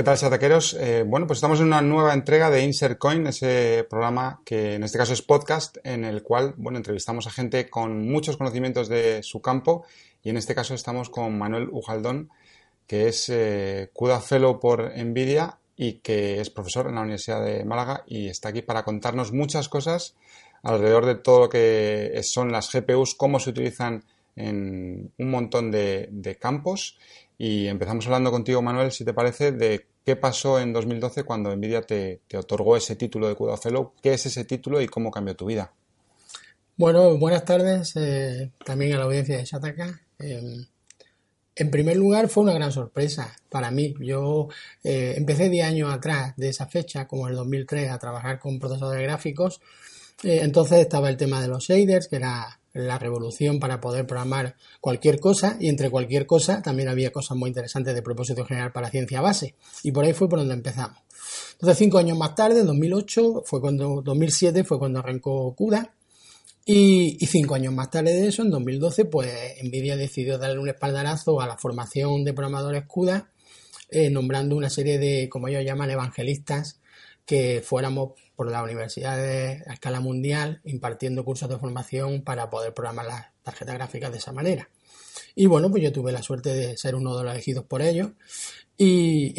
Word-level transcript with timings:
¿Qué 0.00 0.04
tal, 0.04 0.16
chataqueros? 0.16 0.72
Eh, 0.80 1.04
bueno, 1.06 1.26
pues 1.26 1.36
estamos 1.36 1.60
en 1.60 1.66
una 1.66 1.82
nueva 1.82 2.14
entrega 2.14 2.48
de 2.48 2.64
Insert 2.64 2.96
Coin, 2.96 3.26
ese 3.26 3.86
programa 3.90 4.40
que 4.46 4.76
en 4.76 4.82
este 4.82 4.96
caso 4.96 5.12
es 5.12 5.20
podcast, 5.20 5.76
en 5.84 6.06
el 6.06 6.22
cual, 6.22 6.54
bueno, 6.56 6.78
entrevistamos 6.78 7.26
a 7.26 7.30
gente 7.30 7.68
con 7.68 8.10
muchos 8.10 8.38
conocimientos 8.38 8.88
de 8.88 9.22
su 9.22 9.42
campo 9.42 9.84
y 10.22 10.30
en 10.30 10.38
este 10.38 10.54
caso 10.54 10.72
estamos 10.72 11.10
con 11.10 11.36
Manuel 11.36 11.68
Ujaldón, 11.70 12.30
que 12.86 13.08
es 13.08 13.28
eh, 13.28 13.90
CUDA 13.92 14.22
Fellow 14.22 14.58
por 14.58 14.90
NVIDIA 14.96 15.58
y 15.76 15.98
que 15.98 16.40
es 16.40 16.48
profesor 16.48 16.86
en 16.86 16.94
la 16.94 17.02
Universidad 17.02 17.44
de 17.44 17.66
Málaga 17.66 18.02
y 18.06 18.28
está 18.28 18.48
aquí 18.48 18.62
para 18.62 18.84
contarnos 18.84 19.32
muchas 19.32 19.68
cosas 19.68 20.14
alrededor 20.62 21.04
de 21.04 21.16
todo 21.16 21.40
lo 21.40 21.48
que 21.50 22.18
son 22.22 22.52
las 22.52 22.72
GPUs, 22.72 23.14
cómo 23.14 23.38
se 23.38 23.50
utilizan 23.50 24.02
en 24.34 25.12
un 25.18 25.30
montón 25.30 25.70
de 25.70 26.38
campos 26.40 26.96
y 27.42 27.68
empezamos 27.68 28.04
hablando 28.04 28.30
contigo, 28.30 28.60
Manuel, 28.60 28.92
si 28.92 29.02
te 29.02 29.14
parece, 29.14 29.50
de 29.50 29.86
qué 30.04 30.16
pasó 30.16 30.58
en 30.58 30.72
2012 30.72 31.24
cuando 31.24 31.54
Nvidia 31.54 31.82
te, 31.82 32.20
otorgó 32.36 32.76
ese 32.76 32.96
título 32.96 33.28
de 33.28 33.34
CUDA 33.34 33.56
Fellow, 33.56 33.92
qué 34.02 34.14
es 34.14 34.26
ese 34.26 34.44
título 34.44 34.80
y 34.80 34.88
cómo 34.88 35.10
cambió 35.10 35.36
tu 35.36 35.46
vida. 35.46 35.72
Bueno, 36.76 37.18
buenas 37.18 37.44
tardes 37.44 37.94
eh, 37.96 38.52
también 38.64 38.94
a 38.94 38.98
la 38.98 39.04
audiencia 39.04 39.36
de 39.36 39.44
Shataka. 39.44 40.00
Em, 40.18 40.64
en 41.56 41.70
primer 41.70 41.96
lugar, 41.96 42.28
fue 42.28 42.44
una 42.44 42.54
gran 42.54 42.72
sorpresa 42.72 43.36
para 43.50 43.70
mí. 43.70 43.94
Yo 44.00 44.48
eh, 44.82 45.14
empecé 45.16 45.50
10 45.50 45.66
años 45.66 45.92
atrás 45.92 46.34
de 46.36 46.48
esa 46.48 46.66
fecha, 46.66 47.06
como 47.06 47.28
el 47.28 47.34
2003, 47.34 47.90
a 47.90 47.98
trabajar 47.98 48.38
con 48.38 48.58
procesadores 48.58 49.02
gráficos. 49.02 49.60
Eh, 50.22 50.40
entonces 50.42 50.78
estaba 50.78 51.10
el 51.10 51.16
tema 51.18 51.42
de 51.42 51.48
los 51.48 51.64
shaders, 51.64 52.08
que 52.08 52.16
era 52.16 52.59
la 52.72 52.98
revolución 52.98 53.58
para 53.58 53.80
poder 53.80 54.06
programar 54.06 54.56
cualquier 54.80 55.18
cosa 55.18 55.56
y 55.60 55.68
entre 55.68 55.90
cualquier 55.90 56.26
cosa 56.26 56.62
también 56.62 56.88
había 56.88 57.10
cosas 57.10 57.36
muy 57.36 57.48
interesantes 57.48 57.94
de 57.94 58.02
propósito 58.02 58.44
general 58.44 58.72
para 58.72 58.90
ciencia 58.90 59.20
base 59.20 59.54
y 59.82 59.92
por 59.92 60.04
ahí 60.04 60.12
fue 60.12 60.28
por 60.28 60.38
donde 60.38 60.54
empezamos. 60.54 60.98
Entonces 61.52 61.78
cinco 61.78 61.98
años 61.98 62.16
más 62.16 62.34
tarde, 62.34 62.60
en 62.60 62.66
2008, 62.66 63.42
fue 63.44 63.60
cuando, 63.60 64.02
2007 64.02 64.64
fue 64.64 64.78
cuando 64.78 65.00
arrancó 65.00 65.54
CUDA 65.54 65.94
y, 66.64 67.18
cinco 67.26 67.54
años 67.54 67.74
más 67.74 67.90
tarde 67.90 68.12
de 68.12 68.28
eso, 68.28 68.42
en 68.42 68.50
2012, 68.50 69.06
pues 69.06 69.28
Nvidia 69.64 69.96
decidió 69.96 70.38
darle 70.38 70.60
un 70.60 70.68
espaldarazo 70.68 71.40
a 71.40 71.46
la 71.46 71.56
formación 71.56 72.24
de 72.24 72.32
programadores 72.32 72.84
CUDA 72.86 73.30
eh, 73.90 74.08
nombrando 74.10 74.56
una 74.56 74.70
serie 74.70 74.98
de, 74.98 75.28
como 75.28 75.48
ellos 75.48 75.64
llaman, 75.64 75.90
evangelistas 75.90 76.80
que 77.26 77.62
fuéramos 77.64 78.12
por 78.40 78.50
la 78.50 78.62
universidades 78.62 79.60
a 79.68 79.74
escala 79.74 80.00
mundial 80.00 80.62
impartiendo 80.64 81.26
cursos 81.26 81.46
de 81.50 81.58
formación 81.58 82.22
para 82.22 82.48
poder 82.48 82.72
programar 82.72 83.04
las 83.04 83.26
tarjetas 83.42 83.74
gráficas 83.74 84.10
de 84.12 84.16
esa 84.16 84.32
manera. 84.32 84.70
Y 85.34 85.44
bueno, 85.44 85.70
pues 85.70 85.82
yo 85.82 85.92
tuve 85.92 86.10
la 86.10 86.22
suerte 86.22 86.54
de 86.54 86.74
ser 86.78 86.94
uno 86.94 87.14
de 87.18 87.24
los 87.24 87.34
elegidos 87.34 87.66
por 87.66 87.82
ellos. 87.82 88.12
Y 88.78 89.34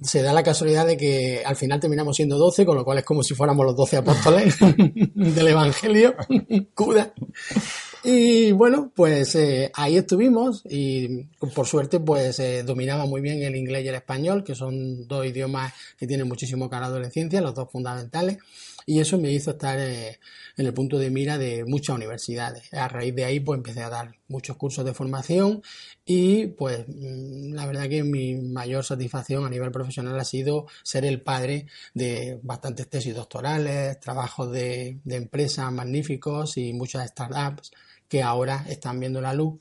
se 0.00 0.22
da 0.22 0.32
la 0.32 0.42
casualidad 0.42 0.86
de 0.86 0.96
que 0.96 1.42
al 1.44 1.56
final 1.56 1.78
terminamos 1.78 2.16
siendo 2.16 2.38
12, 2.38 2.64
con 2.64 2.76
lo 2.76 2.86
cual 2.86 2.96
es 2.96 3.04
como 3.04 3.22
si 3.22 3.34
fuéramos 3.34 3.66
los 3.66 3.76
12 3.76 3.98
apóstoles 3.98 4.56
del 5.14 5.48
Evangelio, 5.48 6.16
CUDA. 6.74 7.12
Y 8.08 8.52
bueno, 8.52 8.92
pues 8.94 9.34
eh, 9.34 9.72
ahí 9.74 9.96
estuvimos 9.96 10.62
y 10.70 11.24
por 11.52 11.66
suerte 11.66 11.98
pues 11.98 12.38
eh, 12.38 12.62
dominaba 12.62 13.04
muy 13.04 13.20
bien 13.20 13.42
el 13.42 13.56
inglés 13.56 13.84
y 13.84 13.88
el 13.88 13.96
español, 13.96 14.44
que 14.44 14.54
son 14.54 15.08
dos 15.08 15.26
idiomas 15.26 15.72
que 15.98 16.06
tienen 16.06 16.28
muchísimo 16.28 16.70
carácter 16.70 17.02
en 17.02 17.10
ciencia, 17.10 17.40
los 17.40 17.52
dos 17.52 17.68
fundamentales, 17.68 18.38
y 18.86 19.00
eso 19.00 19.18
me 19.18 19.32
hizo 19.32 19.50
estar 19.50 19.76
eh, 19.80 20.20
en 20.56 20.66
el 20.66 20.72
punto 20.72 21.00
de 21.00 21.10
mira 21.10 21.36
de 21.36 21.64
muchas 21.64 21.96
universidades. 21.96 22.72
A 22.72 22.86
raíz 22.86 23.12
de 23.12 23.24
ahí 23.24 23.40
pues 23.40 23.56
empecé 23.56 23.82
a 23.82 23.88
dar 23.90 24.14
muchos 24.28 24.56
cursos 24.56 24.84
de 24.84 24.94
formación 24.94 25.60
y 26.04 26.46
pues 26.46 26.84
mm, 26.86 27.54
la 27.54 27.66
verdad 27.66 27.88
que 27.88 28.04
mi 28.04 28.36
mayor 28.36 28.84
satisfacción 28.84 29.44
a 29.44 29.50
nivel 29.50 29.72
profesional 29.72 30.16
ha 30.20 30.24
sido 30.24 30.68
ser 30.84 31.04
el 31.04 31.22
padre 31.22 31.66
de 31.92 32.38
bastantes 32.44 32.88
tesis 32.88 33.16
doctorales, 33.16 33.98
trabajos 33.98 34.52
de, 34.52 34.98
de 35.02 35.16
empresas 35.16 35.72
magníficos 35.72 36.56
y 36.56 36.72
muchas 36.72 37.08
startups 37.08 37.72
que 38.08 38.22
ahora 38.22 38.64
están 38.68 39.00
viendo 39.00 39.20
la 39.20 39.34
luz 39.34 39.58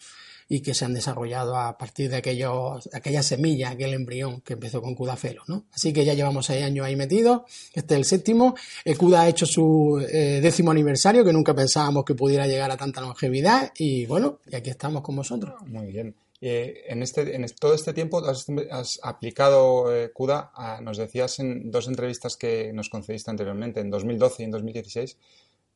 y 0.47 0.61
que 0.61 0.73
se 0.73 0.85
han 0.85 0.93
desarrollado 0.93 1.57
a 1.57 1.77
partir 1.77 2.09
de 2.09 2.17
aquellos, 2.17 2.87
aquella 2.93 3.23
semilla, 3.23 3.71
aquel 3.71 3.93
embrión 3.93 4.41
que 4.41 4.53
empezó 4.53 4.81
con 4.81 4.95
CUDA-FELO. 4.95 5.43
¿no? 5.47 5.65
Así 5.73 5.91
que 5.91 6.05
ya 6.05 6.13
llevamos 6.13 6.45
seis 6.45 6.63
años 6.63 6.85
ahí 6.85 6.95
metidos, 6.95 7.41
este 7.73 7.95
es 7.95 7.99
el 7.99 8.05
séptimo. 8.05 8.55
El 8.83 8.97
CUDA 8.97 9.21
ha 9.21 9.29
hecho 9.29 9.45
su 9.45 10.05
eh, 10.07 10.39
décimo 10.41 10.71
aniversario, 10.71 11.25
que 11.25 11.33
nunca 11.33 11.55
pensábamos 11.55 12.05
que 12.05 12.13
pudiera 12.13 12.45
llegar 12.47 12.69
a 12.69 12.77
tanta 12.77 13.01
longevidad, 13.01 13.71
y 13.77 14.05
bueno, 14.05 14.39
y 14.49 14.55
aquí 14.55 14.69
estamos 14.69 15.01
con 15.01 15.15
vosotros. 15.15 15.55
Muy 15.65 15.87
bien. 15.87 16.15
Eh, 16.41 16.83
en, 16.89 17.01
este, 17.01 17.35
en 17.35 17.45
todo 17.59 17.73
este 17.73 17.93
tiempo 17.93 18.21
has, 18.27 18.99
aplicado 19.01 19.95
eh, 19.95 20.11
CUDA, 20.11 20.51
nos 20.81 20.97
decías 20.97 21.39
en 21.39 21.71
dos 21.71 21.87
entrevistas 21.87 22.35
que 22.35 22.71
nos 22.73 22.89
concediste 22.89 23.31
anteriormente, 23.31 23.79
en 23.79 23.89
2012 23.89 24.43
y 24.43 24.45
en 24.45 24.51
2016, 24.51 25.17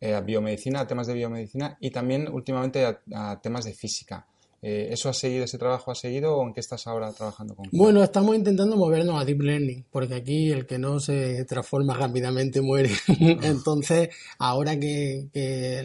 eh, 0.01 0.13
a 0.13 0.21
biomedicina, 0.21 0.81
a 0.81 0.87
temas 0.87 1.07
de 1.07 1.13
biomedicina 1.13 1.77
y 1.81 1.91
también 1.91 2.29
últimamente 2.31 2.85
a, 2.85 3.39
temas 3.41 3.65
de 3.65 3.73
física. 3.73 4.25
Eh, 4.61 4.87
¿Eso 4.91 5.09
ha 5.09 5.13
seguido, 5.13 5.43
ese 5.43 5.57
trabajo 5.57 5.91
ha 5.91 5.95
seguido 5.95 6.37
o 6.37 6.47
en 6.47 6.53
qué 6.53 6.61
estás 6.61 6.87
ahora 6.87 7.11
trabajando 7.11 7.53
con? 7.55 7.67
Bueno, 7.71 8.01
estamos 8.01 8.33
intentando 8.35 8.77
movernos 8.77 9.21
a 9.21 9.25
Deep 9.25 9.41
Learning, 9.41 9.85
porque 9.91 10.15
aquí 10.15 10.51
el 10.51 10.65
que 10.65 10.79
no 10.79 11.01
se 11.01 11.43
transforma 11.45 11.95
rápidamente 11.95 12.61
muere. 12.61 12.91
Entonces, 13.19 14.09
ahora 14.37 14.79
que, 14.79 15.27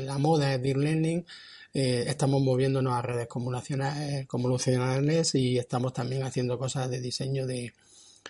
la 0.05 0.19
moda 0.19 0.55
es 0.55 0.63
Deep 0.63 0.77
Learning, 0.77 1.27
eh, 1.73 2.05
estamos 2.07 2.41
moviéndonos 2.41 2.93
a 2.93 3.03
redes 3.03 3.27
convolucionales 3.27 5.35
y 5.35 5.59
estamos 5.59 5.93
también 5.93 6.23
haciendo 6.23 6.57
cosas 6.57 6.89
de 6.89 7.01
diseño 7.01 7.49
de, 7.49 7.73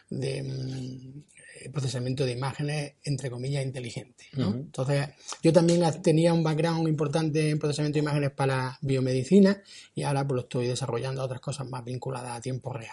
de 0.09 0.43
mm, 0.43 1.34
procesamiento 1.73 2.25
de 2.25 2.33
imágenes, 2.33 2.95
entre 3.05 3.31
comillas, 3.31 3.65
inteligente. 3.65 4.25
Entonces, 4.37 5.09
yo 5.43 5.53
también 5.53 5.83
tenía 6.03 6.33
un 6.33 6.43
background 6.43 6.89
importante 6.89 7.51
en 7.51 7.59
procesamiento 7.59 7.97
de 7.97 8.03
imágenes 8.03 8.31
para 8.31 8.79
biomedicina 8.83 9.63
y 9.95 10.03
ahora 10.03 10.27
pues 10.27 10.37
lo 10.37 10.41
estoy 10.43 10.67
desarrollando 10.67 11.23
a 11.23 11.25
otras 11.27 11.41
cosas 11.41 11.69
más 11.69 11.85
vinculadas 11.85 12.37
a 12.37 12.41
tiempo 12.41 12.73
real. 12.73 12.93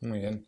Muy 0.00 0.20
bien. 0.20 0.46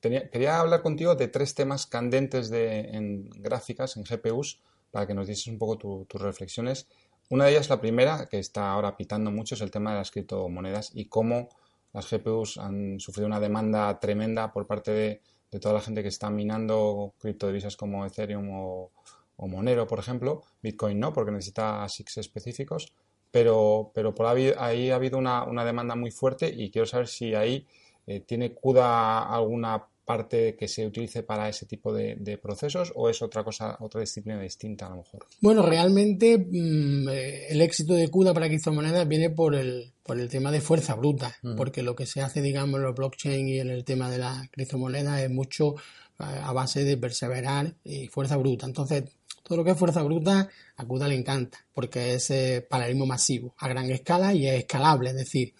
quería 0.00 0.60
hablar 0.60 0.82
contigo 0.82 1.14
de 1.14 1.28
tres 1.28 1.54
temas 1.54 1.86
candentes 1.86 2.50
de, 2.50 2.80
en 2.90 3.30
gráficas, 3.30 3.96
en 3.96 4.04
GPUs, 4.04 4.60
para 4.90 5.06
que 5.06 5.14
nos 5.14 5.26
dieses 5.26 5.46
un 5.48 5.58
poco 5.58 6.06
tus 6.06 6.20
reflexiones. 6.20 6.86
Una 7.30 7.46
de 7.46 7.52
ellas, 7.52 7.68
la 7.68 7.80
primera, 7.80 8.28
que 8.30 8.38
está 8.38 8.70
ahora 8.70 8.96
pitando 8.96 9.30
mucho, 9.30 9.54
es 9.54 9.60
el 9.60 9.70
tema 9.70 9.92
de 9.92 9.98
las 9.98 10.10
criptomonedas 10.10 10.90
y 10.94 11.06
cómo 11.06 11.48
las 11.92 12.10
GPUs 12.10 12.58
han 12.58 13.00
sufrido 13.00 13.26
una 13.26 13.40
demanda 13.40 13.98
tremenda 13.98 14.52
por 14.52 14.66
parte 14.66 14.90
de 14.90 15.20
de 15.54 15.60
toda 15.60 15.74
la 15.74 15.80
gente 15.80 16.02
que 16.02 16.08
está 16.08 16.30
minando 16.30 17.14
criptodivisas 17.16 17.76
como 17.76 18.04
Ethereum 18.04 18.50
o, 18.50 18.90
Monero, 19.38 19.86
por 19.86 20.00
ejemplo. 20.00 20.42
Bitcoin 20.60 20.98
no, 20.98 21.12
porque 21.12 21.30
necesita 21.30 21.84
ASICs 21.84 22.18
específicos. 22.18 22.92
Pero, 23.30 23.92
pero 23.94 24.12
por 24.16 24.26
ahí, 24.26 24.50
ha 24.90 24.96
habido 24.96 25.16
una, 25.16 25.64
demanda 25.64 25.94
muy 25.94 26.10
fuerte 26.10 26.48
y 26.48 26.72
quiero 26.72 26.86
saber 26.86 27.06
si 27.06 27.36
ahí 27.36 27.68
eh, 28.08 28.18
tiene 28.20 28.52
CUDA 28.52 29.32
alguna 29.32 29.86
parte 30.04 30.56
que 30.56 30.68
se 30.68 30.86
utilice 30.86 31.22
para 31.22 31.48
ese 31.48 31.66
tipo 31.66 31.92
de, 31.92 32.38
procesos 32.42 32.92
o 32.94 33.08
es 33.08 33.22
otra 33.22 33.42
cosa, 33.44 33.76
otra 33.80 34.00
disciplina 34.00 34.40
distinta 34.40 34.86
a 34.86 34.90
lo 34.90 34.96
mejor? 34.96 35.26
Bueno, 35.40 35.62
realmente 35.62 36.38
mm, 36.38 37.08
eh, 37.08 37.46
el 37.48 37.60
éxito 37.60 37.94
de 37.94 38.08
CUDA 38.08 38.34
para 38.34 38.48
criptomonedas 38.48 39.08
viene 39.08 39.30
por 39.30 39.54
el, 39.54 39.92
por 40.02 40.18
el 40.18 40.28
tema 40.28 40.50
de 40.50 40.60
fuerza 40.60 40.94
bruta, 40.94 41.34
mm. 41.42 41.56
porque 41.56 41.82
lo 41.82 41.96
que 41.96 42.06
se 42.06 42.20
hace, 42.20 42.42
digamos, 42.42 42.78
en 42.78 42.84
los 42.84 42.94
blockchain 42.94 43.48
y 43.48 43.60
en 43.60 43.70
el 43.70 43.84
tema 43.84 44.10
de 44.10 44.18
la 44.18 44.48
criptomonedas 44.52 45.22
es 45.22 45.30
mucho 45.30 45.76
a 46.18 46.52
base 46.52 46.84
de 46.84 46.96
perseverar 46.96 47.74
y 47.82 48.06
fuerza 48.06 48.36
bruta. 48.36 48.66
Entonces, 48.66 49.04
todo 49.42 49.58
lo 49.58 49.64
que 49.64 49.72
es 49.72 49.78
fuerza 49.78 50.02
bruta 50.02 50.48
a 50.76 50.84
CUDA 50.86 51.08
le 51.08 51.16
encanta, 51.16 51.58
porque 51.74 52.14
es 52.14 52.30
eh, 52.30 52.66
paralelismo 52.68 53.06
masivo, 53.06 53.54
a 53.58 53.68
gran 53.68 53.90
escala 53.90 54.32
y 54.32 54.46
es 54.46 54.60
escalable, 54.60 55.10
es 55.10 55.16
decir, 55.16 55.54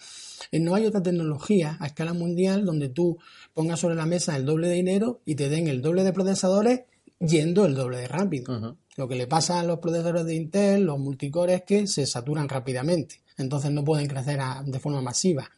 no 0.52 0.74
hay 0.74 0.86
otra 0.86 1.02
tecnología 1.02 1.76
a 1.80 1.86
escala 1.86 2.12
mundial 2.12 2.64
donde 2.64 2.88
tú 2.88 3.18
pongas 3.52 3.80
sobre 3.80 3.94
la 3.94 4.06
mesa 4.06 4.36
el 4.36 4.44
doble 4.44 4.68
de 4.68 4.74
dinero 4.74 5.20
y 5.24 5.34
te 5.34 5.48
den 5.48 5.68
el 5.68 5.82
doble 5.82 6.04
de 6.04 6.12
procesadores 6.12 6.82
yendo 7.18 7.66
el 7.66 7.74
doble 7.74 7.98
de 7.98 8.08
rápido. 8.08 8.76
Lo 8.96 9.08
que 9.08 9.16
le 9.16 9.26
pasa 9.26 9.60
a 9.60 9.64
los 9.64 9.78
procesadores 9.78 10.24
de 10.24 10.34
Intel, 10.34 10.84
los 10.84 10.98
multicores, 10.98 11.56
es 11.56 11.62
que 11.62 11.86
se 11.86 12.06
saturan 12.06 12.48
rápidamente. 12.48 13.22
Entonces 13.36 13.70
no 13.70 13.84
pueden 13.84 14.06
crecer 14.06 14.40
de 14.64 14.78
forma 14.78 15.00
masiva. 15.00 15.50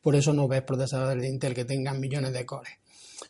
Por 0.00 0.16
eso 0.16 0.32
no 0.32 0.48
ves 0.48 0.62
procesadores 0.62 1.22
de 1.22 1.28
Intel 1.28 1.54
que 1.54 1.64
tengan 1.64 2.00
millones 2.00 2.32
de 2.32 2.46
cores. 2.46 2.72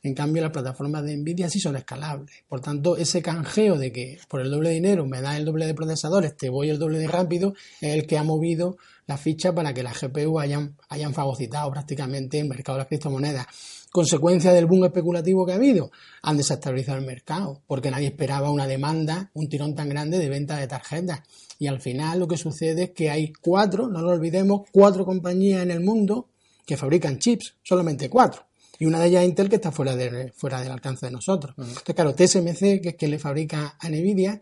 En 0.03 0.15
cambio, 0.15 0.43
las 0.43 0.53
plataformas 0.53 1.05
de 1.05 1.17
Nvidia 1.17 1.49
sí 1.49 1.61
son 1.61 1.77
escalables. 1.77 2.31
Por 2.49 2.61
tanto, 2.61 2.97
ese 2.97 3.23
canjeo 3.23 3.79
de 3.79 3.93
que 3.93 4.19
por 4.29 4.41
el 4.41 4.51
doble 4.51 4.71
de 4.71 4.77
dinero 4.77 5.07
me 5.07 5.21
da 5.21 5.37
el 5.37 5.45
doble 5.45 5.67
de 5.67 5.75
procesadores, 5.75 6.37
te 6.37 6.49
voy 6.49 6.71
el 6.71 6.79
doble 6.79 6.99
de 6.99 7.09
rápido, 7.09 7.55
es 7.81 7.95
el 7.95 8.07
que 8.07 8.19
ha 8.19 8.23
movido 8.23 8.77
la 9.07 9.17
ficha 9.17 9.55
para 9.55 9.75
que 9.75 9.83
las 9.83 10.01
GPU 10.01 10.39
hayan, 10.39 10.77
hayan 10.89 11.13
fagocitado 11.13 11.71
prácticamente 11.71 12.39
el 12.39 12.49
mercado 12.49 12.77
de 12.77 12.81
las 12.81 12.89
criptomonedas. 12.89 13.47
Consecuencia 13.91 14.53
del 14.53 14.67
boom 14.67 14.87
especulativo 14.87 15.45
que 15.45 15.53
ha 15.53 15.57
habido, 15.57 15.91
han 16.23 16.39
desestabilizado 16.39 16.99
el 16.99 17.05
mercado, 17.05 17.61
porque 17.67 17.91
nadie 17.91 18.07
esperaba 18.07 18.51
una 18.51 18.67
demanda, 18.67 19.31
un 19.35 19.49
tirón 19.49 19.75
tan 19.75 19.89
grande 19.89 20.19
de 20.19 20.31
venta 20.31 20.57
de 20.57 20.67
tarjetas. 20.67 21.21
Y 21.59 21.67
al 21.67 21.81
final 21.81 22.21
lo 22.21 22.27
que 22.27 22.39
sucede 22.39 22.85
es 22.85 22.91
que 22.91 23.11
hay 23.11 23.33
cuatro, 23.33 23.89
no 23.89 24.01
lo 24.01 24.11
olvidemos, 24.11 24.63
cuatro 24.73 25.05
compañías 25.05 25.63
en 25.63 25.71
el 25.71 25.81
mundo 25.81 26.29
que 26.65 26.77
fabrican 26.77 27.19
chips, 27.19 27.57
solamente 27.63 28.09
cuatro 28.09 28.47
y 28.79 28.87
una 28.87 28.99
de 29.01 29.09
ellas 29.09 29.25
Intel 29.25 29.49
que 29.49 29.57
está 29.57 29.71
fuera, 29.73 29.95
de, 29.97 30.33
fuera 30.33 30.61
del 30.61 30.73
alcance 30.73 31.07
de 31.07 31.13
nosotros. 31.13 31.55
Entonces, 31.59 31.95
claro, 31.95 32.15
TSMC, 32.15 32.81
que 32.81 32.89
es 32.91 32.95
quien 32.95 33.11
le 33.11 33.19
fabrica 33.19 33.77
a 33.79 33.89
Nvidia, 33.89 34.41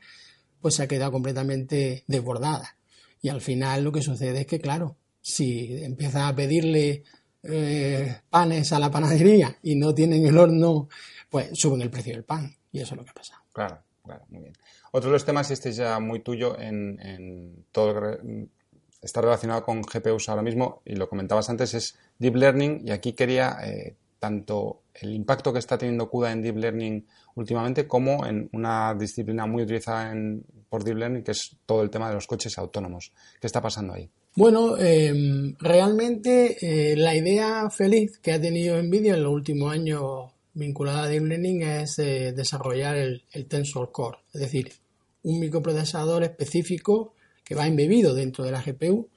pues 0.60 0.74
se 0.74 0.82
ha 0.82 0.88
quedado 0.88 1.12
completamente 1.12 2.04
desbordada. 2.06 2.76
Y 3.22 3.28
al 3.28 3.40
final 3.40 3.84
lo 3.84 3.92
que 3.92 4.02
sucede 4.02 4.40
es 4.40 4.46
que, 4.46 4.60
claro, 4.60 4.96
si 5.20 5.82
empieza 5.82 6.28
a 6.28 6.34
pedirle 6.34 7.02
eh, 7.42 8.16
panes 8.30 8.72
a 8.72 8.78
la 8.78 8.90
panadería 8.90 9.58
y 9.62 9.76
no 9.76 9.94
tienen 9.94 10.24
el 10.24 10.38
horno, 10.38 10.88
pues 11.28 11.50
suben 11.52 11.82
el 11.82 11.90
precio 11.90 12.14
del 12.14 12.24
pan. 12.24 12.54
Y 12.72 12.80
eso 12.80 12.94
es 12.94 12.98
lo 12.98 13.04
que 13.04 13.10
ha 13.10 13.14
pasado. 13.14 13.42
Claro, 13.52 13.82
claro, 14.04 14.24
muy 14.28 14.42
bien. 14.42 14.54
Otro 14.92 15.10
de 15.10 15.14
los 15.14 15.24
temas, 15.24 15.50
este 15.50 15.70
es 15.70 15.76
ya 15.76 15.98
muy 16.00 16.20
tuyo 16.20 16.58
en, 16.58 16.98
en 17.00 17.66
todo 17.72 18.18
está 19.02 19.20
relacionado 19.20 19.64
con 19.64 19.82
GPUs 19.82 20.28
ahora 20.28 20.42
mismo 20.42 20.82
y 20.84 20.94
lo 20.94 21.08
comentabas 21.08 21.48
antes, 21.50 21.74
es 21.74 21.98
Deep 22.18 22.36
Learning 22.36 22.82
y 22.86 22.90
aquí 22.90 23.12
quería 23.12 23.56
eh, 23.64 23.96
tanto 24.20 24.82
el 24.94 25.12
impacto 25.14 25.52
que 25.52 25.58
está 25.58 25.78
teniendo 25.78 26.08
CUDA 26.08 26.32
en 26.32 26.42
Deep 26.42 26.56
Learning 26.56 27.06
últimamente 27.34 27.88
como 27.88 28.26
en 28.26 28.48
una 28.52 28.94
disciplina 28.94 29.46
muy 29.46 29.62
utilizada 29.62 30.12
en, 30.12 30.44
por 30.68 30.84
Deep 30.84 30.98
Learning 30.98 31.24
que 31.24 31.32
es 31.32 31.56
todo 31.66 31.82
el 31.82 31.90
tema 31.90 32.08
de 32.08 32.14
los 32.14 32.26
coches 32.26 32.56
autónomos. 32.58 33.12
¿Qué 33.40 33.46
está 33.46 33.60
pasando 33.60 33.94
ahí? 33.94 34.08
Bueno, 34.36 34.76
em, 34.78 35.56
realmente 35.58 36.56
eh, 36.60 36.96
la 36.96 37.16
idea 37.16 37.68
feliz 37.70 38.18
que 38.18 38.32
ha 38.32 38.40
tenido 38.40 38.80
NVIDIA 38.80 39.14
en 39.14 39.22
los 39.24 39.32
últimos 39.32 39.72
años 39.72 40.32
vinculada 40.52 41.04
a 41.04 41.08
Deep 41.08 41.24
Learning 41.24 41.62
es 41.62 41.98
eh, 41.98 42.32
desarrollar 42.32 42.96
el, 42.96 43.24
Tensor 43.48 43.90
Core, 43.90 44.18
es 44.34 44.40
decir, 44.42 44.72
un 45.22 45.40
microprocesador 45.40 46.22
específico 46.24 47.14
que 47.42 47.54
va 47.54 47.66
embebido 47.66 48.14
dentro 48.14 48.44
de 48.44 48.52
la 48.52 48.62
GPU 48.62 49.08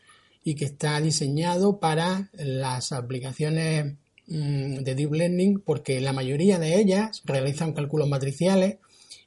y 0.43 0.55
que 0.55 0.65
está 0.65 0.99
diseñado 0.99 1.79
para 1.79 2.29
las 2.33 2.91
aplicaciones 2.91 3.95
de 4.25 4.95
Deep 4.95 5.13
Learning 5.13 5.59
porque 5.59 5.99
la 5.99 6.13
mayoría 6.13 6.57
de 6.57 6.79
ellas 6.79 7.21
realizan 7.25 7.73
cálculos 7.73 8.07
matriciales 8.07 8.77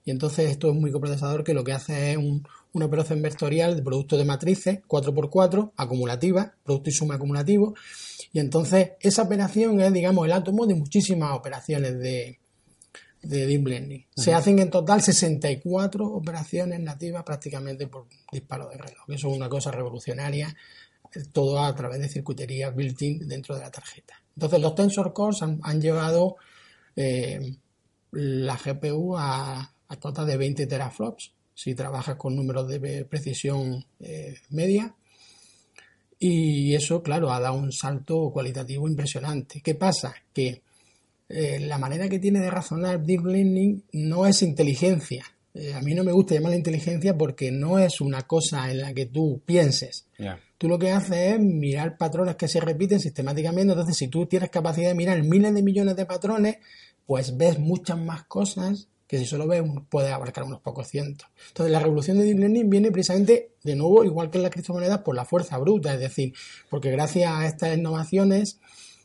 y 0.04 0.10
entonces 0.10 0.50
esto 0.50 0.68
es 0.68 0.76
un 0.76 0.82
microprocesador 0.82 1.44
que 1.44 1.52
lo 1.52 1.64
que 1.64 1.72
hace 1.72 2.12
es 2.12 2.16
un, 2.16 2.46
una 2.76 2.86
operación 2.86 3.22
vectorial 3.22 3.74
de 3.74 3.82
producto 3.82 4.16
de 4.16 4.24
matrices 4.24 4.80
4x4 4.86 5.72
acumulativa, 5.76 6.54
producto 6.62 6.90
y 6.90 6.92
suma 6.92 7.14
acumulativo. 7.14 7.74
Y 8.32 8.38
entonces 8.38 8.92
esa 9.00 9.22
operación 9.22 9.80
es, 9.80 9.92
digamos, 9.92 10.26
el 10.26 10.32
átomo 10.32 10.66
de 10.66 10.74
muchísimas 10.74 11.36
operaciones 11.36 11.98
de, 11.98 12.38
Deep 13.22 13.66
Learning. 13.66 14.06
Se 14.14 14.34
hacen 14.34 14.60
en 14.60 14.70
total 14.70 15.02
64 15.02 16.06
operaciones 16.06 16.78
nativas 16.78 17.24
prácticamente 17.24 17.88
por 17.88 18.06
disparo 18.30 18.68
de 18.68 18.76
reloj. 18.76 19.08
Eso 19.08 19.30
es 19.30 19.36
una 19.36 19.48
cosa 19.48 19.72
revolucionaria, 19.72 20.54
todo 21.32 21.58
a 21.58 21.74
través 21.74 21.98
de 21.98 22.08
circuitería 22.08 22.70
built-in 22.70 23.26
dentro 23.26 23.56
de 23.56 23.62
la 23.62 23.70
tarjeta. 23.72 24.22
Entonces 24.36 24.60
los 24.60 24.74
Tensor 24.74 25.12
Cores 25.12 25.40
han, 25.42 25.80
llevado 25.80 26.36
eh, 26.94 27.56
la 28.12 28.56
GPU 28.56 29.16
a, 29.16 29.72
a 29.88 30.24
de 30.24 30.36
20 30.36 30.66
teraflops 30.66 31.32
si 31.54 31.74
trabajas 31.74 32.16
con 32.16 32.36
números 32.36 32.68
de 32.68 33.06
precisión 33.06 33.86
eh, 34.00 34.36
media. 34.50 34.94
Y 36.18 36.74
eso, 36.74 37.02
claro, 37.02 37.32
ha 37.32 37.40
dado 37.40 37.54
un 37.54 37.72
salto 37.72 38.30
cualitativo 38.30 38.86
impresionante. 38.88 39.62
¿Qué 39.62 39.74
pasa? 39.74 40.14
Que 40.34 40.62
eh, 41.30 41.58
la 41.60 41.78
manera 41.78 42.08
que 42.08 42.18
tiene 42.18 42.40
de 42.40 42.50
razonar 42.50 43.02
Deep 43.02 43.24
Learning 43.24 43.84
no 43.92 44.26
es 44.26 44.42
inteligencia. 44.42 45.24
A 45.74 45.80
mí 45.80 45.94
no 45.94 46.04
me 46.04 46.12
gusta 46.12 46.34
llamarla 46.34 46.58
inteligencia 46.58 47.16
porque 47.16 47.50
no 47.50 47.78
es 47.78 48.02
una 48.02 48.26
cosa 48.26 48.70
en 48.70 48.82
la 48.82 48.92
que 48.92 49.06
tú 49.06 49.40
pienses. 49.46 50.06
Tú 50.58 50.68
lo 50.68 50.78
que 50.78 50.90
haces 50.90 51.34
es 51.34 51.40
mirar 51.40 51.96
patrones 51.98 52.36
que 52.36 52.48
se 52.48 52.60
repiten 52.60 53.00
sistemáticamente. 53.00 53.72
Entonces, 53.72 53.96
si 53.96 54.08
tú 54.08 54.26
tienes 54.26 54.50
capacidad 54.50 54.88
de 54.88 54.94
mirar 54.94 55.22
miles 55.22 55.54
de 55.54 55.62
millones 55.62 55.96
de 55.96 56.06
patrones, 56.06 56.56
pues 57.06 57.36
ves 57.36 57.58
muchas 57.58 57.98
más 57.98 58.24
cosas 58.24 58.88
que 59.06 59.18
si 59.18 59.26
solo 59.26 59.46
ves 59.46 59.62
puede 59.88 60.12
abarcar 60.12 60.44
unos 60.44 60.60
pocos 60.60 60.88
cientos. 60.88 61.28
Entonces 61.48 61.72
la 61.72 61.78
revolución 61.78 62.18
de 62.18 62.24
Deep 62.24 62.38
Learning 62.38 62.68
viene 62.68 62.90
precisamente, 62.90 63.52
de 63.62 63.76
nuevo, 63.76 64.04
igual 64.04 64.30
que 64.30 64.38
en 64.38 64.42
las 64.42 64.50
criptomonedas, 64.50 64.98
por 65.02 65.14
la 65.14 65.24
fuerza 65.24 65.58
bruta, 65.58 65.94
es 65.94 66.00
decir, 66.00 66.34
porque 66.68 66.90
gracias 66.90 67.30
a 67.30 67.46
estas 67.46 67.76
innovaciones 67.76 68.58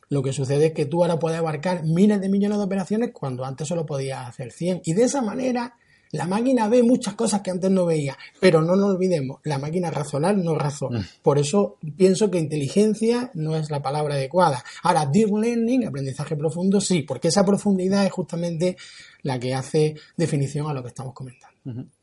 lo 0.08 0.22
que 0.22 0.32
sucede 0.32 0.66
es 0.66 0.72
que 0.72 0.84
tú 0.84 1.02
ahora 1.02 1.18
puedes 1.18 1.38
abarcar 1.38 1.84
miles 1.84 2.20
de 2.20 2.28
millones 2.28 2.58
de 2.58 2.64
operaciones 2.64 3.10
cuando 3.12 3.44
antes 3.44 3.68
solo 3.68 3.86
podías 3.86 4.28
hacer 4.28 4.52
100. 4.52 4.82
Y 4.84 4.92
de 4.92 5.04
esa 5.04 5.22
manera 5.22 5.76
la 6.12 6.26
máquina 6.26 6.68
ve 6.68 6.82
muchas 6.82 7.14
cosas 7.14 7.40
que 7.40 7.50
antes 7.50 7.70
no 7.70 7.86
veía, 7.86 8.16
pero 8.38 8.62
no 8.62 8.76
nos 8.76 8.94
olvidemos, 8.94 9.40
la 9.44 9.58
máquina 9.58 9.90
razonar 9.90 10.36
no 10.36 10.54
razona. 10.54 11.00
Mm. 11.00 11.04
Por 11.22 11.38
eso 11.38 11.78
pienso 11.96 12.30
que 12.30 12.38
inteligencia 12.38 13.30
no 13.34 13.56
es 13.56 13.70
la 13.70 13.82
palabra 13.82 14.14
adecuada. 14.14 14.62
Ahora, 14.82 15.06
deep 15.06 15.30
learning, 15.36 15.86
aprendizaje 15.86 16.36
profundo, 16.36 16.80
sí, 16.80 17.02
porque 17.02 17.28
esa 17.28 17.44
profundidad 17.44 18.04
es 18.04 18.12
justamente 18.12 18.76
la 19.22 19.38
que 19.38 19.54
hace 19.54 19.94
definición 20.16 20.68
a 20.68 20.74
lo 20.74 20.82
que 20.82 20.88
estamos 20.88 21.14
comentando. 21.14 21.52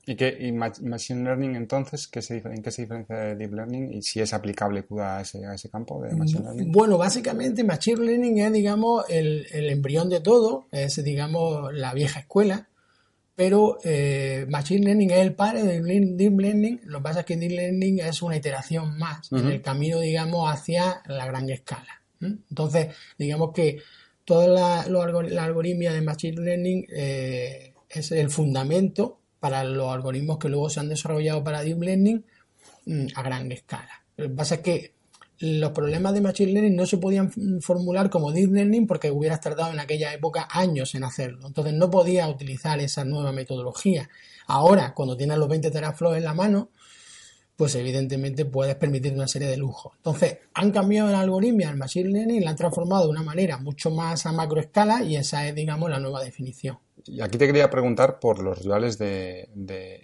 ¿Y, 0.06 0.16
qué, 0.16 0.52
Machine 0.54 1.24
Learning 1.24 1.56
entonces, 1.56 2.08
¿qué 2.08 2.22
se, 2.22 2.38
en 2.38 2.64
qué 2.64 2.72
se 2.72 2.84
diferencia 2.84 3.16
de 3.16 3.36
Deep 3.36 3.54
Learning 3.54 3.94
y 3.94 4.02
si 4.02 4.22
es 4.22 4.34
aplicable 4.34 4.86
a 5.02 5.22
ese, 5.22 5.46
a 5.46 5.54
ese 5.54 5.70
campo 5.70 6.02
de 6.02 6.16
Machine 6.16 6.44
Learning? 6.44 6.72
Bueno, 6.72 6.98
básicamente 6.98 7.64
Machine 7.66 8.06
Learning 8.06 8.38
es, 8.40 8.54
digamos, 8.54 9.04
el, 9.10 9.46
el 9.52 9.70
embrión 9.70 10.10
de 10.10 10.22
todo, 10.22 10.68
es, 10.72 11.04
digamos, 11.04 11.74
la 11.74 11.94
vieja 11.94 12.22
escuela, 12.22 12.69
pero 13.40 13.78
eh, 13.86 14.46
Machine 14.50 14.84
Learning 14.84 15.12
es 15.12 15.20
el 15.20 15.34
padre 15.34 15.64
de 15.64 15.82
Deep 15.82 16.40
Learning, 16.42 16.82
lo 16.84 16.98
que 16.98 17.04
pasa 17.04 17.20
es 17.22 17.26
que 17.26 17.38
Deep 17.38 17.52
Learning 17.52 18.00
es 18.02 18.22
una 18.22 18.36
iteración 18.36 18.98
más 18.98 19.32
en 19.32 19.48
el 19.48 19.62
camino, 19.62 20.02
digamos, 20.02 20.52
hacia 20.52 21.02
la 21.06 21.26
gran 21.26 21.50
escala. 21.50 22.02
Entonces, 22.20 22.94
digamos 23.18 23.54
que 23.54 23.78
toda 24.26 24.46
la, 24.46 24.86
la 24.88 25.44
algoritmia 25.46 25.94
de 25.94 26.02
Machine 26.02 26.42
Learning 26.42 26.86
eh, 26.90 27.72
es 27.90 28.12
el 28.12 28.30
fundamento 28.30 29.22
para 29.40 29.64
los 29.64 29.90
algoritmos 29.90 30.38
que 30.38 30.50
luego 30.50 30.70
se 30.70 30.82
han 30.82 30.90
desarrollado 30.90 31.42
para 31.42 31.64
Deep 31.64 31.82
Learning 31.82 32.26
mm, 32.88 33.08
a 33.16 33.24
gran 33.24 33.50
escala. 33.54 34.04
Lo 34.18 34.28
que 34.28 34.36
pasa 34.36 34.56
es 34.56 34.62
que 34.62 34.94
los 35.40 35.72
problemas 35.72 36.14
de 36.14 36.22
Machine 36.22 36.52
Learning 36.52 36.76
no 36.76 36.86
se 36.86 36.98
podían 36.98 37.32
formular 37.62 38.10
como 38.10 38.32
Deep 38.32 38.52
Learning 38.52 38.88
porque 38.88 39.10
hubieras 39.10 39.40
tardado 39.40 39.72
en 39.72 39.80
aquella 39.80 40.14
época 40.14 40.48
años 40.52 40.96
en 40.96 41.06
hacerlo. 41.06 41.48
Entonces 41.48 41.74
no 41.74 41.90
podía 41.90 42.28
utilizar 42.28 42.80
esa 42.80 43.06
nueva 43.06 43.32
metodología. 43.32 44.10
Ahora, 44.48 44.94
cuando 44.94 45.16
tienes 45.16 45.38
los 45.38 45.48
20 45.48 45.72
teraflops 45.72 46.18
en 46.18 46.26
la 46.26 46.34
mano, 46.34 46.70
pues 47.60 47.76
evidentemente 47.76 48.46
puedes 48.46 48.76
permitir 48.76 49.12
una 49.12 49.28
serie 49.28 49.50
de 49.50 49.58
lujos. 49.58 49.92
Entonces, 49.98 50.38
han 50.54 50.72
cambiado 50.72 51.10
el 51.10 51.16
algoritmo 51.16 51.68
al 51.68 51.76
Machine 51.76 52.08
Learning 52.08 52.42
la 52.42 52.52
han 52.52 52.56
transformado 52.56 53.04
de 53.04 53.10
una 53.10 53.22
manera 53.22 53.58
mucho 53.58 53.92
más 53.92 54.26
a 54.26 54.32
macroescala 54.32 55.04
y 55.04 55.18
esa 55.18 55.46
es, 55.46 55.54
digamos, 55.54 55.90
la 55.90 56.00
nueva 56.00 56.24
definición. 56.24 56.80
Y 57.04 57.20
aquí 57.20 57.38
te 57.38 57.48
quería 57.48 57.70
preguntar 57.70 58.18
por 58.18 58.42
los 58.42 58.64
rivales 58.64 58.98
de, 58.98 59.50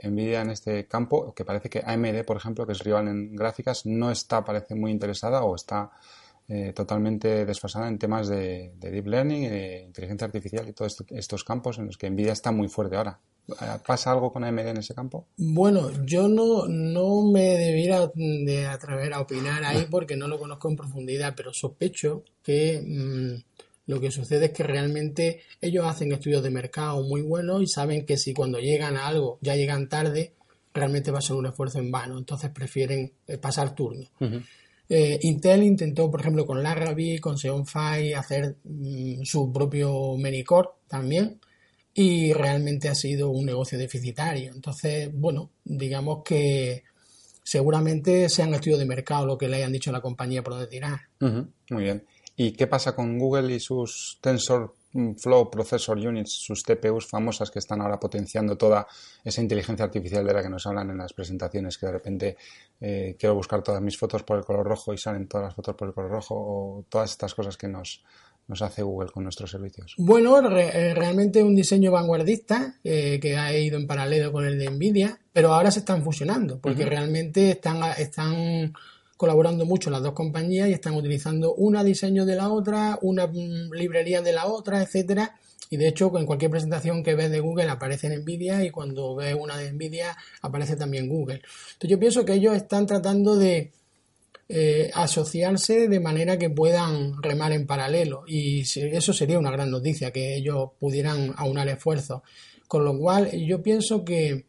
Nvidia 0.04 0.42
en 0.42 0.50
este 0.50 0.86
campo, 0.86 1.34
que 1.34 1.46
parece 1.46 1.70
que 1.70 1.82
AMD, 1.86 2.26
por 2.26 2.36
ejemplo, 2.36 2.68
que 2.68 2.74
es 2.74 2.80
rival 2.80 3.08
en 3.08 3.34
gráficas, 3.38 3.86
no 3.86 4.12
está, 4.12 4.44
parece 4.44 4.76
muy 4.76 4.92
interesada 4.92 5.42
o 5.46 5.56
está 5.56 5.92
eh, 6.50 6.74
totalmente 6.76 7.46
desfasada 7.46 7.88
en 7.88 7.98
temas 7.98 8.28
de, 8.28 8.74
deep 8.82 9.08
learning, 9.08 9.50
de 9.50 9.84
inteligencia 9.84 10.26
artificial 10.26 10.68
y 10.68 10.74
todos 10.74 11.06
estos 11.08 11.46
campos 11.46 11.78
en 11.78 11.86
los 11.86 11.98
que 11.98 12.10
Nvidia 12.10 12.34
está 12.34 12.52
muy 12.52 12.68
fuerte 12.68 12.98
ahora. 12.98 13.18
¿Pasa 13.86 14.12
algo 14.12 14.34
con 14.34 14.44
AMD 14.44 14.68
en 14.68 14.78
ese 14.78 14.96
campo? 14.96 15.28
Bueno, 15.38 15.92
yo 16.04 16.28
no, 16.28 16.68
no 16.68 17.32
me 17.32 17.58
debiera 17.58 18.12
de 18.16 18.66
atrever 18.66 19.14
a 19.14 19.22
opinar 19.22 19.64
ahí 19.64 19.86
porque 19.90 20.16
no 20.16 20.28
lo 20.28 20.40
conozco 20.40 20.70
en 20.70 20.75
profundidad, 20.75 21.34
pero 21.36 21.54
sospecho 21.54 22.24
que... 22.44 22.82
Mm, 22.86 23.56
lo 23.88 24.02
que 24.02 24.10
sucede 24.10 24.46
es 24.46 24.52
que 24.52 24.64
realmente 24.64 25.42
ellos 25.62 25.86
hacen 25.86 26.12
estudios 26.12 26.42
de 26.42 26.50
mercado 26.50 27.04
muy 27.04 27.22
buenos 27.22 27.62
y 27.62 27.68
saben 27.68 28.06
que 28.06 28.18
si 28.18 28.34
cuando 28.34 28.58
llegan 28.58 28.98
a 28.98 29.06
algo 29.06 29.38
ya 29.42 29.56
llegan 29.56 29.90
tarde, 29.90 30.34
realmente 30.74 31.12
va 31.12 31.20
a 31.20 31.22
ser 31.22 31.36
un 31.36 31.46
esfuerzo 31.46 31.78
en 31.78 31.92
vano. 31.92 32.18
Entonces 32.18 32.50
prefieren 32.50 33.14
eh, 33.28 33.38
pasar 33.38 33.75
turno. 33.75 34.08
Eh, 34.90 35.20
Intel 35.22 35.64
intentó, 35.64 36.10
por 36.10 36.22
ejemplo, 36.22 36.48
con 36.48 36.64
Laravel, 36.64 37.22
con 37.22 37.38
Xeon 37.38 37.66
Phi, 37.66 38.14
hacer 38.14 38.56
mm, 38.64 39.24
su 39.24 39.52
propio 39.52 40.18
Minicore 40.18 40.70
también 40.88 41.40
y 41.98 42.34
realmente 42.34 42.90
ha 42.90 42.96
sido 42.96 43.30
un 43.30 43.46
negocio 43.46 43.80
deficitario. 43.80 44.52
Entonces, 44.54 45.10
bueno, 45.14 45.50
digamos 45.64 46.24
que 46.25 46.84
seguramente 47.42 48.28
sean 48.28 48.54
estudios 48.54 48.80
de 48.80 48.86
mercado 48.86 49.25
lo 49.25 49.38
que 49.38 49.48
le 49.48 49.58
hayan 49.58 49.72
dicho 49.72 49.92
a 49.92 49.94
la 49.94 50.02
compañía 50.02 50.44
por 50.44 50.54
donde 50.54 50.68
tirar. 50.68 51.00
Muy 51.20 51.84
bien. 51.84 52.06
¿Y 52.36 52.52
qué 52.52 52.68
pasa 52.68 52.94
con 52.94 53.18
Google 53.18 53.56
y 53.56 53.62
sus 53.62 54.20
Tensor 54.20 54.75
Flow 55.18 55.50
Processor 55.50 55.98
Units, 55.98 56.34
sus 56.34 56.64
TPUs 56.64 57.08
famosas 57.08 57.50
que 57.50 57.60
están 57.60 57.82
ahora 57.82 57.98
potenciando 57.98 58.58
toda 58.58 58.88
esa 59.24 59.42
inteligencia 59.42 59.86
artificial 59.86 60.25
de 60.25 60.34
la 60.34 60.42
que 60.42 60.50
nos 60.50 60.66
hablan 60.68 60.90
en 60.90 60.98
las 60.98 61.14
presentaciones, 61.14 61.78
que 61.78 61.86
de 61.86 61.92
repente 61.94 62.38
eh, 62.82 63.16
quiero 63.18 63.36
buscar 63.36 63.62
todas 63.62 63.82
mis 63.82 63.98
fotos 63.98 64.24
por 64.24 64.38
el 64.38 64.44
color 64.44 64.66
rojo 64.66 64.94
y 64.94 64.98
salen 64.98 65.28
todas 65.28 65.48
las 65.48 65.56
fotos 65.56 65.75
por 65.75 65.90
el 65.90 65.94
color 65.94 66.12
rojo, 66.12 66.36
o 66.36 66.86
todas 66.90 67.12
estas 67.12 67.34
cosas 67.36 67.58
que 67.58 67.68
nos, 67.68 68.04
nos 68.48 68.62
hace 68.62 68.84
Google 68.84 69.10
con 69.10 69.24
nuestros 69.24 69.52
servicios? 69.52 69.96
Bueno, 69.98 70.40
eh, 70.58 70.94
realmente 70.94 71.44
un 71.44 71.56
diseño 71.56 71.92
vanguardista 71.92 72.75
eh, 72.84 73.20
que 73.20 73.38
ha 73.38 73.56
ido 73.58 73.78
en 73.78 73.88
paralelo 73.88 74.32
con 74.32 74.46
el 74.46 74.58
de 74.60 74.70
Nvidia, 74.70 75.20
pero 75.34 75.54
ahora 75.54 75.72
se 75.72 75.80
están 75.80 76.04
fusionando, 76.04 76.60
porque 76.60 76.86
realmente 76.86 77.52
están, 77.52 77.82
están 77.98 78.74
colaborando 79.18 79.66
mucho 79.66 79.90
las 79.90 80.04
dos 80.04 80.14
compañías 80.14 80.70
y 80.70 80.74
están 80.74 80.96
utilizando 80.96 81.56
una 81.56 81.84
diseño 81.84 82.25
de 82.25 82.36
la 82.36 82.50
otra, 82.50 83.00
una 83.02 83.28
mm, 83.28 83.72
librería 83.74 84.22
de 84.22 84.34
la 84.34 84.46
otra, 84.46 84.82
etcétera. 84.82 85.36
Y 85.70 85.78
de 85.78 85.88
hecho, 85.88 86.16
en 86.18 86.28
cualquier 86.28 86.52
presentación 86.52 87.04
que 87.04 87.16
ves 87.16 87.32
de 87.32 87.40
Google 87.40 87.70
aparece 87.70 88.08
en 88.08 88.22
Nvidia 88.22 88.64
y 88.64 88.70
cuando 88.70 89.16
ves 89.16 89.36
una 89.40 89.58
de 89.58 89.72
Nvidia 89.72 90.16
aparece 90.42 90.75
también 90.75 91.10
Google. 91.10 91.42
Entonces 91.74 91.90
yo 91.90 92.00
pienso 92.00 92.24
que 92.24 92.34
ellos 92.34 92.56
están 92.56 92.86
tratando 92.86 93.36
de 93.36 93.72
eh, 94.48 94.92
asociarse 94.94 95.88
de 95.88 96.00
manera 96.00 96.38
que 96.38 96.50
puedan 96.50 97.22
remar 97.22 97.52
en 97.52 97.66
paralelo 97.66 98.24
y 98.28 98.62
eso 98.62 99.14
sería 99.14 99.40
una 99.40 99.52
gran 99.52 99.72
noticia, 99.72 100.12
que 100.12 100.36
ellos 100.36 100.72
pudieran 100.80 101.34
aunar 101.38 101.68
esfuerzos. 101.68 102.22
Con 102.68 102.84
lo 102.84 102.98
cual 102.98 103.32
yo 103.32 103.62
pienso 103.62 104.04
que 104.04 104.46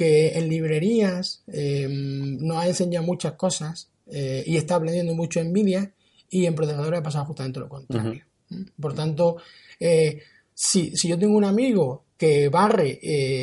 que 0.00 0.38
en 0.38 0.48
librerías 0.48 1.42
eh, 1.46 1.86
nos 1.86 2.56
ha 2.56 2.66
enseñado 2.66 3.04
muchas 3.04 3.34
cosas 3.34 3.90
eh, 4.10 4.42
y 4.46 4.56
está 4.56 4.76
aprendiendo 4.76 5.14
mucho 5.14 5.40
en 5.40 5.50
Nvidia 5.50 5.92
y 6.30 6.46
en 6.46 6.54
procesadores 6.54 7.00
ha 7.00 7.02
pasado 7.02 7.26
justamente 7.26 7.60
lo 7.60 7.68
contrario. 7.68 8.24
Por 8.80 8.94
tanto, 8.94 9.36
eh, 9.78 10.22
si, 10.54 10.96
si, 10.96 11.06
yo 11.06 11.18
tengo 11.18 11.36
un 11.36 11.44
amigo 11.44 12.04
que 12.16 12.48
barre 12.48 12.98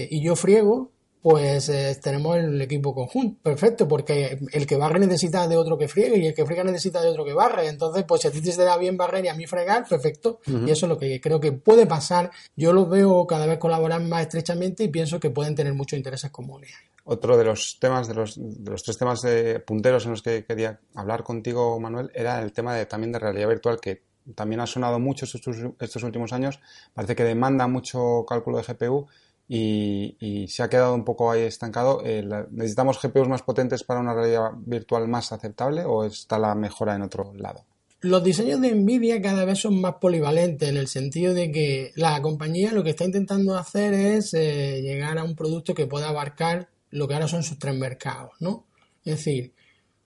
y 0.09 0.19
yo 0.19 0.35
friego, 0.35 0.93
pues 1.29 1.67
eh, 1.67 1.93
tenemos 2.01 2.37
el 2.37 2.61
equipo 2.61 2.95
conjunto. 2.95 3.41
Perfecto, 3.43 3.85
porque 3.85 4.39
el 4.53 4.65
que 4.65 4.77
barre 4.77 4.97
necesita 4.97 5.45
de 5.45 5.57
otro 5.57 5.77
que 5.77 5.89
friegue 5.89 6.19
y 6.19 6.27
el 6.27 6.33
que 6.33 6.45
friega 6.45 6.63
necesita 6.63 7.01
de 7.01 7.09
otro 7.09 7.25
que 7.25 7.33
barre. 7.33 7.67
Entonces, 7.67 8.05
pues 8.07 8.21
si 8.21 8.29
a 8.29 8.31
ti 8.31 8.39
te 8.39 8.55
da 8.55 8.77
bien 8.77 8.95
barrer 8.95 9.25
y 9.25 9.27
a 9.27 9.33
mí 9.33 9.45
fregar, 9.45 9.85
perfecto. 9.85 10.39
Y 10.45 10.71
eso 10.71 10.85
es 10.85 10.89
lo 10.89 10.97
que 10.97 11.19
creo 11.19 11.41
que 11.41 11.51
puede 11.51 11.85
pasar. 11.85 12.31
Yo 12.55 12.71
los 12.71 12.89
veo 12.89 13.27
cada 13.27 13.45
vez 13.45 13.57
colaborar 13.57 14.01
más 14.03 14.21
estrechamente 14.21 14.85
y 14.85 14.87
pienso 14.87 15.19
que 15.19 15.29
pueden 15.29 15.53
tener 15.53 15.73
muchos 15.73 15.97
intereses 15.97 16.31
comunes. 16.31 16.71
Otro 17.03 17.35
de 17.35 17.43
los 17.43 17.77
temas, 17.77 18.07
de 18.07 18.13
los, 18.13 18.35
de 18.37 18.71
los 18.71 18.81
tres 18.83 18.97
temas 18.97 19.21
de 19.21 19.59
punteros 19.59 20.05
en 20.05 20.11
los 20.11 20.21
que 20.21 20.45
quería 20.45 20.79
hablar 20.95 21.23
contigo, 21.23 21.77
Manuel, 21.77 22.09
era 22.13 22.41
el 22.41 22.53
tema 22.53 22.73
de, 22.73 22.85
también 22.85 23.11
de 23.11 23.19
realidad 23.19 23.49
virtual, 23.49 23.81
que 23.81 24.01
también 24.33 24.61
ha 24.61 24.65
sonado 24.65 24.97
mucho 24.97 25.25
estos, 25.25 25.57
estos 25.77 26.03
últimos 26.03 26.31
años. 26.31 26.61
Parece 26.93 27.17
que 27.17 27.25
demanda 27.25 27.67
mucho 27.67 28.23
cálculo 28.25 28.59
de 28.59 28.63
GPU 28.63 29.07
y, 29.49 30.47
se 30.49 30.63
ha 30.63 30.69
quedado 30.69 30.93
un 30.93 31.05
poco 31.05 31.31
ahí 31.31 31.41
estancado. 31.41 32.01
Eh, 32.05 32.27
¿Necesitamos 32.51 32.99
GPUs 33.01 33.27
más 33.27 33.43
potentes 33.43 33.83
para 33.83 33.99
una 33.99 34.13
realidad 34.13 34.51
virtual 34.57 35.07
más 35.07 35.31
aceptable 35.31 35.83
o 35.85 36.03
está 36.05 36.37
la 36.37 36.55
mejora 36.55 36.95
en 36.95 37.03
otro 37.03 37.33
lado? 37.35 37.63
Los 38.01 38.23
diseños 38.23 38.61
de 38.61 38.75
Nvidia 38.75 39.21
cada 39.21 39.43
vez 39.43 39.59
son 39.59 39.81
más 39.81 39.95
polivalentes 39.95 40.69
en 40.69 40.77
el 40.77 40.87
sentido 40.87 41.33
de 41.33 41.51
que 41.51 41.91
la 41.95 42.21
compañía 42.21 42.71
lo 42.71 42.83
que 42.83 42.91
está 42.91 43.05
intentando 43.05 43.57
hacer 43.57 43.93
es 43.93 44.33
eh, 44.33 44.81
llegar 44.81 45.17
a 45.17 45.23
un 45.23 45.35
producto 45.35 45.73
que 45.73 45.87
pueda 45.87 46.09
abarcar 46.09 46.69
lo 46.91 47.07
que 47.07 47.15
ahora 47.15 47.27
son 47.27 47.43
sus 47.43 47.57
tres 47.57 47.75
mercados, 47.75 48.33
¿no? 48.39 48.65
Es 49.03 49.17
decir, 49.17 49.53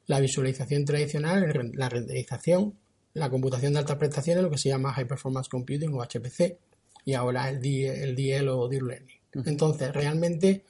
la 0.08 0.20
visualización 0.20 0.86
tradicional, 0.86 1.72
la 1.74 1.90
renderización, 1.90 2.76
la 3.14 3.30
computación 3.30 3.74
de 3.74 3.80
altas 3.80 3.98
prestaciones, 3.98 4.44
lo 4.44 4.50
que 4.50 4.58
se 4.58 4.70
llama 4.70 4.94
High 4.94 5.08
Performance 5.08 5.50
Computing 5.50 5.94
o 5.94 6.02
HPC, 6.02 6.58
y 7.04 7.14
ahora 7.14 7.50
el, 7.50 7.66
el 7.66 8.16
DL 8.16 8.50
o 8.50 8.68
Deep 8.70 8.84
Learning. 8.84 9.21
Entonces, 9.34 9.94
realmente 9.94 10.66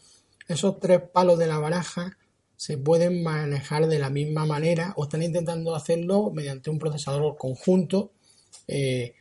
esos 0.48 0.80
tres 0.80 1.02
palos 1.14 1.40
de 1.40 1.48
la 1.48 1.58
baraja 1.58 2.18
se 2.56 2.78
pueden 2.78 3.24
manejar 3.24 3.88
de 3.88 3.98
la 3.98 4.12
misma 4.12 4.46
manera 4.46 4.94
o 4.96 5.04
están 5.04 5.24
intentando 5.24 5.74
hacerlo 5.76 6.30
mediante 6.32 6.70
un 6.70 6.78
procesador 6.78 7.36
conjunto. 7.36 8.12
Eh, 8.68 9.16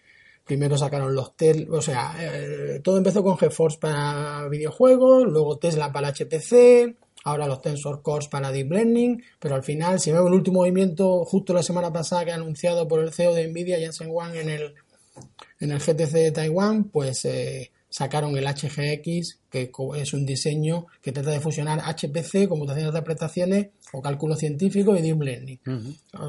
primero 0.45 0.77
sacaron 0.77 1.15
los 1.15 1.37
Tesla, 1.37 1.67
o 1.71 1.81
sea, 1.81 2.17
eh, 2.21 2.81
todo 2.83 2.99
empezó 2.99 3.23
con 3.23 3.39
GeForce 3.39 3.79
para 3.79 4.47
videojuegos, 4.49 5.25
luego 5.25 5.59
Tesla 5.59 5.93
para 5.93 6.13
HPC, 6.13 6.97
ahora 7.25 7.47
los 7.47 7.63
Tensor 7.63 8.03
Cores 8.03 8.29
para 8.29 8.51
Deep 8.51 8.73
Learning, 8.73 9.23
pero 9.39 9.55
al 9.55 9.63
final, 9.63 10.01
si 10.01 10.11
vemos 10.11 10.27
el 10.29 10.35
último 10.35 10.61
movimiento 10.61 11.25
justo 11.25 11.55
la 11.55 11.63
semana 11.63 11.93
pasada 11.93 12.25
que 12.25 12.33
ha 12.33 12.35
anunciado 12.35 12.89
por 12.89 13.01
el 13.01 13.13
CEO 13.13 13.33
de 13.33 13.47
Nvidia, 13.49 13.79
Jensen 13.79 14.11
Huang, 14.11 14.35
en 14.35 14.51
el, 14.51 14.75
en 15.61 15.71
el 15.71 15.79
GTC 15.79 16.13
de 16.13 16.33
Taiwán, 16.33 16.85
pues 16.85 17.25
eh, 17.25 17.71
sacaron 17.91 18.37
el 18.37 18.47
HGX, 18.47 19.41
que 19.51 19.71
es 19.97 20.15
un 20.15 20.25
diseño 20.25 20.87
que 21.03 21.13
trata 21.13 21.31
de 21.31 21.41
fusionar 21.41 21.81
HPC, 21.81 22.49
computación 22.49 22.85
de 22.85 22.89
altas 22.89 23.05
prestaciones 23.05 23.67
o 23.93 24.01
cálculo 24.01 24.37
científico 24.37 24.97
y 24.97 25.03
deep 25.03 25.21
learning. 25.21 25.61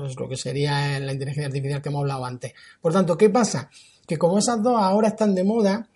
Es 0.07 0.19
lo 0.19 0.27
que 0.27 0.35
sería 0.35 0.99
la 0.99 1.13
inteligencia 1.13 1.47
artificial 1.47 1.81
que 1.81 1.89
hemos 1.89 2.01
hablado 2.01 2.25
antes. 2.25 2.53
Por 2.81 2.91
tanto, 2.91 3.15
¿qué 3.15 3.29
pasa? 3.29 3.69
Que 4.07 4.17
como 4.17 4.39
esas 4.39 4.61
dos 4.61 4.75
ahora 4.81 5.09
están 5.09 5.35
de 5.35 5.43
moda, 5.43 5.87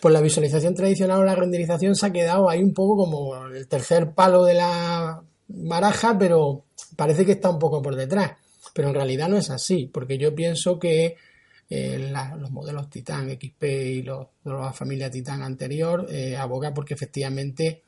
pues 0.00 0.12
la 0.12 0.22
visualización 0.22 0.74
tradicional 0.74 1.20
o 1.20 1.24
la 1.24 1.36
renderización 1.36 1.94
se 1.94 2.06
ha 2.06 2.12
quedado 2.12 2.48
ahí 2.48 2.62
un 2.62 2.72
poco 2.72 3.04
como 3.04 3.46
el 3.46 3.68
tercer 3.68 4.12
palo 4.12 4.44
de 4.44 4.54
la 4.54 5.22
baraja, 5.48 6.18
pero 6.18 6.64
parece 6.96 7.26
que 7.26 7.32
está 7.32 7.50
un 7.50 7.58
poco 7.58 7.82
por 7.82 7.94
detrás. 7.94 8.32
Pero 8.72 8.88
en 8.88 8.94
realidad 8.94 9.28
no 9.28 9.36
es 9.36 9.50
así, 9.50 9.90
porque 9.92 10.16
yo 10.16 10.34
pienso 10.34 10.78
que 10.78 11.16
los 11.70 12.50
modelos 12.50 12.90
Titan 12.90 13.30
XP 13.30 13.62
y 13.62 14.02
los 14.02 14.26
de 14.44 14.52
la 14.52 14.72
familia 14.72 15.10
Titan 15.10 15.42
anterior 15.42 16.06
eh, 16.10 16.36
aboga 16.36 16.74
porque 16.74 16.94
efectivamente 16.94 17.82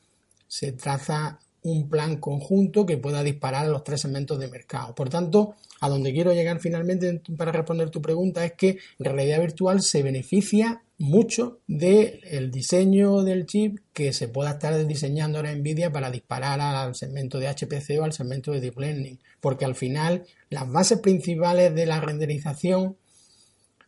se 0.46 0.72
traza 0.72 1.40
un 1.64 1.88
plan 1.88 2.16
conjunto 2.16 2.84
que 2.86 2.98
pueda 2.98 3.22
disparar 3.22 3.66
a 3.66 3.68
los 3.68 3.84
tres 3.84 4.00
segmentos 4.00 4.38
de 4.38 4.48
mercado. 4.48 4.94
Por 4.94 5.08
tanto, 5.08 5.54
a 5.80 5.88
donde 5.88 6.12
quiero 6.12 6.32
llegar 6.32 6.60
finalmente 6.60 7.22
para 7.36 7.52
responder 7.52 7.90
tu 7.90 8.02
pregunta 8.02 8.44
es 8.44 8.52
que 8.52 8.78
en 8.98 9.04
realidad 9.04 9.40
virtual 9.40 9.80
se 9.80 10.02
beneficia 10.02 10.82
mucho 10.98 11.60
del 11.66 12.50
diseño 12.50 13.22
del 13.22 13.46
chip 13.46 13.78
que 13.92 14.12
se 14.12 14.28
pueda 14.28 14.52
estar 14.52 14.86
diseñando 14.86 15.38
ahora 15.38 15.54
Nvidia 15.54 15.90
para 15.90 16.10
disparar 16.10 16.60
al 16.60 16.94
segmento 16.94 17.38
de 17.38 17.48
HPC 17.48 17.98
o 18.00 18.04
al 18.04 18.12
segmento 18.12 18.52
de 18.52 18.60
Deep 18.60 18.78
Learning, 18.78 19.18
porque 19.40 19.64
al 19.64 19.74
final 19.74 20.24
las 20.50 20.70
bases 20.70 21.00
principales 21.00 21.74
de 21.74 21.86
la 21.86 22.00
renderización 22.00 22.96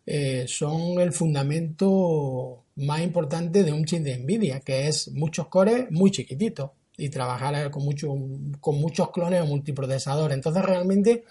eh, 0.07 0.45
son 0.49 1.01
el 1.01 1.13
fundamento 1.13 2.65
más 2.77 3.01
importante 3.01 3.63
de 3.63 3.73
un 3.73 3.85
chip 3.85 4.03
de 4.03 4.19
Nvidia, 4.19 4.61
que 4.61 4.89
es 4.89 5.09
muchos 5.13 5.49
cores 5.49 5.91
muy 5.91 6.11
chiquititos 6.11 6.71
y 6.97 7.09
trabajar 7.09 7.71
con, 7.71 7.85
mucho, 7.85 8.15
con 8.61 8.81
muchos 8.81 9.11
clones 9.11 9.43
o 9.43 9.47
multiprocesadores. 9.47 10.35
Entonces 10.35 10.65
realmente 10.65 11.25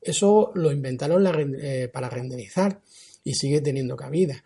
eso 0.00 0.52
lo 0.54 0.72
inventaron 0.72 1.24
eh, 1.60 1.88
para 1.92 2.08
renderizar 2.08 2.80
y 3.24 3.34
sigue 3.34 3.60
teniendo 3.60 3.96
cabida. 3.96 4.42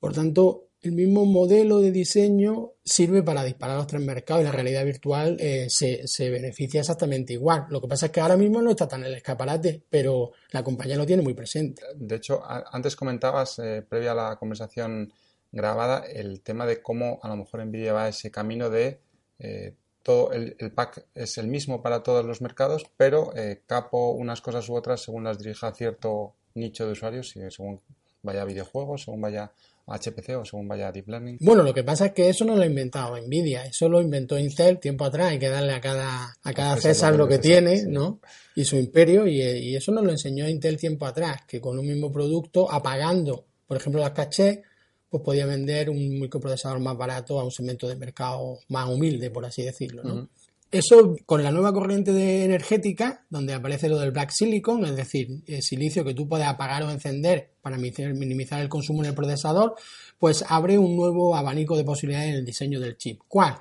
Por 0.00 0.12
tanto, 0.12 0.67
el 0.80 0.92
mismo 0.92 1.24
modelo 1.24 1.80
de 1.80 1.90
diseño 1.90 2.72
sirve 2.84 3.22
para 3.22 3.42
disparar 3.42 3.76
los 3.76 3.86
tres 3.88 4.02
mercados 4.02 4.42
y 4.42 4.44
la 4.44 4.52
realidad 4.52 4.84
virtual 4.84 5.36
eh, 5.40 5.68
se, 5.68 6.30
beneficia 6.30 6.80
exactamente 6.80 7.32
igual. 7.32 7.66
Lo 7.70 7.80
que 7.80 7.88
pasa 7.88 8.06
es 8.06 8.12
que 8.12 8.20
ahora 8.20 8.36
mismo 8.36 8.62
no 8.62 8.70
está 8.70 8.86
tan 8.86 9.00
en 9.00 9.06
el 9.06 9.14
escaparate, 9.14 9.82
pero 9.90 10.32
la 10.52 10.62
compañía 10.62 10.96
lo 10.96 11.06
tiene 11.06 11.22
muy 11.22 11.34
presente. 11.34 11.82
De 11.96 12.16
hecho, 12.16 12.42
antes 12.46 12.94
comentabas, 12.94 13.58
eh, 13.58 13.84
previa 13.88 14.12
a 14.12 14.14
la 14.14 14.36
conversación 14.36 15.12
grabada, 15.50 16.04
el 16.06 16.42
tema 16.42 16.64
de 16.64 16.80
cómo 16.80 17.18
a 17.22 17.28
lo 17.28 17.36
mejor 17.36 17.64
Nvidia 17.64 17.92
va 17.92 18.08
ese 18.08 18.30
camino 18.30 18.70
de 18.70 19.00
eh, 19.40 19.74
todo 20.04 20.32
el, 20.32 20.54
pack 20.74 21.06
es 21.14 21.38
el 21.38 21.48
mismo 21.48 21.82
para 21.82 22.02
todos 22.02 22.24
los 22.24 22.40
mercados, 22.40 22.86
pero 22.96 23.32
capo 23.66 24.12
unas 24.12 24.40
cosas 24.40 24.68
u 24.68 24.74
otras 24.74 25.02
según 25.02 25.24
las 25.24 25.38
dirija 25.38 25.72
cierto 25.72 26.34
nicho 26.54 26.86
de 26.86 26.92
usuarios, 26.92 27.34
según 27.50 27.80
vaya 28.22 28.44
videojuegos, 28.44 29.02
según 29.02 29.20
vaya 29.20 29.52
HPC 29.88 30.36
o 30.36 30.44
según 30.44 30.68
vaya 30.68 30.92
Deep 30.92 31.08
Learning? 31.08 31.38
Bueno, 31.40 31.62
lo 31.62 31.74
que 31.74 31.84
pasa 31.84 32.06
es 32.06 32.12
que 32.12 32.28
eso 32.28 32.44
no 32.44 32.56
lo 32.56 32.62
ha 32.62 32.66
inventado 32.66 33.16
Nvidia, 33.16 33.64
eso 33.64 33.88
lo 33.88 34.00
inventó 34.00 34.38
Intel 34.38 34.78
tiempo 34.78 35.04
atrás, 35.04 35.30
hay 35.30 35.38
que 35.38 35.48
darle 35.48 35.72
a 35.72 35.80
cada, 35.80 36.36
a 36.42 36.52
cada 36.52 36.76
César 36.76 37.14
lo 37.14 37.26
que, 37.26 37.38
tiene, 37.38 37.84
¿no? 37.86 38.20
Y 38.54 38.64
su 38.64 38.76
imperio, 38.76 39.26
y, 39.26 39.76
eso 39.76 39.92
nos 39.92 40.04
lo 40.04 40.10
enseñó 40.10 40.48
Intel 40.48 40.76
tiempo 40.76 41.06
atrás, 41.06 41.42
que 41.46 41.60
con 41.60 41.78
un 41.78 41.86
mismo 41.86 42.12
producto, 42.12 42.70
apagando, 42.70 43.46
por 43.66 43.76
ejemplo, 43.76 44.00
las 44.00 44.12
cachés, 44.12 44.60
pues 45.08 45.22
podía 45.22 45.46
vender 45.46 45.88
un 45.88 46.20
microprocesador 46.20 46.80
más 46.80 46.96
barato 46.96 47.40
a 47.40 47.44
un 47.44 47.50
segmento 47.50 47.88
de 47.88 47.96
mercado 47.96 48.58
más 48.68 48.88
humilde, 48.88 49.30
por 49.30 49.46
así 49.46 49.62
decirlo, 49.62 50.02
¿no? 50.02 50.28
Eso 50.70 51.16
con 51.24 51.42
la 51.42 51.50
nueva 51.50 51.72
corriente 51.72 52.12
de 52.12 52.44
energética, 52.44 53.24
donde 53.30 53.54
aparece 53.54 53.88
lo 53.88 53.98
del 53.98 54.10
black 54.10 54.30
silicon, 54.30 54.84
es 54.84 54.96
decir, 54.96 55.42
el 55.46 55.62
silicio 55.62 56.04
que 56.04 56.12
tú 56.12 56.28
puedes 56.28 56.46
apagar 56.46 56.82
o 56.82 56.90
encender 56.90 57.52
para 57.62 57.78
minimizar 57.78 58.60
el 58.60 58.68
consumo 58.68 59.02
en 59.02 59.08
el 59.08 59.14
procesador, 59.14 59.76
pues 60.18 60.44
abre 60.46 60.76
un 60.76 60.94
nuevo 60.94 61.34
abanico 61.34 61.74
de 61.74 61.84
posibilidades 61.84 62.30
en 62.30 62.36
el 62.36 62.44
diseño 62.44 62.80
del 62.80 62.98
chip. 62.98 63.22
¿Cuál? 63.26 63.56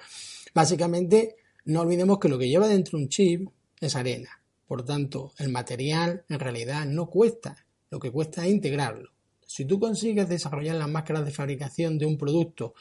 Básicamente, 0.54 1.38
no 1.64 1.80
olvidemos 1.80 2.20
que 2.20 2.28
lo 2.28 2.38
que 2.38 2.50
lleva 2.50 2.68
dentro 2.68 2.98
un 2.98 3.08
chip 3.08 3.48
es 3.80 3.96
arena. 3.96 4.42
Por 4.68 4.84
tanto, 4.84 5.32
el 5.38 5.48
material 5.48 6.26
en 6.28 6.40
realidad 6.40 6.86
no 6.86 7.10
cuesta, 7.10 7.66
lo 7.90 8.00
que 8.00 8.12
cuesta 8.12 8.46
es 8.46 8.52
integrarlo. 8.52 9.12
Si 9.46 9.64
tú 9.64 9.80
consigues 9.80 10.28
desarrollar 10.28 10.76
las 10.76 10.90
máscaras 10.90 11.24
de 11.24 11.32
fabricación 11.32 11.98
de 11.98 12.06
un 12.06 12.18
producto 12.18 12.74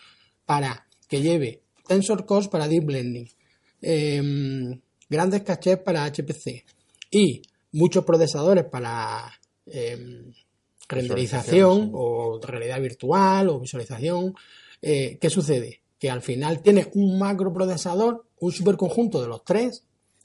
para 0.45 0.88
que 1.06 1.23
lleve 1.23 1.62
Tensor 1.87 2.26
Cores 2.26 2.49
para 2.49 2.66
Deep 2.66 2.90
Learning, 2.90 3.28
Em, 3.83 4.80
grandes 5.09 5.42
cachés 5.42 5.78
para 5.78 6.04
HPC 6.04 6.64
y 7.11 7.42
muchos 7.73 8.04
procesadores 8.04 8.64
para 8.64 9.33
em, 9.66 10.33
renderización 10.88 11.90
o 11.92 12.40
realidad 12.40 12.80
virtual 12.80 13.49
o 13.49 13.61
visualización. 13.61 14.35
Eh, 14.83 15.18
¿Qué 15.21 15.30
sucede? 15.30 15.83
Que 15.99 16.11
al 16.11 16.23
final 16.23 16.62
tienes 16.62 16.88
un 16.95 17.18
macroprocesador, 17.18 18.26
un 18.40 18.52
superconjunto 18.52 19.21
de 19.21 19.28
los 19.28 19.45
tres, 19.45 19.85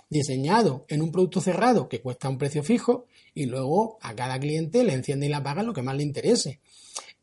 diseñado 0.10 0.86
en 0.89 1.01
un 1.01 1.12
producto 1.12 1.39
cerrado 1.41 1.88
que 1.88 2.01
cuesta 2.01 2.29
un 2.29 2.38
precio 2.38 2.63
fijo 2.63 3.05
y 3.34 3.46
luego 3.46 3.98
a 4.01 4.13
cada 4.13 4.39
cliente 4.39 4.84
le 4.84 4.93
enciende 4.93 5.25
y 5.25 5.29
le 5.29 5.36
apaga 5.36 5.63
lo 5.63 5.74
que 5.74 5.81
más 5.81 5.96
le 5.96 6.03
interese. 6.03 6.60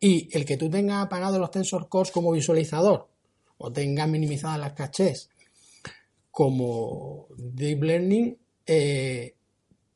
Y 0.01 0.35
el 0.37 0.45
que 0.45 0.57
tú 0.57 0.71
tengas 0.71 1.05
apagado 1.05 1.39
los 1.39 1.51
tensor 1.51 1.89
cores 1.89 2.13
como 2.13 2.33
visualizador 2.33 3.09
o 3.59 3.73
tengas 3.73 4.09
minimizadas 4.09 4.59
las 4.59 4.73
cachés 4.73 5.29
como 6.39 7.27
deep 7.37 7.83
learning, 7.83 8.39
eh, 8.65 9.35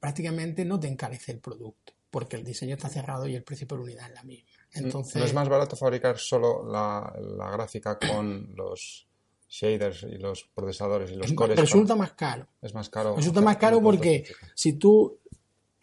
prácticamente 0.00 0.64
no 0.64 0.80
te 0.80 0.88
encarece 0.88 1.30
el 1.30 1.38
producto, 1.38 1.92
porque 2.10 2.34
el 2.34 2.42
diseño 2.42 2.74
está 2.74 2.88
cerrado 2.88 3.28
y 3.28 3.36
el 3.36 3.44
precio 3.44 3.68
por 3.68 3.78
unidad 3.78 4.08
es 4.08 4.14
la 4.14 4.24
misma. 4.24 4.50
Entonces, 4.72 5.14
¿No 5.14 5.24
es 5.24 5.34
más 5.34 5.48
barato 5.48 5.76
fabricar 5.76 6.18
solo 6.18 6.68
la, 6.68 7.14
gráfica 7.52 7.96
con 7.96 8.56
los 8.56 9.06
shaders 9.48 10.02
y 10.02 10.18
los 10.18 10.50
procesadores 10.52 11.12
y 11.12 11.14
los 11.14 11.32
cores? 11.32 11.56
Resulta 11.56 11.94
más 11.94 12.14
caro. 12.14 12.48
Es 12.60 12.74
más 12.74 12.88
caro. 12.88 13.14
Resulta 13.14 13.40
más 13.40 13.56
caro 13.58 13.80
porque 13.80 14.24
si 14.56 14.72
tú, 14.72 15.20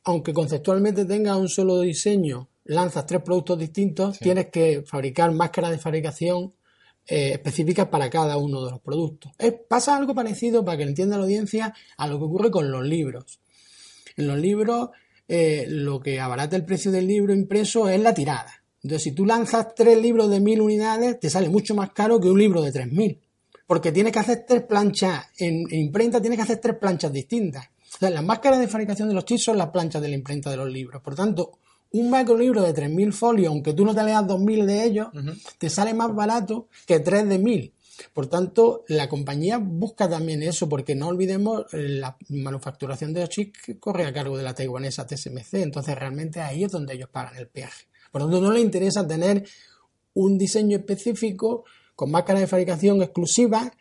aunque 0.03 0.33
conceptualmente 0.33 1.05
tengas 1.05 1.37
un 1.37 1.47
solo 1.47 1.79
diseño, 1.79 2.49
lanzas 2.65 3.05
tres 3.05 3.21
productos 3.21 3.57
distintos, 3.57 4.19
tienes 4.19 4.47
que 4.47 4.83
fabricar 4.85 5.31
máscaras 5.31 5.71
de 5.71 5.77
fabricación 5.77 6.53
eh, 7.09 7.31
específicas 7.33 7.87
para 7.87 8.09
cada 8.09 8.37
uno 8.37 8.63
de 8.63 8.71
los 8.71 8.81
productos. 8.81 9.31
pasa 9.67 9.97
algo 9.97 10.13
parecido, 10.13 10.63
para 10.63 10.77
que 10.77 10.83
entienda 10.83 11.17
la 11.17 11.23
audiencia, 11.23 11.73
a 11.97 12.07
lo 12.07 12.19
que 12.19 12.25
ocurre 12.25 12.51
con 12.51 12.69
los 12.69 12.85
libros. 12.85 13.39
En 14.15 14.27
los 14.27 14.37
libros, 14.37 14.89
eh, 15.27 15.65
lo 15.67 15.99
que 16.01 16.19
abarata 16.19 16.55
el 16.55 16.65
precio 16.65 16.91
del 16.91 17.07
libro 17.07 17.33
impreso 17.33 17.89
es 17.89 17.99
la 17.99 18.13
tirada. 18.13 18.51
Entonces, 18.83 19.03
si 19.03 19.11
tú 19.11 19.25
lanzas 19.25 19.75
tres 19.75 19.99
libros 20.01 20.29
de 20.29 20.39
mil 20.39 20.61
unidades, 20.61 21.19
te 21.19 21.29
sale 21.29 21.49
mucho 21.49 21.75
más 21.75 21.91
caro 21.91 22.19
que 22.19 22.29
un 22.29 22.37
libro 22.37 22.61
de 22.61 22.71
tres 22.71 22.91
mil. 22.91 23.19
Porque 23.65 23.91
tienes 23.91 24.13
que 24.13 24.19
hacer 24.19 24.45
tres 24.47 24.63
planchas, 24.63 25.27
en, 25.37 25.63
imprenta 25.71 26.21
tienes 26.21 26.37
que 26.37 26.43
hacer 26.43 26.57
tres 26.57 26.75
planchas 26.77 27.11
distintas. 27.11 27.65
O 27.67 27.97
sea, 27.99 28.09
las 28.09 28.23
máscaras 28.23 28.59
de 28.59 28.67
fabricación 28.67 29.07
de 29.07 29.15
los 29.15 29.25
chips 29.25 29.43
son 29.43 29.57
las 29.57 29.69
planchas 29.69 30.01
de 30.01 30.09
la 30.09 30.15
imprenta 30.15 30.49
de 30.49 30.57
los 30.57 30.71
libros. 30.71 31.01
Por 31.01 31.15
tanto, 31.15 31.59
un 31.91 32.09
macrolibro 32.09 32.61
de 32.61 32.73
3.000 32.73 33.11
folios, 33.11 33.49
aunque 33.49 33.73
tú 33.73 33.85
no 33.85 33.95
te 33.95 34.03
leas 34.03 34.23
2.000 34.23 34.65
de 34.65 34.83
ellos, 34.83 35.07
te 35.57 35.69
sale 35.69 35.93
más 35.93 36.13
barato 36.13 36.67
que 36.85 36.99
3 36.99 37.27
de 37.27 37.39
1.000. 37.39 37.73
Por 38.13 38.27
tanto, 38.27 38.85
la 38.87 39.09
compañía 39.09 39.57
busca 39.57 40.07
también 40.07 40.41
eso, 40.43 40.69
porque 40.69 40.95
no 40.95 41.07
olvidemos, 41.07 41.65
la 41.71 42.17
manufacturación 42.29 43.13
de 43.13 43.21
los 43.21 43.29
chips 43.29 43.59
corre 43.79 44.05
a 44.05 44.13
cargo 44.13 44.37
de 44.37 44.43
la 44.43 44.53
taiwanesa 44.53 45.05
TSMC, 45.05 45.55
entonces 45.55 45.95
realmente 45.97 46.39
ahí 46.39 46.63
es 46.63 46.71
donde 46.71 46.93
ellos 46.93 47.09
pagan 47.09 47.35
el 47.37 47.47
peaje. 47.47 47.87
Por 48.11 48.21
tanto, 48.21 48.39
no 48.39 48.51
les 48.51 48.63
interesa 48.63 49.05
tener 49.05 49.45
un 50.13 50.37
diseño 50.37 50.77
específico 50.77 51.65
con 51.95 52.11
máscara 52.11 52.39
de 52.39 52.47
fabricación 52.47 53.01
exclusiva 53.01 53.71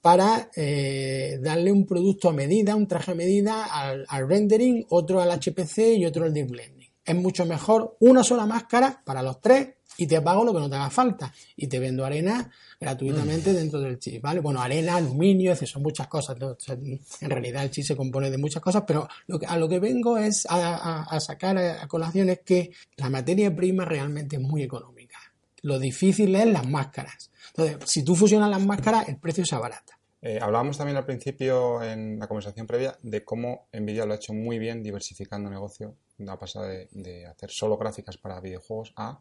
para 0.00 0.50
eh, 0.54 1.38
darle 1.42 1.72
un 1.72 1.86
producto 1.86 2.28
a 2.28 2.32
medida, 2.32 2.76
un 2.76 2.86
traje 2.86 3.12
a 3.12 3.14
medida 3.14 3.64
al, 3.64 4.06
al 4.08 4.28
rendering, 4.28 4.86
otro 4.90 5.20
al 5.20 5.30
HPC 5.30 5.96
y 5.96 6.06
otro 6.06 6.24
al 6.24 6.32
deep 6.32 6.48
blend 6.50 6.83
es 7.04 7.14
mucho 7.14 7.44
mejor 7.44 7.96
una 8.00 8.24
sola 8.24 8.46
máscara 8.46 9.02
para 9.04 9.22
los 9.22 9.40
tres 9.40 9.74
y 9.96 10.06
te 10.06 10.20
pago 10.20 10.44
lo 10.44 10.52
que 10.52 10.60
no 10.60 10.68
te 10.68 10.76
haga 10.76 10.90
falta 10.90 11.32
y 11.56 11.66
te 11.66 11.78
vendo 11.78 12.04
arena 12.04 12.50
gratuitamente 12.80 13.52
mm. 13.52 13.54
dentro 13.54 13.80
del 13.80 13.98
chip, 13.98 14.22
¿vale? 14.22 14.40
Bueno, 14.40 14.60
arena, 14.60 14.96
aluminio, 14.96 15.52
eso 15.52 15.66
son 15.66 15.82
muchas 15.82 16.08
cosas. 16.08 16.36
En 16.68 17.30
realidad 17.30 17.64
el 17.64 17.70
chip 17.70 17.84
se 17.84 17.96
compone 17.96 18.30
de 18.30 18.38
muchas 18.38 18.62
cosas, 18.62 18.84
pero 18.86 19.08
a 19.46 19.56
lo 19.56 19.68
que 19.68 19.78
vengo 19.78 20.18
es 20.18 20.46
a, 20.48 21.18
sacar 21.20 21.58
a, 21.58 21.86
colación 21.86 22.30
es 22.30 22.40
que 22.40 22.72
la 22.96 23.10
materia 23.10 23.54
prima 23.54 23.84
realmente 23.84 24.36
es 24.36 24.42
muy 24.42 24.62
económica. 24.62 25.18
Lo 25.62 25.78
difícil 25.78 26.34
es 26.34 26.46
las 26.46 26.66
máscaras. 26.68 27.30
Entonces, 27.56 27.78
si 27.88 28.02
tú 28.02 28.14
fusionas 28.16 28.50
las 28.50 28.64
máscaras, 28.64 29.08
el 29.08 29.16
precio 29.16 29.46
se 29.46 29.54
abarata. 29.54 29.98
Eh, 30.20 30.38
hablábamos 30.40 30.78
también 30.78 30.96
al 30.96 31.04
principio 31.04 31.82
en 31.82 32.18
la 32.18 32.26
conversación 32.26 32.66
previa 32.66 32.98
de 33.02 33.22
cómo 33.24 33.68
Nvidia 33.72 34.06
lo 34.06 34.14
ha 34.14 34.16
hecho 34.16 34.32
muy 34.32 34.58
bien 34.58 34.82
diversificando 34.82 35.50
negocio. 35.50 35.96
Ha 36.26 36.38
pasado 36.38 36.66
de, 36.66 37.26
hacer 37.26 37.50
solo 37.50 37.76
gráficas 37.76 38.16
para 38.16 38.40
videojuegos 38.40 38.92
a 38.96 39.18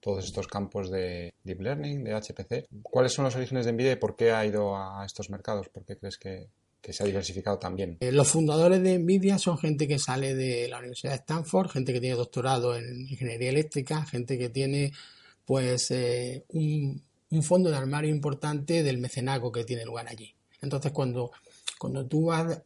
todos 0.00 0.24
estos 0.24 0.46
campos 0.46 0.90
de 0.90 1.34
Deep 1.44 1.60
Learning, 1.60 2.04
de 2.04 2.14
HPC. 2.14 2.68
¿Cuáles 2.82 3.12
son 3.12 3.26
los 3.26 3.36
orígenes 3.36 3.66
de 3.66 3.72
Nvidia 3.72 3.92
y 3.92 3.96
por 3.96 4.16
qué 4.16 4.32
ha 4.32 4.46
ido 4.46 4.76
a 4.76 5.04
estos 5.04 5.28
mercados? 5.28 5.68
¿Por 5.68 5.84
qué 5.84 5.96
crees 5.96 6.16
que, 6.16 6.48
se 6.82 7.02
ha 7.02 7.06
diversificado 7.06 7.58
también? 7.58 7.98
Eh, 8.00 8.10
los 8.10 8.28
fundadores 8.28 8.82
de 8.82 8.98
Nvidia 8.98 9.38
son 9.38 9.58
gente 9.58 9.86
que 9.86 9.98
sale 9.98 10.34
de 10.34 10.68
la 10.68 10.78
Universidad 10.78 11.12
de 11.12 11.18
Stanford, 11.18 11.68
gente 11.70 11.92
que 11.92 12.00
tiene 12.00 12.16
doctorado 12.16 12.74
en 12.74 13.02
ingeniería 13.02 13.50
eléctrica, 13.50 14.04
gente 14.06 14.38
que 14.38 14.48
tiene 14.48 14.92
pues 15.44 15.90
eh, 15.90 16.44
un, 16.48 17.02
un 17.30 17.42
fondo 17.42 17.70
de 17.70 17.76
armario 17.76 18.10
importante 18.10 18.82
del 18.82 18.98
mecenazgo 18.98 19.52
que 19.52 19.64
tiene 19.64 19.84
lugar 19.84 20.08
allí. 20.08 20.34
Entonces, 20.60 20.92
cuando, 20.92 21.30
cuando 21.78 22.06
tú 22.06 22.32
has, 22.32 22.62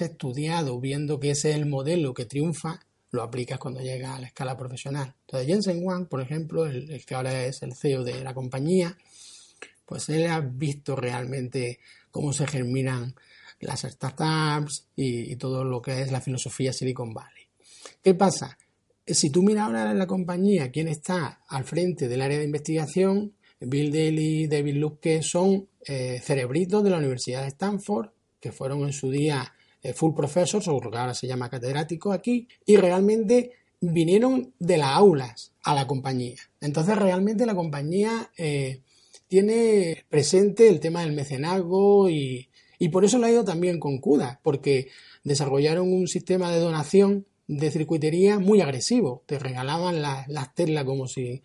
estudiado 0.00 0.80
viendo 0.80 1.20
que 1.20 1.32
ese 1.32 1.50
es 1.50 1.56
el 1.56 1.66
modelo 1.66 2.14
que 2.14 2.24
triunfa, 2.24 2.80
lo 3.14 3.22
aplicas 3.22 3.58
cuando 3.58 3.80
llegas 3.80 4.16
a 4.16 4.20
la 4.20 4.26
escala 4.26 4.56
profesional. 4.56 5.14
Entonces, 5.20 5.48
Jensen 5.48 5.80
Wang, 5.82 6.06
por 6.06 6.20
ejemplo, 6.20 6.66
el, 6.66 7.04
que 7.06 7.14
ahora 7.14 7.46
es 7.46 7.62
el 7.62 7.74
CEO 7.74 8.04
de 8.04 8.22
la 8.22 8.34
compañía, 8.34 8.96
pues 9.86 10.08
él 10.08 10.26
ha 10.26 10.40
visto 10.40 10.96
realmente 10.96 11.78
cómo 12.10 12.32
se 12.32 12.46
germinan 12.46 13.14
las 13.60 13.82
startups 13.82 14.88
y, 14.96 15.32
y, 15.32 15.36
todo 15.36 15.64
lo 15.64 15.80
que 15.80 16.02
es 16.02 16.12
la 16.12 16.20
filosofía 16.20 16.72
Silicon 16.72 17.14
Valley. 17.14 17.44
¿Qué 18.02 18.14
pasa? 18.14 18.58
Si 19.06 19.30
tú 19.30 19.42
miras 19.42 19.66
ahora 19.66 19.90
en 19.90 19.98
la 19.98 20.06
compañía 20.06 20.70
quién 20.70 20.88
está 20.88 21.40
al 21.48 21.64
frente 21.64 22.08
del 22.08 22.20
área 22.20 22.38
de 22.38 22.44
investigación, 22.44 23.34
Bill 23.60 23.92
Daly, 23.92 24.46
David 24.48 24.76
Luke 24.76 25.22
son 25.22 25.68
eh, 25.86 26.20
cerebritos 26.22 26.82
de 26.82 26.90
la 26.90 26.98
Universidad 26.98 27.42
de 27.42 27.48
Stanford, 27.48 28.10
que 28.40 28.52
fueron 28.52 28.82
en 28.82 28.92
su 28.92 29.10
día 29.10 29.54
full 29.92 30.14
professors, 30.14 30.66
o 30.68 30.80
lo 30.80 30.90
que 30.90 30.96
ahora 30.96 31.14
se 31.14 31.26
llama 31.26 31.50
catedrático 31.50 32.12
aquí, 32.12 32.48
y 32.64 32.76
realmente 32.76 33.52
vinieron 33.80 34.54
de 34.58 34.78
las 34.78 34.90
aulas 34.90 35.52
a 35.62 35.74
la 35.74 35.86
compañía. 35.86 36.36
Entonces 36.60 36.96
realmente 36.96 37.46
la 37.46 37.54
compañía 37.54 38.30
eh, 38.36 38.80
tiene 39.28 40.04
presente 40.08 40.68
el 40.68 40.80
tema 40.80 41.02
del 41.02 41.12
mecenazgo 41.12 42.08
y, 42.08 42.48
por 42.92 43.04
eso 43.04 43.18
lo 43.18 43.26
ha 43.26 43.30
ido 43.30 43.44
también 43.44 43.80
con 43.80 43.98
CUDA, 43.98 44.40
porque 44.42 44.88
desarrollaron 45.22 45.90
un 45.90 46.06
sistema 46.06 46.52
de 46.52 46.60
donación 46.60 47.26
de 47.46 47.70
circuitería 47.70 48.38
muy 48.38 48.60
agresivo. 48.60 49.22
Te 49.26 49.38
regalaban 49.38 50.02
las 50.02 50.54
telas 50.54 50.84
como 50.84 51.08
si 51.08 51.42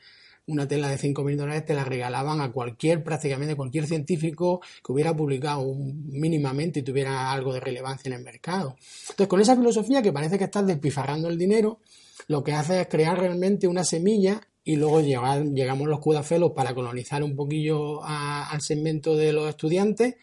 una 0.49 0.67
tela 0.67 0.89
de 0.89 0.97
5.000 0.97 1.35
dólares 1.35 1.65
te 1.65 1.73
la 1.73 1.85
regalaban 1.85 2.41
a 2.41 2.51
cualquier, 2.51 3.03
prácticamente 3.03 3.55
cualquier 3.55 3.87
científico 3.87 4.61
que 4.83 4.91
hubiera 4.91 5.15
publicado 5.15 5.63
mínimamente 5.73 6.79
y 6.79 6.83
tuviera 6.83 7.31
algo 7.31 7.53
de 7.53 7.59
relevancia 7.59 8.09
en 8.09 8.15
el 8.15 8.23
mercado. 8.23 8.75
Entonces, 9.09 9.27
con 9.27 9.39
esa 9.39 9.55
filosofía 9.55 10.01
que 10.01 10.11
parece 10.11 10.37
que 10.37 10.45
estás 10.45 10.65
despifarrando 10.65 11.29
el 11.29 11.37
dinero, 11.37 11.79
lo 12.27 12.43
que 12.43 12.53
hace 12.53 12.81
es 12.81 12.87
crear 12.87 13.17
realmente 13.17 13.67
una 13.67 13.83
semilla 13.83 14.41
y 14.63 14.75
luego 14.75 15.01
llegamos 15.01 15.87
los 15.87 15.99
cudafelos 15.99 16.51
para 16.51 16.75
colonizar 16.75 17.23
un 17.23 17.35
poquillo 17.35 18.03
al 18.03 18.61
segmento 18.61 19.15
de 19.15 19.33
los 19.33 19.49
estudiantes 19.49 20.15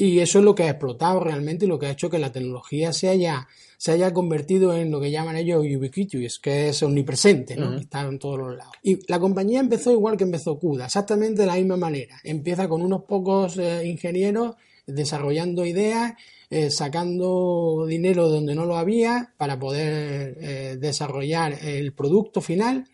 y 0.00 0.20
eso 0.20 0.38
es 0.38 0.44
lo 0.46 0.54
que 0.54 0.62
ha 0.62 0.70
explotado 0.70 1.20
realmente 1.20 1.66
y 1.66 1.68
lo 1.68 1.78
que 1.78 1.86
ha 1.86 1.90
hecho 1.90 2.08
que 2.08 2.18
la 2.18 2.32
tecnología 2.32 2.90
se 2.94 3.10
haya, 3.10 3.46
se 3.76 3.92
haya 3.92 4.14
convertido 4.14 4.74
en 4.74 4.90
lo 4.90 4.98
que 4.98 5.10
llaman 5.10 5.36
ellos 5.36 5.62
ubiquitous, 5.62 6.38
que 6.38 6.70
es 6.70 6.82
omnipresente, 6.82 7.54
¿no? 7.54 7.76
Está 7.76 8.00
en 8.00 8.18
todos 8.18 8.38
los 8.38 8.56
lados. 8.56 8.72
Y 8.82 8.98
la 9.10 9.20
compañía 9.20 9.60
empezó 9.60 9.92
igual 9.92 10.16
que 10.16 10.24
empezó 10.24 10.58
CUDA, 10.58 10.86
exactamente 10.86 11.42
de 11.42 11.46
la 11.46 11.56
misma 11.56 11.76
manera. 11.76 12.16
Empieza 12.24 12.66
con 12.66 12.80
unos 12.80 13.02
pocos 13.02 13.58
eh, 13.58 13.86
ingenieros 13.86 14.54
desarrollando 14.86 15.66
ideas, 15.66 16.14
eh, 16.48 16.70
sacando 16.70 17.84
dinero 17.86 18.30
donde 18.30 18.54
no 18.54 18.64
lo 18.64 18.76
había 18.76 19.34
para 19.36 19.58
poder 19.58 20.38
eh, 20.40 20.76
desarrollar 20.80 21.58
el 21.62 21.92
producto 21.92 22.40
final 22.40 22.86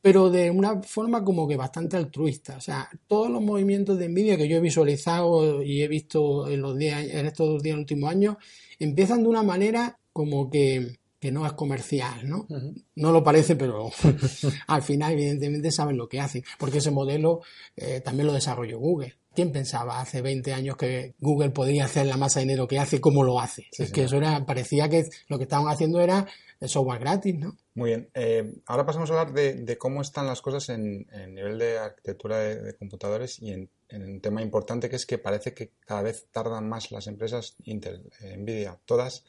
pero 0.00 0.30
de 0.30 0.50
una 0.50 0.82
forma 0.82 1.24
como 1.24 1.48
que 1.48 1.56
bastante 1.56 1.96
altruista. 1.96 2.56
O 2.56 2.60
sea, 2.60 2.88
todos 3.06 3.30
los 3.30 3.42
movimientos 3.42 3.98
de 3.98 4.06
envidia 4.06 4.36
que 4.36 4.48
yo 4.48 4.56
he 4.56 4.60
visualizado 4.60 5.62
y 5.62 5.82
he 5.82 5.88
visto 5.88 6.48
en, 6.48 6.62
los 6.62 6.76
días, 6.76 7.04
en 7.04 7.26
estos 7.26 7.48
dos 7.48 7.62
días 7.62 7.76
últimos 7.76 8.10
años, 8.10 8.36
empiezan 8.78 9.22
de 9.22 9.28
una 9.28 9.42
manera 9.42 9.98
como 10.12 10.50
que, 10.50 10.98
no 11.32 11.44
es 11.44 11.52
comercial, 11.52 12.28
¿no? 12.28 12.46
No 12.94 13.12
lo 13.12 13.24
parece, 13.24 13.56
pero 13.56 13.90
al 14.68 14.82
final 14.82 15.12
evidentemente 15.12 15.72
saben 15.72 15.96
lo 15.96 16.08
que 16.08 16.20
hacen, 16.20 16.44
porque 16.58 16.78
ese 16.78 16.92
modelo 16.92 17.40
eh, 17.76 18.00
también 18.04 18.28
lo 18.28 18.32
desarrolló 18.32 18.78
Google. 18.78 19.16
¿Quién 19.34 19.52
pensaba 19.52 20.00
hace 20.00 20.22
20 20.22 20.52
años 20.52 20.76
que 20.76 21.14
Google 21.20 21.50
podía 21.50 21.84
hacer 21.84 22.06
la 22.06 22.16
masa 22.16 22.40
de 22.40 22.46
dinero 22.46 22.66
que 22.66 22.78
hace 22.78 23.00
como 23.00 23.22
lo 23.22 23.40
hace? 23.40 23.66
es 23.78 23.92
que 23.92 24.04
eso 24.04 24.16
era, 24.16 24.44
parecía 24.46 24.88
que 24.88 25.04
lo 25.28 25.38
que 25.38 25.44
estaban 25.44 25.68
haciendo 25.68 26.00
era 26.00 26.26
el 26.60 26.68
software 26.68 27.00
gratis, 27.00 27.36
¿no? 27.36 27.56
Muy 27.78 27.90
bien. 27.90 28.10
Eh, 28.12 28.60
ahora 28.66 28.84
pasamos 28.84 29.08
a 29.08 29.20
hablar 29.20 29.32
de, 29.32 29.78
cómo 29.78 30.02
están 30.02 30.26
las 30.26 30.42
cosas 30.42 30.68
en, 30.68 31.06
nivel 31.32 31.60
de 31.60 31.78
arquitectura 31.78 32.38
de, 32.38 32.74
computadores 32.74 33.40
y 33.40 33.52
en, 33.52 33.70
un 33.92 34.20
tema 34.20 34.42
importante 34.42 34.90
que 34.90 34.96
es 34.96 35.06
que 35.06 35.16
parece 35.16 35.54
que 35.54 35.70
cada 35.86 36.02
vez 36.02 36.26
tardan 36.32 36.68
más 36.68 36.90
las 36.90 37.06
empresas, 37.06 37.54
Intel, 37.62 38.10
eh, 38.20 38.36
Nvidia, 38.36 38.80
todas, 38.84 39.24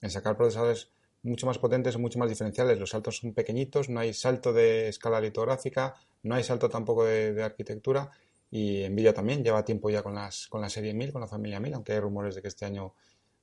en 0.00 0.10
sacar 0.10 0.36
procesadores 0.36 0.90
mucho 1.22 1.46
más 1.46 1.58
potentes, 1.58 1.96
mucho 1.96 2.18
más 2.18 2.28
diferenciales. 2.28 2.76
Los 2.76 2.90
saltos 2.90 3.18
son 3.18 3.34
pequeñitos, 3.34 3.88
no 3.88 4.00
hay 4.00 4.12
salto 4.14 4.52
de 4.52 4.88
escala 4.88 5.20
litográfica, 5.20 5.94
no 6.24 6.34
hay 6.34 6.42
salto 6.42 6.68
tampoco 6.68 7.04
de, 7.04 7.40
arquitectura 7.40 8.10
y 8.50 8.82
Nvidia 8.88 9.14
también 9.14 9.44
lleva 9.44 9.64
tiempo 9.64 9.90
ya 9.90 10.02
con, 10.02 10.16
las, 10.16 10.48
con 10.48 10.60
la 10.60 10.68
serie 10.68 10.92
1000, 10.92 11.12
con 11.12 11.20
la 11.20 11.28
familia 11.28 11.60
1000, 11.60 11.74
aunque 11.74 11.92
hay 11.92 12.00
rumores 12.00 12.34
de 12.34 12.42
que 12.42 12.48
este 12.48 12.64
año 12.64 12.94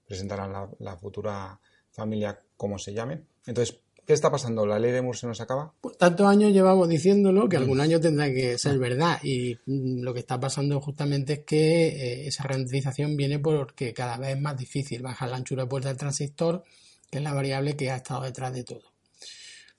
presentarán 0.05 0.69
la, 0.79 0.97
futura 0.97 1.57
familia 1.91 2.37
como 2.57 2.77
se 2.77 2.91
llame. 2.91 3.23
Entonces, 3.45 3.79
¿Qué 4.09 4.13
está 4.13 4.31
pasando? 4.31 4.65
¿La 4.65 4.79
ley 4.79 4.91
de 4.91 5.03
Moore 5.03 5.19
se 5.19 5.27
nos 5.27 5.39
acaba? 5.39 5.71
Pues 5.79 5.95
tantos 5.95 6.25
años 6.25 6.51
llevamos 6.51 6.89
diciéndolo 6.89 7.47
que 7.47 7.57
algún 7.57 7.77
mm. 7.77 7.81
año 7.81 7.99
tendrá 7.99 8.33
que 8.33 8.57
ser 8.57 8.79
verdad. 8.79 9.19
Y 9.21 9.55
mm, 9.67 10.01
lo 10.01 10.15
que 10.15 10.21
está 10.21 10.39
pasando 10.39 10.81
justamente 10.81 11.33
es 11.33 11.39
que 11.45 11.89
eh, 11.89 12.27
esa 12.27 12.41
ralentización 12.45 13.15
viene 13.15 13.37
porque 13.37 13.93
cada 13.93 14.17
vez 14.17 14.35
es 14.35 14.41
más 14.41 14.57
difícil 14.57 15.03
bajar 15.03 15.29
la 15.29 15.35
anchura 15.35 15.65
de 15.65 15.69
puerta 15.69 15.89
del 15.89 15.97
transistor, 15.97 16.63
que 17.11 17.19
es 17.19 17.23
la 17.23 17.35
variable 17.35 17.75
que 17.75 17.91
ha 17.91 17.97
estado 17.97 18.23
detrás 18.23 18.51
de 18.51 18.63
todo. 18.63 18.81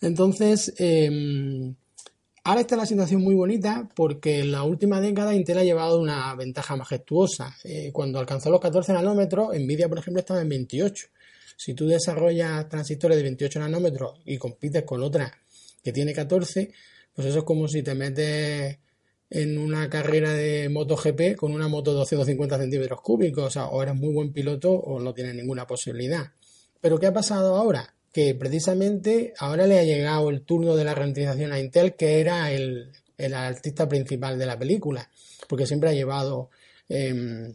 Entonces, 0.01 0.75
em, 0.79 1.75
ahora 2.45 2.61
está 2.61 2.77
la 2.77 2.87
situación 2.87 3.23
muy 3.23 3.35
bonita 3.35 3.88
porque 3.97 4.38
en 4.38 4.53
la 4.53 4.62
última 4.62 5.01
década 5.01 5.35
Intel 5.35 5.59
ha 5.59 5.64
llevado 5.64 6.01
una 6.01 6.33
ventaja 6.37 6.77
majestuosa. 6.77 7.57
Eh, 7.64 7.90
cuando 7.93 8.21
alcanzó 8.21 8.49
los 8.51 8.61
14 8.61 8.93
nanómetros, 8.93 9.49
Nvidia, 9.59 9.88
por 9.88 9.99
ejemplo, 9.99 10.21
estaba 10.21 10.40
en 10.40 10.51
28 10.51 11.09
si 11.61 11.75
tú 11.75 11.87
desarrollas 11.87 12.70
transistores 12.70 13.18
de 13.18 13.23
28 13.23 13.61
nanómetros 13.61 14.18
y 14.25 14.38
compites 14.38 14.83
con 14.85 15.03
otra 15.03 15.31
que 15.85 15.92
tiene 15.92 16.14
14, 16.14 16.73
pues 17.12 17.29
eso 17.29 17.40
es 17.40 17.44
como 17.44 17.68
si 17.68 17.83
te 17.83 17.94
metes 17.94 18.79
en 19.29 19.59
una 19.59 19.90
carrera 19.90 20.33
de 20.33 20.70
MotoGP 20.70 21.37
con 21.37 21.53
una 21.53 21.68
moto 21.68 21.90
de 21.90 21.99
250 21.99 22.57
centímetros 22.57 23.03
cúbicos. 23.03 23.44
O 23.44 23.51
sea, 23.51 23.66
o 23.66 23.83
eres 23.83 23.94
muy 23.94 24.11
buen 24.11 24.33
piloto 24.33 24.73
o 24.73 25.01
no 25.01 25.12
tienes 25.12 25.35
ninguna 25.35 25.66
posibilidad. 25.66 26.33
Pero 26.81 26.99
¿qué 26.99 27.09
ha 27.09 27.12
pasado 27.12 27.55
ahora? 27.57 27.94
Que 28.11 28.35
precisamente 28.35 29.35
ahora 29.37 29.66
le 29.66 29.79
ha 29.79 29.85
llegado 29.85 30.31
el 30.31 30.40
turno 30.40 30.77
de 30.77 30.85
la 30.85 30.94
ralentización 30.94 31.53
a 31.53 31.61
Intel, 31.61 31.94
que 31.94 32.20
era 32.20 32.51
el, 32.53 32.90
artista 33.35 33.87
principal 33.87 34.38
de 34.38 34.46
la 34.46 34.59
película, 34.59 35.11
porque 35.46 35.66
siempre 35.66 35.90
ha 35.90 35.92
llevado 35.92 36.49
em, 36.88 37.53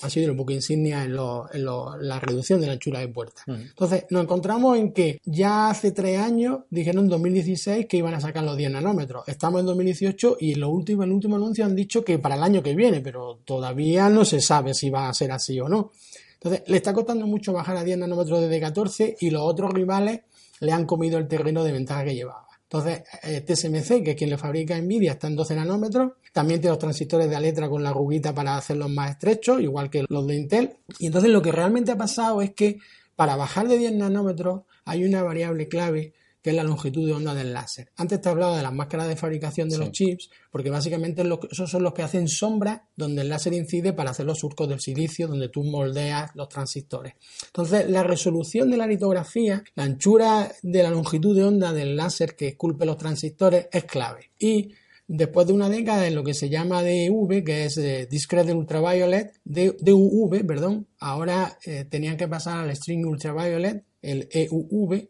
ha 0.00 0.10
sido 0.10 0.30
un 0.30 0.36
poco 0.36 0.52
insignia 0.52 1.04
en, 1.04 1.14
la 1.14 2.20
reducción 2.20 2.60
de 2.60 2.66
la 2.66 2.74
anchura 2.74 3.00
de 3.00 3.08
puerta. 3.08 3.42
Mm. 3.46 3.52
Entonces, 3.54 4.04
nos 4.10 4.22
encontramos 4.22 4.78
en 4.78 4.92
que 4.92 5.20
ya 5.24 5.70
hace 5.70 5.90
tres 5.90 6.20
años 6.20 6.60
dijeron 6.70 7.04
en 7.04 7.10
2016 7.10 7.86
que 7.86 7.96
iban 7.96 8.14
a 8.14 8.20
sacar 8.20 8.44
los 8.44 8.56
10 8.56 8.72
nanómetros. 8.72 9.26
Estamos 9.26 9.60
en 9.60 9.66
2018 9.66 10.36
y 10.40 10.52
en, 10.52 10.60
lo 10.60 10.70
último, 10.70 11.02
en 11.02 11.10
el 11.10 11.14
último 11.14 11.36
anuncio 11.36 11.64
han 11.64 11.74
dicho 11.74 12.04
que 12.04 12.18
para 12.18 12.36
el 12.36 12.42
año 12.42 12.62
que 12.62 12.74
viene, 12.74 13.00
pero 13.00 13.40
todavía 13.44 14.08
no 14.08 14.24
se 14.24 14.40
sabe 14.40 14.74
si 14.74 14.90
va 14.90 15.08
a 15.08 15.14
ser 15.14 15.32
así 15.32 15.58
o 15.58 15.68
no. 15.68 15.90
Entonces, 16.34 16.62
le 16.68 16.76
está 16.76 16.92
costando 16.92 17.26
mucho 17.26 17.52
bajar 17.52 17.76
a 17.76 17.84
10 17.84 17.98
nanómetros 17.98 18.40
desde 18.40 18.60
14 18.60 19.16
y 19.20 19.30
los 19.30 19.42
otros 19.42 19.72
rivales 19.72 20.20
le 20.60 20.72
han 20.72 20.86
comido 20.86 21.18
el 21.18 21.26
terreno 21.26 21.64
de 21.64 21.72
ventaja 21.72 22.04
que 22.04 22.14
llevaba. 22.14 22.47
Entonces, 22.70 23.02
eh, 23.22 23.40
TSMC, 23.40 24.04
que 24.04 24.10
es 24.10 24.16
quien 24.16 24.28
le 24.28 24.36
fabrica 24.36 24.78
Nvidia, 24.78 25.12
está 25.12 25.26
en 25.26 25.36
12 25.36 25.56
nanómetros. 25.56 26.12
También 26.34 26.60
tiene 26.60 26.72
los 26.72 26.78
transistores 26.78 27.30
de 27.30 27.34
Aletra 27.34 27.66
con 27.66 27.82
la 27.82 27.94
ruguita 27.94 28.34
para 28.34 28.58
hacerlos 28.58 28.90
más 28.90 29.12
estrechos, 29.12 29.62
igual 29.62 29.88
que 29.88 30.04
los 30.06 30.26
de 30.26 30.36
Intel. 30.36 30.76
Y 30.98 31.06
entonces 31.06 31.30
lo 31.30 31.40
que 31.40 31.50
realmente 31.50 31.92
ha 31.92 31.96
pasado 31.96 32.42
es 32.42 32.52
que 32.52 32.78
para 33.16 33.36
bajar 33.36 33.68
de 33.68 33.78
10 33.78 33.94
nanómetros 33.94 34.62
hay 34.84 35.04
una 35.04 35.22
variable 35.22 35.66
clave 35.68 36.12
que 36.48 36.52
es 36.52 36.56
la 36.56 36.64
longitud 36.64 37.06
de 37.06 37.12
onda 37.12 37.34
del 37.34 37.52
láser. 37.52 37.92
Antes 37.98 38.22
te 38.22 38.26
he 38.26 38.32
hablado 38.32 38.56
de 38.56 38.62
las 38.62 38.72
máscaras 38.72 39.06
de 39.06 39.16
fabricación 39.16 39.68
de 39.68 39.76
los 39.76 39.90
chips, 39.90 40.30
porque 40.50 40.70
básicamente 40.70 41.22
esos 41.50 41.70
son 41.70 41.82
los 41.82 41.92
que 41.92 42.02
hacen 42.02 42.26
sombra 42.26 42.88
donde 42.96 43.20
el 43.20 43.28
láser 43.28 43.52
incide 43.52 43.92
para 43.92 44.12
hacer 44.12 44.24
los 44.24 44.38
surcos 44.38 44.66
del 44.66 44.80
silicio, 44.80 45.28
donde 45.28 45.50
tú 45.50 45.62
moldeas 45.62 46.30
los 46.34 46.48
transistores. 46.48 47.12
Entonces, 47.48 47.90
la 47.90 48.02
resolución 48.02 48.70
de 48.70 48.78
la 48.78 48.86
litografía, 48.86 49.62
la 49.74 49.82
anchura 49.82 50.50
de 50.62 50.82
la 50.82 50.90
longitud 50.90 51.36
de 51.36 51.44
onda 51.44 51.74
del 51.74 51.94
láser 51.94 52.34
que 52.34 52.48
esculpe 52.48 52.86
los 52.86 52.96
transistores 52.96 53.68
es 53.70 53.84
clave. 53.84 54.30
Y 54.38 54.72
después 55.06 55.46
de 55.46 55.52
una 55.52 55.68
década 55.68 56.06
en 56.06 56.14
lo 56.14 56.24
que 56.24 56.32
se 56.32 56.48
llama 56.48 56.82
DUV, 56.82 57.44
que 57.44 57.66
es 57.66 57.76
eh, 57.76 58.08
Discrete 58.10 58.54
Ultraviolet, 58.54 59.38
DUV, 59.44 60.46
perdón, 60.46 60.86
ahora 60.98 61.58
eh, 61.66 61.84
tenían 61.84 62.16
que 62.16 62.26
pasar 62.26 62.60
al 62.60 62.74
String 62.74 63.04
Ultraviolet, 63.04 63.84
el 64.00 64.30
EUV, 64.32 65.08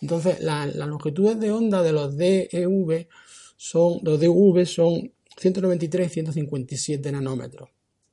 entonces, 0.00 0.40
las 0.40 0.74
longitudes 0.74 1.38
de 1.40 1.50
onda 1.50 1.82
de 1.82 1.92
los 1.92 2.16
DEV 2.16 3.08
son, 3.56 4.00
los 4.02 4.20
DUV 4.20 4.66
son 4.66 5.12
193 5.36 6.06
y 6.06 6.14
157 6.14 7.12
nanómetros. 7.12 7.70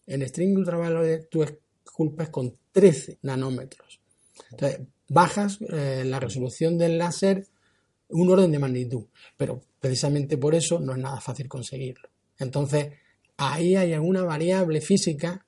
En 0.08 0.22
string 0.28 0.58
ultraviolet 0.58 1.30
tú 1.30 1.44
esculpes 1.44 2.30
con 2.30 2.56
13 2.72 3.20
nanómetros. 3.24 4.00
Entonces, 4.52 4.82
bajas 5.08 5.60
eh, 5.70 6.04
la 6.06 6.20
resolución 6.20 6.78
del 6.78 6.98
láser 6.98 7.48
un 8.10 8.30
orden 8.30 8.52
de 8.52 8.60
magnitud, 8.60 9.06
pero 9.36 9.62
precisamente 9.80 10.38
por 10.38 10.54
eso 10.56 10.80
no 10.80 10.94
es 10.94 11.00
nada 11.00 11.20
fácil 11.20 11.48
conseguirlo. 11.48 12.10
Entonces, 12.38 12.90
ahí 13.38 13.76
hay 13.76 13.94
alguna 13.94 14.24
variable 14.24 14.82
física 14.82 15.46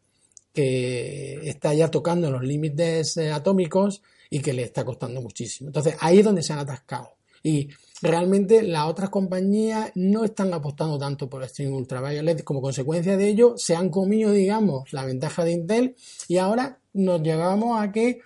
que 0.53 1.47
está 1.47 1.73
ya 1.73 1.91
tocando 1.91 2.31
los 2.31 2.43
límites 2.43 3.17
eh, 3.17 3.31
atómicos 3.31 4.01
y 4.29 4.39
que 4.39 4.53
le 4.53 4.63
está 4.63 4.83
costando 4.83 5.21
muchísimo. 5.21 5.69
Entonces 5.69 5.95
ahí 5.99 6.19
es 6.19 6.25
donde 6.25 6.43
se 6.43 6.53
han 6.53 6.59
atascado. 6.59 7.17
Y 7.43 7.69
realmente 8.01 8.63
las 8.63 8.87
otras 8.87 9.09
compañías 9.09 9.91
no 9.95 10.23
están 10.23 10.53
apostando 10.53 10.97
tanto 10.97 11.29
por 11.29 11.43
el 11.43 11.49
stream 11.49 11.73
ultraviolet. 11.73 12.43
Como 12.43 12.61
consecuencia 12.61 13.15
de 13.17 13.27
ello, 13.27 13.55
se 13.57 13.75
han 13.75 13.89
comido, 13.89 14.31
digamos, 14.31 14.91
la 14.93 15.05
ventaja 15.05 15.43
de 15.43 15.51
Intel 15.51 15.95
y 16.27 16.37
ahora 16.37 16.79
nos 16.93 17.21
llegamos 17.21 17.81
a 17.81 17.91
que 17.91 18.21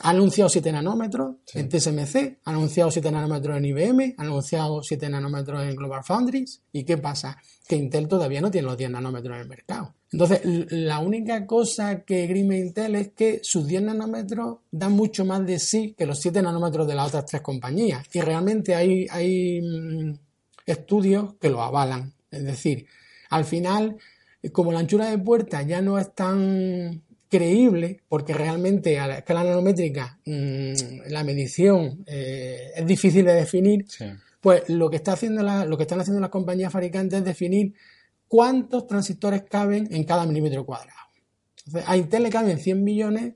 ha 0.00 0.10
anunciado 0.10 0.48
7 0.48 0.70
nanómetros 0.70 1.36
en 1.54 1.68
TSMC, 1.68 2.38
ha 2.44 2.50
anunciado 2.50 2.90
7 2.90 3.10
nanómetros 3.10 3.56
en 3.56 3.64
IBM, 3.64 4.14
ha 4.16 4.22
anunciado 4.22 4.82
7 4.82 5.08
nanómetros 5.08 5.64
en 5.64 5.74
Global 5.74 6.04
Foundries. 6.04 6.62
¿Y 6.72 6.84
qué 6.84 6.98
pasa? 6.98 7.36
Que 7.66 7.76
Intel 7.76 8.06
todavía 8.06 8.40
no 8.40 8.50
tiene 8.50 8.68
los 8.68 8.78
10 8.78 8.90
nanómetros 8.90 9.34
en 9.34 9.42
el 9.42 9.48
mercado. 9.48 9.94
Entonces, 10.12 10.40
la 10.44 11.00
única 11.00 11.46
cosa 11.46 12.04
que 12.04 12.26
grime 12.26 12.58
Intel 12.58 12.94
es 12.94 13.08
que 13.12 13.40
sus 13.42 13.66
10 13.66 13.82
nanómetros 13.82 14.58
dan 14.70 14.92
mucho 14.92 15.24
más 15.24 15.44
de 15.44 15.58
sí 15.58 15.94
que 15.98 16.06
los 16.06 16.20
7 16.20 16.42
nanómetros 16.42 16.86
de 16.86 16.94
las 16.94 17.08
otras 17.08 17.26
tres 17.26 17.42
compañías. 17.42 18.06
Y 18.12 18.20
realmente 18.20 18.74
hay, 18.74 19.06
hay 19.10 19.60
mm, 19.60 20.14
estudios 20.64 21.34
que 21.40 21.50
lo 21.50 21.60
avalan. 21.60 22.14
Es 22.30 22.44
decir, 22.44 22.86
al 23.30 23.44
final, 23.44 23.96
como 24.52 24.72
la 24.72 24.78
anchura 24.78 25.10
de 25.10 25.18
puerta 25.18 25.62
ya 25.62 25.82
no 25.82 25.98
es 25.98 26.14
tan 26.14 27.02
creíble, 27.28 28.02
porque 28.08 28.34
realmente 28.34 28.98
a 28.98 29.06
la 29.06 29.18
escala 29.18 29.44
nanométrica 29.44 30.18
mm, 30.24 31.10
la 31.10 31.24
medición 31.24 32.04
eh, 32.06 32.70
es 32.74 32.86
difícil 32.86 33.24
de 33.24 33.34
definir, 33.34 33.86
pues 34.40 34.68
lo 34.68 34.90
que, 34.90 34.96
está 34.96 35.12
haciendo 35.12 35.42
lo 35.42 35.76
que 35.76 35.82
están 35.82 36.00
haciendo 36.00 36.20
las 36.20 36.30
compañías 36.30 36.72
fabricantes 36.72 37.18
es 37.18 37.24
definir 37.24 37.74
cuántos 38.26 38.86
transistores 38.86 39.42
caben 39.48 39.88
en 39.90 40.04
cada 40.04 40.26
milímetro 40.26 40.64
cuadrado. 40.64 40.98
Entonces, 41.66 41.88
a 41.88 41.96
Intel 41.96 42.22
le 42.22 42.30
caben 42.30 42.58
100 42.58 42.82
millones 42.82 43.34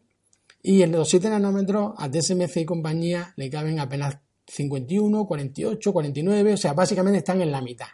y 0.63 0.83
en 0.83 0.93
los 0.93 1.09
7 1.09 1.29
nanómetros 1.29 1.93
a 1.99 2.11
TSMC 2.11 2.59
y 2.59 2.65
compañía 2.65 3.33
le 3.37 3.51
caben 3.51 3.79
apenas 3.81 4.19
51, 4.47 5.27
48, 5.27 5.93
49, 5.93 6.53
o 6.53 6.57
sea, 6.57 6.73
básicamente 6.73 7.19
están 7.19 7.41
en 7.43 7.53
la 7.53 7.61
mitad. 7.61 7.87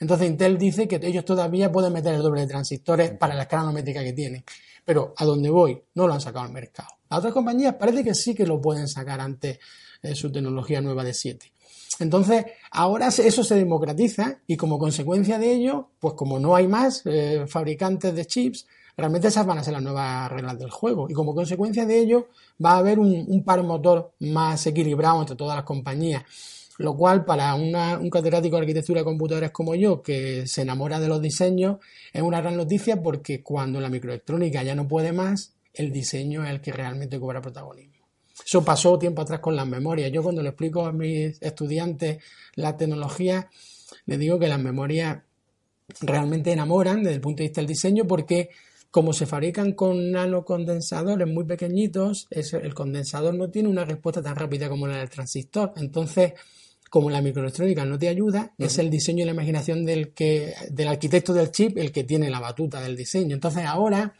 Entonces 0.00 0.28
Intel 0.28 0.58
dice 0.58 0.86
que 0.86 1.00
ellos 1.02 1.24
todavía 1.24 1.72
pueden 1.72 1.92
meter 1.92 2.14
el 2.14 2.22
doble 2.22 2.42
de 2.42 2.46
transistores 2.46 3.10
para 3.12 3.34
la 3.34 3.42
escala 3.42 3.62
nanométrica 3.62 4.02
que 4.02 4.12
tienen 4.12 4.44
pero 4.88 5.12
a 5.18 5.26
donde 5.26 5.50
voy 5.50 5.78
no 5.96 6.06
lo 6.06 6.14
han 6.14 6.20
sacado 6.22 6.46
al 6.46 6.50
mercado. 6.50 6.88
A 7.10 7.18
otras 7.18 7.34
compañías 7.34 7.74
parece 7.74 8.02
que 8.02 8.14
sí 8.14 8.34
que 8.34 8.46
lo 8.46 8.58
pueden 8.58 8.88
sacar 8.88 9.20
ante 9.20 9.60
eh, 10.00 10.14
su 10.14 10.32
tecnología 10.32 10.80
nueva 10.80 11.04
de 11.04 11.12
7. 11.12 11.52
Entonces, 11.98 12.46
ahora 12.70 13.08
eso 13.08 13.44
se 13.44 13.54
democratiza 13.54 14.38
y 14.46 14.56
como 14.56 14.78
consecuencia 14.78 15.38
de 15.38 15.52
ello, 15.52 15.90
pues 16.00 16.14
como 16.14 16.38
no 16.38 16.56
hay 16.56 16.68
más 16.68 17.02
eh, 17.04 17.44
fabricantes 17.46 18.14
de 18.14 18.24
chips, 18.24 18.66
realmente 18.96 19.28
esas 19.28 19.44
van 19.44 19.58
a 19.58 19.62
ser 19.62 19.74
las 19.74 19.82
nuevas 19.82 20.32
reglas 20.32 20.58
del 20.58 20.70
juego. 20.70 21.06
Y 21.10 21.12
como 21.12 21.34
consecuencia 21.34 21.84
de 21.84 21.98
ello, 21.98 22.28
va 22.64 22.70
a 22.72 22.78
haber 22.78 22.98
un, 22.98 23.26
un 23.28 23.44
par 23.44 23.62
motor 23.64 24.12
más 24.20 24.66
equilibrado 24.66 25.20
entre 25.20 25.36
todas 25.36 25.56
las 25.56 25.66
compañías 25.66 26.24
lo 26.78 26.96
cual 26.96 27.24
para 27.24 27.54
un 27.54 28.10
catedrático 28.10 28.56
de 28.56 28.62
arquitectura 28.62 29.00
de 29.00 29.04
computadores 29.04 29.50
como 29.50 29.74
yo, 29.74 30.00
que 30.00 30.46
se 30.46 30.62
enamora 30.62 31.00
de 31.00 31.08
los 31.08 31.20
diseños, 31.20 31.78
es 32.12 32.22
una 32.22 32.40
gran 32.40 32.56
noticia 32.56 33.02
porque 33.02 33.42
cuando 33.42 33.80
la 33.80 33.88
microelectrónica 33.88 34.62
ya 34.62 34.74
no 34.74 34.88
puede 34.88 35.12
más, 35.12 35.54
el 35.74 35.92
diseño 35.92 36.44
es 36.44 36.50
el 36.50 36.60
que 36.60 36.72
realmente 36.72 37.18
cobra 37.18 37.42
protagonismo. 37.42 38.06
Eso 38.44 38.64
pasó 38.64 38.98
tiempo 38.98 39.22
atrás 39.22 39.40
con 39.40 39.56
las 39.56 39.66
memorias. 39.66 40.12
Yo 40.12 40.22
cuando 40.22 40.40
le 40.40 40.50
explico 40.50 40.86
a 40.86 40.92
mis 40.92 41.42
estudiantes 41.42 42.22
la 42.54 42.76
tecnología, 42.76 43.50
les 44.06 44.18
digo 44.18 44.38
que 44.38 44.46
las 44.46 44.60
memorias 44.60 45.18
realmente 46.00 46.52
enamoran 46.52 47.02
desde 47.02 47.16
el 47.16 47.20
punto 47.20 47.38
de 47.38 47.48
vista 47.48 47.60
del 47.60 47.68
diseño 47.68 48.06
porque 48.06 48.50
como 48.90 49.12
se 49.12 49.26
fabrican 49.26 49.72
con 49.72 50.12
nanocondensadores 50.12 51.26
muy 51.26 51.44
pequeñitos, 51.44 52.28
el 52.30 52.72
condensador 52.74 53.34
no 53.34 53.50
tiene 53.50 53.68
una 53.68 53.84
respuesta 53.84 54.22
tan 54.22 54.36
rápida 54.36 54.68
como 54.68 54.86
la 54.86 54.98
del 54.98 55.10
transistor. 55.10 55.72
Entonces, 55.76 56.32
como 56.88 57.10
la 57.10 57.20
microelectrónica 57.20 57.84
no 57.84 57.98
te 57.98 58.08
ayuda, 58.08 58.52
es 58.58 58.78
el 58.78 58.90
diseño 58.90 59.22
y 59.22 59.26
la 59.26 59.32
imaginación 59.32 59.84
del, 59.84 60.12
que, 60.12 60.54
del 60.70 60.88
arquitecto 60.88 61.32
del 61.32 61.50
chip 61.50 61.76
el 61.78 61.92
que 61.92 62.04
tiene 62.04 62.30
la 62.30 62.40
batuta 62.40 62.80
del 62.80 62.96
diseño. 62.96 63.34
Entonces 63.34 63.64
ahora, 63.64 64.14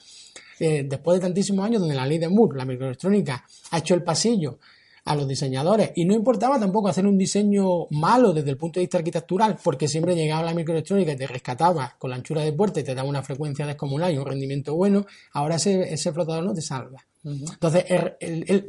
eh, 0.61 0.85
después 0.89 1.19
de 1.19 1.27
tantísimos 1.27 1.65
años 1.65 1.81
donde 1.81 1.95
la 1.95 2.07
ley 2.07 2.19
de 2.19 2.29
Moore, 2.29 2.59
la 2.59 2.65
microelectrónica, 2.65 3.45
ha 3.71 3.79
hecho 3.79 3.95
el 3.95 4.03
pasillo 4.03 4.59
a 5.05 5.15
los 5.15 5.27
diseñadores. 5.27 5.93
Y 5.95 6.05
no 6.05 6.15
importaba 6.15 6.61
tampoco 6.61 6.89
hacer 6.89 7.07
un 7.07 7.17
diseño 7.17 7.87
malo 7.91 8.33
desde 8.33 8.51
el 8.51 8.59
punto 8.59 8.79
de 8.79 8.85
vista 8.85 8.99
arquitectural, 8.99 9.57
porque 9.63 9.89
siempre 9.89 10.15
llegaba 10.15 10.43
la 10.43 10.55
microelectrónica 10.55 11.13
y 11.13 11.17
te 11.17 11.27
rescataba 11.27 11.97
con 11.99 12.11
la 12.11 12.17
anchura 12.17 12.43
de 12.43 12.53
puerta 12.53 12.81
y 12.81 12.85
te 12.85 12.95
daba 12.95 13.09
una 13.09 13.23
frecuencia 13.23 13.67
descomunal 13.67 14.13
y 14.13 14.19
un 14.19 14.27
rendimiento 14.27 14.75
bueno. 14.75 15.07
Ahora 15.33 15.57
ese, 15.57 15.95
ese 15.95 16.13
flotador 16.13 16.45
no 16.45 16.53
te 16.53 16.61
salva. 16.61 17.05
Entonces, 17.25 17.85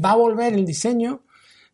va 0.03 0.11
a 0.11 0.15
volver 0.15 0.53
el 0.53 0.65
diseño 0.65 1.23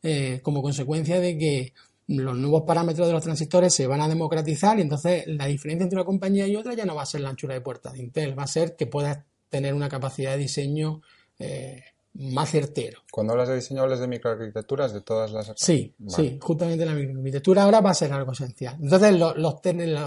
eh, 0.04 0.40
como 0.44 0.62
consecuencia 0.62 1.20
de 1.20 1.38
que 1.38 1.74
los 2.08 2.38
nuevos 2.38 2.63
parámetros 2.63 3.08
de 3.08 3.13
los 3.13 3.24
transistores 3.24 3.74
se 3.74 3.88
van 3.88 4.02
a 4.02 4.08
democratizar 4.08 4.78
y 4.78 4.82
entonces 4.82 5.24
la 5.28 5.46
diferencia 5.46 5.84
entre 5.84 5.98
una 5.98 6.06
compañía 6.06 6.48
y 6.48 6.56
otra 6.56 6.74
ya 6.74 6.86
no 6.86 6.96
va 6.96 7.02
a 7.02 7.08
ser 7.08 7.22
la 7.22 7.30
anchura 7.30 7.56
de 7.56 7.62
puerta 7.62 7.91
de 7.91 8.00
Intel, 8.00 8.38
va 8.38 8.44
a 8.44 8.48
ser 8.48 8.76
que 8.76 8.86
puedas 8.86 9.20
tener 9.50 9.74
una 9.74 9.89
capacidad 9.89 10.32
de 10.32 10.38
diseño 10.38 11.02
eh, 11.39 11.82
más 12.13 12.50
certero. 12.50 13.00
Cuando 13.12 13.34
hablas 13.34 13.50
de 13.50 13.56
diseño, 13.56 13.82
hablas 13.82 14.00
de 14.00 14.08
microarquitecturas, 14.08 14.94
de 14.94 15.02
todas 15.02 15.32
las... 15.32 15.52
Sí, 15.56 15.94
sí, 16.08 16.38
justamente 16.41 16.86
la 16.86 16.94
microarquitectura 16.94 17.63
ahora 17.63 17.82
va 17.82 17.89
a 17.89 17.96
ser 17.96 18.13
algo 18.13 18.32
esencial. 18.32 18.78
Entonces, 18.82 19.18
los, 19.20 19.38
los, 19.38 19.56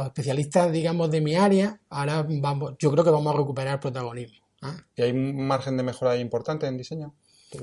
especialistas, 0.06 0.72
digamos, 0.72 1.10
de 1.10 1.20
mi 1.20 1.34
área, 1.34 1.80
ahora 1.90 2.26
vamos, 2.28 2.74
yo 2.78 2.90
creo 2.90 3.04
que 3.04 3.10
vamos 3.10 3.34
a 3.34 3.38
recuperar 3.38 3.80
protagonismo. 3.80 4.38
¿ah? 4.62 4.76
¿Y 4.96 5.02
hay 5.02 5.10
un 5.10 5.46
margen 5.46 5.76
de 5.76 5.82
mejora 5.82 6.16
importante 6.16 6.66
en 6.66 6.78
diseño? 6.78 7.14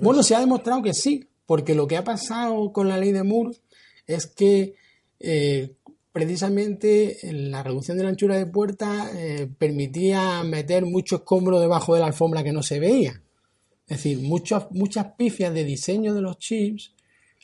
Bueno, 0.01 0.23
se 0.23 0.35
ha 0.35 0.39
demostrado 0.39 0.81
que 0.81 0.93
sí, 0.93 1.27
porque 1.45 1.73
lo 1.75 1.87
que 1.87 1.97
ha 1.97 2.03
pasado 2.03 2.71
con 2.71 2.87
la 2.87 2.97
ley 2.97 3.11
de 3.11 3.23
Moore 3.23 3.57
es 4.07 4.27
que 4.27 4.75
eh, 5.19 5.75
precisamente 6.11 7.17
la 7.23 7.63
reducción 7.63 7.97
de 7.97 8.03
la 8.03 8.09
anchura 8.09 8.37
de 8.37 8.45
puerta 8.45 9.09
eh, 9.13 9.49
permitía 9.57 10.43
meter 10.43 10.85
mucho 10.85 11.17
escombro 11.17 11.59
debajo 11.59 11.93
de 11.93 12.01
la 12.01 12.07
alfombra 12.07 12.43
que 12.43 12.53
no 12.53 12.63
se 12.63 12.79
veía. 12.79 13.21
Es 13.87 13.97
decir, 13.97 14.19
muchas, 14.19 14.71
muchas 14.71 15.13
pifias 15.17 15.53
de 15.53 15.63
diseño 15.63 16.13
de 16.13 16.21
los 16.21 16.37
chips 16.37 16.95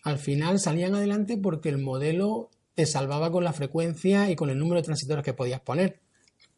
al 0.03 0.17
final 0.17 0.59
salían 0.59 0.95
adelante 0.95 1.37
porque 1.37 1.69
el 1.69 1.77
modelo 1.77 2.49
te 2.73 2.85
salvaba 2.85 3.31
con 3.31 3.43
la 3.43 3.53
frecuencia 3.53 4.31
y 4.31 4.35
con 4.35 4.49
el 4.49 4.57
número 4.57 4.77
de 4.77 4.85
transistores 4.85 5.23
que 5.23 5.33
podías 5.33 5.61
poner. 5.61 5.99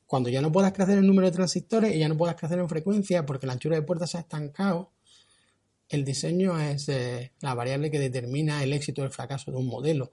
Cuando 0.06 0.30
ya 0.30 0.42
no 0.42 0.52
puedas 0.52 0.72
crecer 0.72 1.00
el 1.00 1.08
número 1.08 1.28
de 1.28 1.34
transistores 1.34 1.96
y 1.96 2.00
ya 2.00 2.08
no 2.08 2.18
puedas 2.18 2.36
crecer 2.36 2.60
en 2.60 2.70
frecuencia 2.70 3.26
porque 3.26 3.48
la 3.48 3.54
anchura 3.54 3.76
de 3.76 3.82
puerta 3.82 4.08
se 4.08 4.18
ha 4.18 4.22
estancado, 4.22 4.92
el 5.90 6.04
diseño 6.04 6.60
es 6.60 6.90
eh, 6.90 7.32
la 7.42 7.54
variable 7.54 7.92
que 7.92 8.00
determina 8.00 8.64
el 8.64 8.74
éxito 8.74 9.02
o 9.02 9.06
el 9.06 9.12
fracaso 9.12 9.52
de 9.52 9.58
un 9.58 9.68
modelo. 9.68 10.12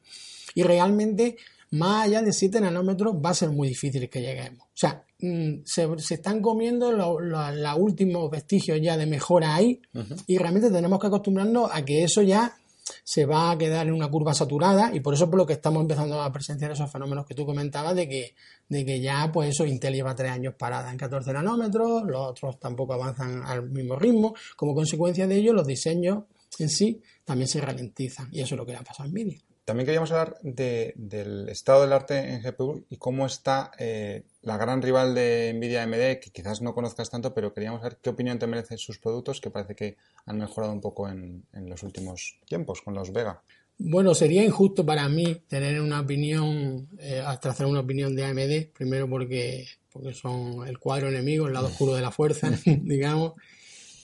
Y 0.55 0.63
realmente, 0.63 1.37
más 1.71 2.05
allá 2.05 2.23
de 2.23 2.33
7 2.33 2.61
nanómetros, 2.61 3.15
va 3.15 3.31
a 3.31 3.35
ser 3.35 3.51
muy 3.51 3.69
difícil 3.69 4.09
que 4.09 4.21
lleguemos. 4.21 4.67
O 4.67 4.77
sea, 4.77 5.05
Mm, 5.23 5.65
se, 5.65 6.15
están 6.15 6.41
comiendo 6.41 6.93
los 6.93 7.77
últimos 7.77 8.31
vestigios 8.31 8.81
ya 8.81 8.97
de 8.97 9.05
mejora 9.05 9.55
ahí 9.55 9.83
y 10.27 10.39
realmente 10.39 10.71
tenemos 10.71 10.99
que 10.99 11.09
acostumbrarnos 11.09 11.69
a 11.71 11.85
que 11.85 12.05
eso 12.05 12.23
ya 12.23 12.57
se 13.05 13.27
va 13.27 13.51
a 13.51 13.59
quedar 13.59 13.87
en 13.87 13.95
una 13.95 14.11
curva 14.11 14.35
saturada 14.35 14.91
y 14.95 15.01
por 15.01 15.15
eso 15.15 15.29
por 15.29 15.39
lo 15.39 15.47
que 15.47 15.55
estamos 15.55 15.83
empezando 15.83 16.21
a 16.21 16.33
presenciar 16.33 16.73
esos 16.73 16.91
fenómenos 16.91 17.27
que 17.27 17.35
tú 17.35 17.47
comentabas 17.47 17.95
de 17.95 18.09
que, 18.09 18.35
de 18.69 18.85
que 18.85 19.01
ya 19.01 19.31
pues 19.33 19.51
eso 19.51 19.67
Intel 19.67 19.95
lleva 19.95 20.15
tres 20.15 20.33
años 20.33 20.55
parada 20.55 20.91
en 20.91 20.97
14 20.97 21.33
nanómetros, 21.33 22.05
los 22.05 22.31
otros 22.31 22.59
tampoco 22.59 22.95
avanzan 22.95 23.43
al 23.45 23.71
mismo 23.71 23.97
ritmo, 23.97 24.35
como 24.57 24.75
consecuencia 24.75 25.27
de 25.27 25.37
ello 25.37 25.53
los 25.53 25.67
diseños 25.67 26.25
en 26.59 26.69
sí 26.69 27.01
también 27.25 27.49
se 27.49 27.61
ralentizan 27.61 28.29
y 28.33 28.41
eso 28.41 28.55
es 28.55 28.59
lo 28.59 28.67
que 28.67 28.73
le 28.73 28.79
ha 28.79 28.83
pasado 28.83 29.09
a 29.09 29.13
Nvidia. 29.13 29.41
También 29.71 29.87
queríamos 29.87 30.11
hablar 30.11 30.37
del 30.43 31.49
estado 31.49 31.83
del 31.83 31.93
arte 31.93 32.19
en 32.19 32.43
GPU 32.43 32.85
y 32.91 32.97
cómo 32.97 33.25
está 33.25 33.71
eh, 33.79 34.25
la 34.43 34.57
gran 34.57 34.83
rival 34.83 35.15
de 35.15 35.53
Nvidia 35.55 35.85
AMD, 35.85 36.19
que 36.19 36.33
quizás 36.33 36.61
no 36.61 36.75
conozcas 36.75 37.09
tanto, 37.09 37.33
pero 37.33 37.55
queríamos 37.55 37.81
ver 37.81 37.99
qué 38.03 38.11
opinión 38.11 38.41
te 38.41 38.49
merecen 38.49 38.79
sus 38.79 38.99
productos, 38.99 39.41
que 39.41 39.49
parece 39.49 39.77
que 39.77 39.97
han 40.27 40.39
mejorado 40.39 40.73
un 40.73 40.81
poco 40.81 41.09
en, 41.09 41.45
los 41.53 41.85
últimos 41.85 42.41
tiempos 42.47 42.83
con 42.83 42.95
los 42.95 43.13
Vega. 43.13 43.45
Bueno, 43.79 44.13
sería 44.13 44.43
injusto 44.43 44.85
para 44.85 45.09
mí 45.09 45.37
tener 45.47 45.81
una 45.81 46.01
opinión, 46.01 46.89
eh, 46.99 47.23
hasta 47.25 47.51
hacer 47.51 47.67
una 47.67 47.79
opinión 47.79 48.17
de 48.17 48.25
AMD, 48.25 48.73
primero 48.77 49.09
porque, 49.09 49.69
porque 49.93 50.15
son 50.15 50.67
el 50.67 50.81
cuadro 50.81 51.11
enemigo, 51.11 51.47
el 51.47 51.53
lado 51.53 51.69
mm. 51.69 51.71
oscuro 51.71 51.95
de 51.95 52.03
la 52.03 52.11
fuerza, 52.11 52.51
digamos, 52.65 53.35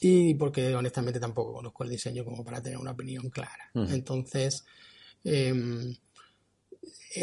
y 0.01 0.35
porque 0.35 0.73
honestamente 0.77 1.19
tampoco 1.19 1.55
conozco 1.55 1.83
el 1.83 1.91
diseño 1.91 2.25
como 2.25 2.45
para 2.45 2.63
tener 2.63 2.79
una 2.79 2.93
opinión 2.93 3.31
clara. 3.31 3.69
Mm. 3.75 3.87
Entonces, 3.93 4.65
Em, 5.29 5.97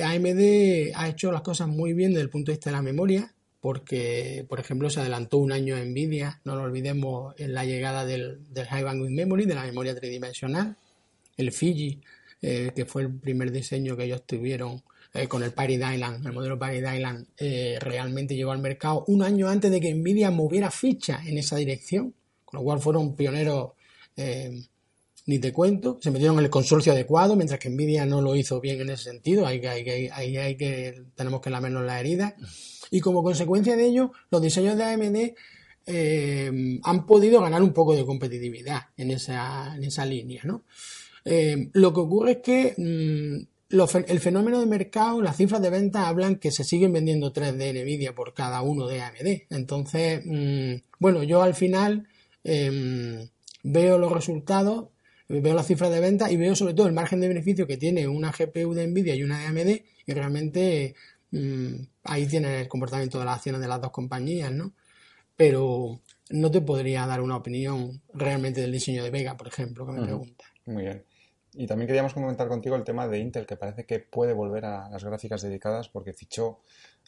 AMD 0.01 0.91
ha 0.93 1.07
hecho 1.07 1.31
las 1.31 1.41
cosas 1.41 1.69
muy 1.69 1.93
bien 1.93 2.11
desde 2.11 2.23
el 2.23 2.29
punto 2.29 2.51
de 2.51 2.57
vista 2.57 2.69
de 2.69 2.75
la 2.75 2.81
memoria, 2.81 3.33
porque, 3.61 4.45
por 4.49 4.59
ejemplo, 4.59 4.89
se 4.89 4.99
adelantó 4.99 5.37
un 5.37 5.53
año 5.53 5.77
a 5.77 5.79
Nvidia, 5.79 6.41
no 6.43 6.57
lo 6.57 6.63
olvidemos, 6.63 7.33
en 7.37 7.53
la 7.53 7.63
llegada 7.63 8.05
del, 8.05 8.39
High 8.53 8.83
Bandwidth 8.83 9.11
Memory, 9.11 9.45
de 9.45 9.55
la 9.55 9.63
memoria 9.63 9.95
tridimensional, 9.95 10.75
el 11.37 11.51
Fiji, 11.53 12.01
eh, 12.41 12.71
que 12.75 12.85
fue 12.85 13.03
el 13.03 13.13
primer 13.13 13.53
diseño 13.53 13.95
que 13.95 14.03
ellos 14.03 14.23
tuvieron 14.25 14.83
eh, 15.13 15.29
con 15.29 15.41
el 15.43 15.53
Party 15.53 15.75
Island, 15.75 16.25
el 16.25 16.33
modelo 16.33 16.59
Party 16.59 16.79
Island, 16.79 17.25
eh, 17.37 17.77
realmente 17.79 18.35
llegó 18.35 18.51
al 18.51 18.59
mercado 18.59 19.05
un 19.07 19.23
año 19.23 19.47
antes 19.47 19.71
de 19.71 19.79
que 19.79 19.93
Nvidia 19.93 20.29
moviera 20.29 20.69
ficha 20.69 21.21
en 21.25 21.37
esa 21.37 21.55
dirección, 21.55 22.13
con 22.43 22.59
lo 22.59 22.63
cual 22.65 22.81
fueron 22.81 23.15
pioneros 23.15 23.71
ni 25.25 25.39
te 25.39 25.53
cuento, 25.53 25.99
se 26.01 26.11
metieron 26.11 26.37
en 26.37 26.45
el 26.45 26.49
consorcio 26.49 26.91
adecuado, 26.91 27.35
mientras 27.35 27.59
que 27.59 27.69
Nvidia 27.69 28.05
no 28.05 28.21
lo 28.21 28.35
hizo 28.35 28.59
bien 28.59 28.81
en 28.81 28.89
ese 28.89 29.05
sentido, 29.05 29.47
hay, 29.47 29.65
hay, 29.65 30.09
hay 30.37 30.55
que, 30.55 31.03
tenemos 31.15 31.41
que 31.41 31.49
lamernos 31.49 31.85
la 31.85 31.99
herida. 31.99 32.35
Y 32.91 32.99
como 32.99 33.23
consecuencia 33.23 33.75
de 33.75 33.85
ello, 33.85 34.11
los 34.29 34.41
diseños 34.41 34.77
de 34.77 34.83
AMD 34.83 35.33
eh, 35.85 36.79
han 36.83 37.05
podido 37.05 37.41
ganar 37.41 37.61
un 37.61 37.73
poco 37.73 37.95
de 37.95 38.05
competitividad 38.05 38.81
en 38.97 39.11
esa, 39.11 39.75
en 39.75 39.83
esa 39.83 40.05
línea, 40.05 40.41
¿no? 40.43 40.63
Eh, 41.25 41.69
lo 41.73 41.93
que 41.93 41.99
ocurre 42.01 42.31
es 42.33 42.37
que 42.37 42.73
mm, 42.77 43.53
el 44.07 44.19
fenómeno 44.19 44.59
de 44.59 44.65
mercado, 44.65 45.21
las 45.21 45.37
cifras 45.37 45.61
de 45.61 45.69
venta 45.69 46.07
hablan 46.07 46.35
que 46.35 46.51
se 46.51 46.63
siguen 46.63 46.93
vendiendo 46.93 47.31
3 47.31 47.57
de 47.57 47.73
Nvidia 47.73 48.13
por 48.13 48.33
cada 48.33 48.61
uno 48.61 48.87
de 48.87 49.01
AMD. 49.01 49.43
Entonces, 49.49 50.21
mm, 50.25 50.75
bueno, 50.99 51.23
yo 51.23 51.41
al 51.41 51.55
final 51.55 52.07
em, 52.43 53.29
veo 53.63 53.97
los 53.97 54.11
resultados 54.11 54.89
veo 55.27 55.53
las 55.53 55.67
cifras 55.67 55.91
de 55.91 55.99
venta 55.99 56.31
y 56.31 56.37
veo 56.37 56.55
sobre 56.55 56.73
todo 56.73 56.87
el 56.87 56.93
margen 56.93 57.19
de 57.19 57.27
beneficio 57.27 57.67
que 57.67 57.77
tiene 57.77 58.07
una 58.07 58.31
GPU 58.31 58.73
de 58.73 58.87
Nvidia 58.87 59.15
y 59.15 59.23
una 59.23 59.39
de 59.39 59.45
AMD 59.47 59.81
y 60.05 60.13
realmente 60.13 60.95
mm, 61.31 61.75
ahí 62.03 62.27
tiene 62.27 62.61
el 62.61 62.67
comportamiento 62.67 63.19
de 63.19 63.25
las 63.25 63.37
acciones 63.37 63.61
de 63.61 63.67
las 63.67 63.81
dos 63.81 63.91
compañías, 63.91 64.51
¿no? 64.51 64.73
Pero 65.35 66.01
no 66.29 66.51
te 66.51 66.61
podría 66.61 67.07
dar 67.07 67.21
una 67.21 67.37
opinión 67.37 68.01
realmente 68.13 68.61
del 68.61 68.71
diseño 68.71 69.03
de 69.03 69.09
Vega, 69.09 69.35
por 69.35 69.47
ejemplo, 69.47 69.85
que 69.85 69.93
me 69.93 70.03
pregunta. 70.03 70.45
Muy 70.65 70.83
bien. 70.83 71.03
Y 71.55 71.67
también 71.67 71.87
queríamos 71.87 72.13
comentar 72.13 72.47
contigo 72.47 72.75
el 72.75 72.83
tema 72.83 73.07
de 73.07 73.19
Intel, 73.19 73.45
que 73.45 73.57
parece 73.57 73.85
que 73.85 73.99
puede 73.99 74.33
volver 74.33 74.65
a 74.65 74.89
las 74.89 75.03
gráficas 75.03 75.41
dedicadas 75.41 75.89
porque 75.89 76.13
fichó 76.13 76.61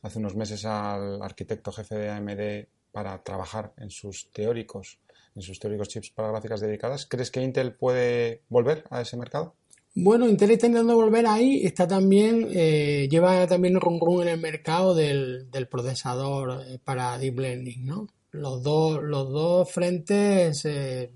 hace 0.04 0.20
unos 0.20 0.36
meses 0.36 0.66
al 0.66 1.22
arquitecto 1.22 1.72
jefe 1.72 1.96
de 1.96 2.10
AMD 2.10 2.68
para 2.92 3.22
trabajar 3.24 3.74
en 3.78 3.90
sus 3.90 4.32
teóricos 4.32 5.00
en 5.36 5.42
sus 5.42 5.60
teóricos 5.60 5.90
chips 5.90 6.12
para 6.12 6.30
gráficas 6.30 6.62
dedicadas. 6.62 7.06
¿Crees 7.06 7.30
que 7.30 7.42
Intel 7.42 7.74
puede 7.74 8.44
volver 8.50 8.86
a 8.90 9.02
ese 9.02 9.18
mercado? 9.18 9.56
Bueno, 9.98 10.28
Intel 10.28 10.52
está 10.52 10.68
intentando 10.68 10.96
volver 10.96 11.26
ahí, 11.26 11.66
está 11.66 11.88
también, 11.88 12.50
eh, 12.52 13.08
lleva 13.10 13.48
también 13.48 13.78
un 13.78 14.22
en 14.22 14.28
el 14.28 14.40
mercado 14.40 14.94
del, 14.94 15.48
procesador 15.70 16.64
eh, 16.68 16.80
para 16.84 17.18
Deep 17.18 17.40
Learning, 17.40 17.86
¿no? 17.86 18.08
Los 18.32 18.62
dos, 18.62 19.02
los 19.02 19.30
dos 19.32 19.72
frentes 19.72 20.66
eh, 20.66 21.12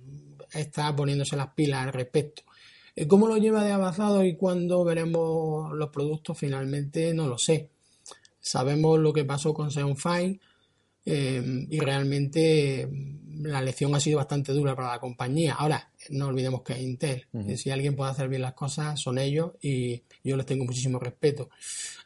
está 0.54 0.96
poniéndose 0.96 1.36
las 1.36 1.54
pilas 1.54 1.88
al 1.88 1.94
respecto. 1.94 2.44
¿Cómo 3.08 3.28
lo 3.28 3.38
lleva 3.38 3.64
de 3.64 3.72
avanzado 3.72 4.24
y 4.24 4.36
cuándo 4.36 4.84
veremos 4.84 5.74
los 5.74 5.90
productos? 5.90 6.38
Finalmente 6.38 7.14
no 7.14 7.28
lo 7.28 7.38
sé. 7.38 7.70
Sabemos 8.40 9.00
lo 9.00 9.14
que 9.14 9.26
pasó 9.26 9.54
con 9.54 9.72
Xeon 9.72 9.96
Phi 11.10 11.68
y 11.70 11.80
realmente 11.80 12.88
la 13.42 13.62
lección 13.62 13.96
ha 13.96 14.00
sido 14.00 14.18
bastante 14.18 14.52
dura 14.52 14.76
para 14.76 14.90
la 14.90 15.00
compañía. 15.00 15.56
Ahora, 15.56 15.90
no 16.10 16.28
olvidemos 16.28 16.62
que 16.62 16.74
es 16.74 16.82
Intel. 16.82 17.26
Si 17.56 17.72
alguien 17.72 17.96
puede 17.96 18.12
hacer 18.12 18.28
bien 18.28 18.42
las 18.42 18.54
cosas, 18.54 19.00
son 19.00 19.18
ellos 19.18 19.52
y 19.62 20.04
yo 20.24 20.36
les 20.36 20.46
tengo 20.46 20.66
muchísimo 20.66 21.00
respeto. 21.00 21.50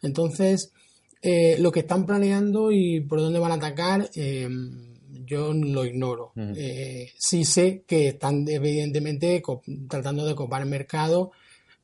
Entonces, 0.02 0.72
eh, 1.22 1.58
lo 1.60 1.72
que 1.72 1.82
están 1.82 2.06
planeando 2.06 2.72
y 2.72 3.02
por 3.02 3.20
dónde 3.20 3.40
van 3.40 3.52
a 3.52 3.56
atacar, 3.56 4.10
eh, 4.16 4.48
yo 5.26 5.54
lo 5.54 5.86
ignoro. 5.86 6.34
Eh, 6.36 7.12
sí 7.18 7.46
sé 7.46 7.84
que 7.88 8.10
están 8.10 8.48
evidentemente 8.48 9.42
tratando 9.90 10.26
de 10.26 10.36
copar 10.36 10.64
el 10.64 10.70
mercado 10.70 11.32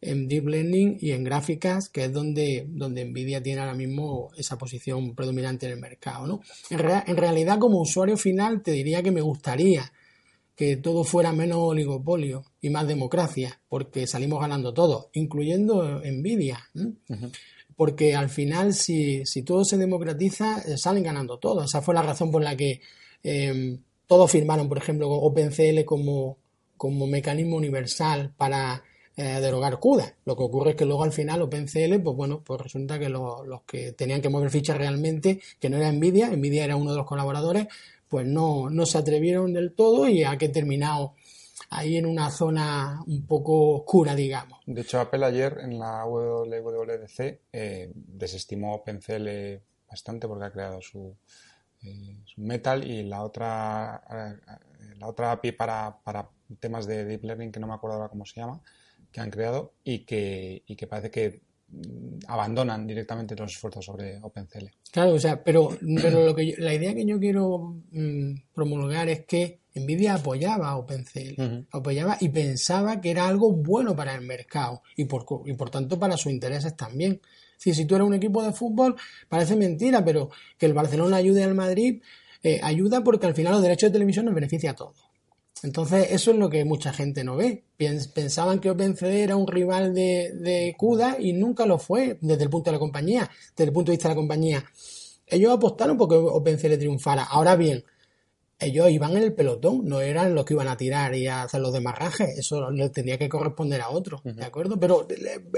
en 0.02 0.28
Deep 0.28 0.48
Learning 0.48 0.98
y 1.00 1.12
en 1.12 1.24
gráficas, 1.24 1.90
que 1.90 2.06
es 2.06 2.14
donde, 2.14 2.66
donde 2.70 3.06
Nvidia 3.06 3.44
tiene 3.44 3.62
ahora 3.62 3.74
mismo 3.74 4.32
esa 4.38 4.58
posición 4.58 5.14
predominante 5.14 5.66
en 5.66 5.74
el 5.74 5.80
mercado. 5.80 6.26
¿no? 6.26 6.42
En, 6.70 6.80
en 6.80 7.18
realidad, 7.18 7.60
como 7.60 7.82
usuario 7.82 8.18
final, 8.18 8.62
te 8.62 8.72
diría 8.72 9.04
que 9.04 9.12
me 9.12 9.22
gustaría 9.22 9.92
que 10.60 10.76
todo 10.76 11.06
fuera 11.06 11.32
menos 11.32 11.60
oligopolio 11.60 12.44
y 12.60 12.70
más 12.70 12.86
democracia, 12.86 13.62
porque 13.70 14.06
salimos 14.08 14.42
ganando 14.42 14.74
todo, 14.74 15.10
incluyendo 15.14 16.02
Nvidia. 16.04 16.60
Porque 17.78 18.14
al 18.14 18.30
final, 18.30 18.74
si, 18.74 19.26
si, 19.26 19.44
todo 19.44 19.64
se 19.64 19.78
democratiza, 19.78 20.62
eh, 20.68 20.78
salen 20.78 21.04
ganando 21.04 21.40
todo. 21.40 21.64
Esa 21.64 21.82
fue 21.82 21.96
la 21.96 22.02
razón 22.02 22.30
por 22.30 22.44
la 22.44 22.58
que 22.58 22.82
eh, 23.24 23.80
todos 24.06 24.30
firmaron, 24.30 24.68
por 24.68 24.80
ejemplo, 24.80 25.10
OpenCL 25.10 25.86
como, 25.86 26.40
como 26.76 27.08
mecanismo 27.08 27.56
universal 27.56 28.34
para 28.36 28.84
eh, 29.20 29.40
derogar 29.42 29.80
CUDA. 29.80 30.16
Lo 30.26 30.36
que 30.36 30.44
ocurre 30.44 30.72
es 30.72 30.76
que 30.76 30.86
luego 30.86 31.04
al 31.04 31.12
final 31.12 31.42
OpenCL, 31.42 32.00
pues 32.02 32.16
bueno, 32.16 32.42
pues 32.44 32.62
resulta 32.62 33.00
que 33.00 33.10
los, 33.10 33.44
que 33.66 33.92
tenían 33.92 34.22
que 34.22 34.30
mover 34.30 34.50
fichas 34.50 34.78
realmente, 34.78 35.42
que 35.60 35.70
no 35.70 35.78
era 35.78 35.92
Nvidia, 35.92 36.30
Nvidia 36.30 36.64
era 36.64 36.76
uno 36.76 36.92
de 36.92 36.98
los 36.98 37.06
colaboradores, 37.06 37.68
pues 38.08 38.26
no, 38.26 38.70
no 38.70 38.86
se 38.86 38.98
atrevieron 38.98 39.54
del 39.54 39.74
todo 39.74 40.08
y 40.08 40.24
ha 40.24 40.38
que 40.38 40.50
terminado 40.50 41.14
ahí 41.70 41.98
en 41.98 42.06
una 42.06 42.30
zona 42.32 43.04
un 43.06 43.26
poco 43.26 43.76
oscura, 43.76 44.16
digamos. 44.16 44.60
De 44.66 44.82
hecho, 44.82 45.00
Apple 45.00 45.26
ayer 45.26 45.60
en 45.62 45.78
la 45.78 46.06
WWDC 46.06 47.40
eh, 47.54 47.92
desestimó 47.94 48.76
OpenCL 48.76 49.62
bastante 49.88 50.28
porque 50.28 50.46
ha 50.46 50.52
creado 50.52 50.82
su, 50.82 51.16
eh, 51.84 52.18
Metal 52.38 52.84
y 52.84 53.04
la 53.04 53.24
otra, 53.24 54.02
eh, 54.10 54.96
la 54.98 55.08
otra 55.08 55.32
API 55.32 55.52
para, 55.52 55.98
para 56.04 56.30
temas 56.60 56.88
de 56.88 57.06
Deep 57.06 57.24
Learning 57.24 57.52
que 57.52 57.60
no 57.60 57.68
me 57.68 57.74
acuerdo 57.74 57.98
ahora 57.98 58.10
cómo 58.10 58.26
se 58.26 58.40
llama, 58.40 58.62
que 59.12 59.22
han 59.22 59.32
creado 59.32 59.74
y 59.84 60.00
que, 60.00 60.64
y 60.66 60.76
que 60.76 60.88
parece 60.88 61.12
que 61.12 61.42
mm, 61.70 62.20
abandonan 62.28 62.86
directamente 62.86 63.36
los 63.36 63.52
esfuerzos 63.52 63.86
sobre 63.86 64.20
OpenCL. 64.22 64.68
Claro, 64.92 65.14
o 65.14 65.20
sea, 65.20 65.44
pero, 65.44 65.78
pero 66.02 66.26
lo 66.26 66.36
que 66.36 66.56
la 66.58 66.74
idea 66.74 66.94
que 66.94 67.06
yo 67.06 67.20
quiero 67.20 67.82
mm, 67.92 68.34
promulgar 68.54 69.10
es 69.10 69.26
que 69.26 69.60
Nvidia 69.76 70.16
apoyaba 70.16 70.70
a 70.70 70.78
OpenCL, 70.78 71.66
apoyaba 71.72 72.18
y 72.20 72.30
pensaba 72.30 73.00
que 73.00 73.12
era 73.12 73.28
algo 73.28 73.52
bueno 73.52 73.96
para 73.96 74.16
el 74.16 74.22
mercado 74.22 74.82
y 74.96 75.06
por, 75.06 75.26
y 75.46 75.54
por 75.54 75.70
tanto 75.70 76.00
para 76.00 76.18
sus 76.18 76.32
intereses 76.32 76.76
también. 76.76 77.22
Si, 77.58 77.74
si 77.74 77.86
tú 77.86 77.96
eres 77.96 78.08
un 78.08 78.14
equipo 78.14 78.42
de 78.44 78.54
fútbol, 78.54 78.96
parece 79.28 79.56
mentira, 79.56 80.04
pero 80.04 80.30
que 80.58 80.66
el 80.66 80.74
Barcelona 80.74 81.18
ayude 81.18 81.44
al 81.44 81.56
Madrid 81.56 82.02
eh, 82.42 82.60
ayuda 82.64 83.04
porque 83.04 83.28
al 83.28 83.36
final 83.36 83.54
los 83.54 83.62
derechos 83.62 83.90
de 83.90 83.94
televisión 83.94 84.26
nos 84.26 84.36
beneficia 84.36 84.72
a 84.72 84.76
todos. 84.76 85.09
Entonces, 85.62 86.08
eso 86.12 86.32
es 86.32 86.38
lo 86.38 86.50
que 86.50 86.64
mucha 86.64 86.94
gente 86.94 87.24
no 87.24 87.36
ve. 87.36 87.64
Pensaban 88.14 88.60
que 88.60 88.70
OpenCD 88.70 89.24
era 89.24 89.36
un 89.36 89.48
rival 89.48 89.94
de, 89.94 90.32
de 90.34 90.76
CUDA 90.78 91.18
y 91.20 91.34
nunca 91.34 91.66
lo 91.66 91.78
fue 91.78 92.18
desde 92.22 92.44
el 92.44 92.50
punto 92.50 92.70
de 92.70 92.76
la 92.76 92.80
compañía, 92.80 93.30
desde 93.52 93.66
el 93.66 93.74
punto 93.74 93.92
de 93.92 93.98
vista 93.98 94.10
de 94.10 94.16
la 94.16 94.20
compañía. 94.20 94.64
Ellos 95.28 95.52
apostaron 95.52 95.98
porque 95.98 96.16
OpenCD 96.16 96.78
triunfara. 96.78 97.24
Ahora 97.24 97.56
bien, 97.56 97.84
ellos 98.60 98.90
iban 98.90 99.16
en 99.16 99.24
el 99.24 99.34
pelotón, 99.34 99.86
no 99.86 100.02
eran 100.02 100.36
los 100.36 100.46
que 100.46 100.54
iban 100.54 100.68
a 100.68 100.76
tirar 100.76 101.16
y 101.16 101.28
a 101.28 101.44
hacer 101.44 101.62
los 101.62 101.72
demarrajes, 101.72 102.38
eso 102.38 102.70
le 102.72 102.90
tenía 102.90 103.18
que 103.18 103.30
corresponder 103.30 103.82
a 103.82 103.90
otros, 103.90 104.22
¿de 104.24 104.44
acuerdo? 104.44 104.78
Pero 104.78 105.08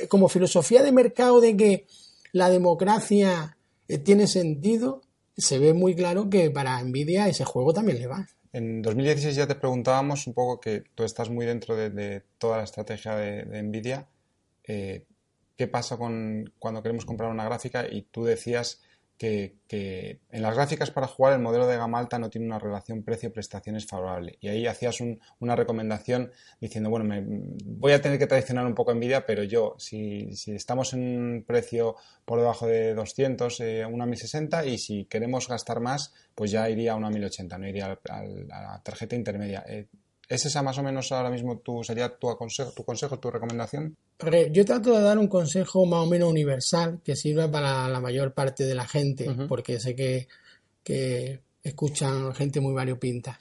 como 0.07 0.29
filosofía 0.29 0.83
de 0.83 0.91
mercado 0.91 1.41
de 1.41 1.57
que 1.57 1.87
la 2.31 2.49
democracia 2.49 3.57
eh, 3.87 3.97
tiene 3.97 4.27
sentido, 4.27 5.01
se 5.35 5.57
ve 5.57 5.73
muy 5.73 5.95
claro 5.95 6.29
que 6.29 6.51
para 6.51 6.81
Nvidia 6.83 7.27
ese 7.27 7.43
juego 7.43 7.73
también 7.73 7.99
le 7.99 8.07
va. 8.07 8.27
En 8.53 8.81
2016 8.81 9.35
ya 9.35 9.47
te 9.47 9.55
preguntábamos 9.55 10.27
un 10.27 10.33
poco 10.33 10.59
que 10.59 10.83
tú 10.95 11.03
estás 11.03 11.29
muy 11.29 11.45
dentro 11.45 11.75
de, 11.75 12.23
toda 12.37 12.57
la 12.57 12.63
estrategia 12.63 13.15
de, 13.15 13.63
Nvidia. 13.63 14.07
Eh, 14.65 15.05
¿Qué 15.57 15.67
pasa 15.67 15.97
con 15.97 16.53
cuando 16.59 16.81
queremos 16.81 17.05
comprar 17.05 17.29
una 17.31 17.45
gráfica? 17.45 17.85
Y 17.89 18.03
tú 18.03 18.25
decías 18.25 18.81
que, 19.21 20.19
en 20.31 20.41
las 20.41 20.55
gráficas 20.55 20.89
para 20.89 21.05
jugar 21.05 21.33
el 21.33 21.39
modelo 21.39 21.67
de 21.67 21.77
gama 21.77 21.99
alta 21.99 22.17
no 22.17 22.31
tiene 22.31 22.47
una 22.47 22.57
relación 22.57 23.03
precio-prestaciones 23.03 23.85
favorable. 23.85 24.37
Y 24.41 24.47
ahí 24.47 24.65
hacías 24.65 24.97
una 25.39 25.55
recomendación 25.55 26.31
diciendo, 26.59 26.89
bueno, 26.89 27.05
me, 27.05 27.23
voy 27.23 27.91
a 27.91 28.01
tener 28.01 28.17
que 28.17 28.25
traicionar 28.25 28.65
un 28.65 28.73
poco 28.73 28.93
Nvidia, 28.95 29.25
pero 29.27 29.43
yo, 29.43 29.75
si, 29.77 30.29
estamos 30.47 30.93
en 30.93 31.01
un 31.01 31.43
precio 31.45 31.95
por 32.25 32.39
debajo 32.39 32.65
de 32.65 32.95
200, 32.95 33.59
eh, 33.59 33.85
una 33.85 34.07
1060, 34.07 34.65
y 34.65 34.79
si 34.79 35.05
queremos 35.05 35.47
gastar 35.47 35.81
más, 35.81 36.13
pues 36.33 36.49
ya 36.49 36.67
iría 36.67 36.93
a 36.93 36.95
una 36.95 37.11
1080, 37.11 37.57
no 37.59 37.67
iría 37.67 37.99
a, 38.09 38.23
la 38.23 38.81
tarjeta 38.83 39.15
intermedia. 39.15 39.63
Eh, 39.67 39.87
¿Es 40.31 40.45
esa 40.45 40.63
más 40.63 40.77
o 40.77 40.83
menos 40.83 41.11
ahora 41.11 41.29
mismo 41.29 41.57
tu, 41.57 41.83
sería 41.83 42.17
tu 42.17 42.33
consejo, 42.37 42.71
tu 42.71 42.85
consejo, 42.85 43.19
tu 43.19 43.29
recomendación? 43.29 43.97
Yo 44.53 44.63
trato 44.63 44.95
de 44.95 45.01
dar 45.01 45.17
un 45.17 45.27
consejo 45.27 45.85
más 45.85 45.99
o 45.99 46.05
menos 46.05 46.29
universal 46.29 47.01
que 47.03 47.17
sirva 47.17 47.51
para 47.51 47.89
la 47.89 47.99
mayor 47.99 48.33
parte 48.33 48.63
de 48.63 48.73
la 48.73 48.87
gente, 48.87 49.29
porque 49.49 49.77
sé 49.81 49.93
que, 49.93 50.29
que, 50.85 51.41
escuchan 51.61 52.33
gente 52.33 52.61
muy 52.61 52.73
variopinta. 52.73 53.37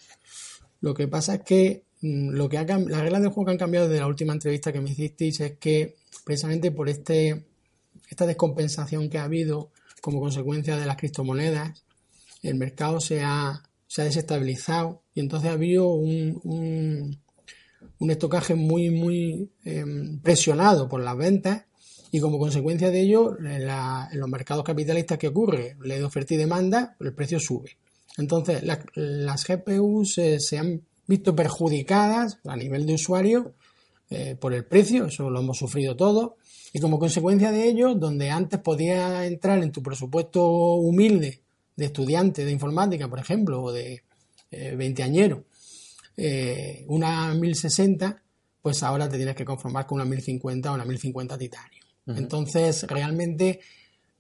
Lo 0.81 0.93
que 0.93 1.07
pasa 1.07 1.37
es 1.37 1.43
que 1.43 1.85
mm, 2.01 2.31
lo 2.31 2.49
que 2.49 2.59
ha, 2.59 2.65
las 2.65 3.03
reglas 3.03 3.23
del 3.23 3.31
juego 3.31 3.45
que 3.45 3.53
han 3.53 3.59
cambiado 3.59 3.87
desde 3.87 4.01
la 4.01 4.09
última 4.09 4.33
entrevista 4.33 4.73
que 4.73 4.81
me 4.81 4.91
hicisteis 4.91 5.39
es 5.39 5.59
que 5.59 5.95
precisamente 6.25 6.73
por 6.73 6.89
este, 6.89 7.45
esta 8.09 8.27
descompensación 8.27 9.09
que 9.09 9.19
ha 9.19 9.25
habido 9.25 9.71
como 10.01 10.19
consecuencia 10.19 10.77
de 10.77 10.87
las 10.87 10.97
criptomonedas, 10.97 11.85
el 12.43 12.57
mercado 12.57 12.99
se 12.99 13.23
ha, 13.23 13.63
se 13.87 14.03
ha 14.03 14.07
desestabilizado 14.07 15.03
entonces 15.21 15.51
ha 15.51 15.55
habido 15.55 15.89
un, 15.89 16.41
un, 17.99 18.11
estocaje 18.11 18.55
muy, 18.55 18.91
muy 18.91 19.51
em, 19.65 20.19
presionado 20.21 20.89
por 20.89 21.03
las 21.03 21.17
ventas 21.17 21.65
y 22.13 22.21
como 22.21 22.39
consecuencia 22.39 22.91
de 22.91 23.01
ello, 23.01 23.39
en, 23.39 23.67
los 24.19 24.29
mercados 24.29 24.65
capitalistas 24.65 25.19
que 25.19 25.29
ocurre, 25.29 25.77
ley 25.83 25.99
de 25.99 26.05
oferta 26.05 26.35
y 26.35 26.37
demanda, 26.37 26.97
el 26.99 27.15
precio 27.15 27.39
sube. 27.39 27.77
Entonces, 28.19 28.63
las 28.95 29.47
GPUs 29.47 30.15
se 30.15 30.59
han 30.59 30.83
visto 31.07 31.37
perjudicadas 31.37 32.39
a 32.45 32.57
nivel 32.57 32.87
de 32.87 32.95
usuario 32.95 33.55
eh, 34.11 34.37
por 34.41 34.53
el 34.55 34.65
precio, 34.65 35.07
eso 35.07 35.31
lo 35.31 35.39
hemos 35.39 35.59
sufrido 35.59 35.97
todos, 35.97 36.33
y 36.73 36.81
como 36.81 36.99
consecuencia 36.99 37.53
de 37.53 37.69
ello, 37.69 37.95
donde 37.95 38.31
antes 38.31 38.59
podía 38.59 39.25
entrar 39.25 39.63
en 39.63 39.71
tu 39.71 39.83
presupuesto 39.83 40.75
humilde 40.75 41.43
de 41.77 41.85
estudiante 41.85 42.45
de 42.45 42.51
informática, 42.51 43.09
por 43.09 43.21
ejemplo, 43.21 43.63
o 43.63 43.73
de 43.73 44.03
veinteañero, 44.51 45.45
eh, 46.23 46.85
una 46.89 47.33
1060, 47.33 48.23
pues 48.61 48.83
ahora 48.83 49.09
te 49.09 49.17
tienes 49.17 49.35
que 49.35 49.47
conformar 49.47 49.87
con 49.87 49.97
una 49.97 50.05
1050 50.05 50.71
o 50.71 50.75
una 50.75 50.85
1050 50.85 51.39
titanio. 51.39 51.81
Entonces, 52.07 52.83
realmente, 52.89 53.61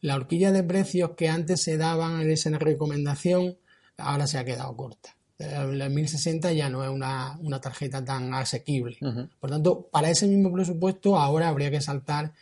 la 0.00 0.14
horquilla 0.14 0.52
de 0.52 0.62
precios 0.62 1.10
que 1.16 1.28
antes 1.28 1.60
se 1.60 1.76
daban 1.76 2.20
en 2.20 2.30
esa 2.30 2.50
recomendación, 2.56 3.58
ahora 3.98 4.26
se 4.26 4.38
ha 4.38 4.44
quedado 4.44 4.74
corta. 4.76 5.16
La 5.38 5.88
1060 5.88 6.52
ya 6.52 6.70
no 6.70 6.84
es 6.84 6.90
una, 6.90 7.60
tarjeta 7.60 8.04
tan 8.04 8.32
asequible. 8.32 8.96
Por 9.40 9.50
tanto, 9.50 9.88
para 9.90 10.08
ese 10.08 10.26
mismo 10.26 10.52
presupuesto, 10.52 11.18
ahora 11.18 11.48
habría 11.48 11.70
que 11.70 11.80
saltar 11.80 12.32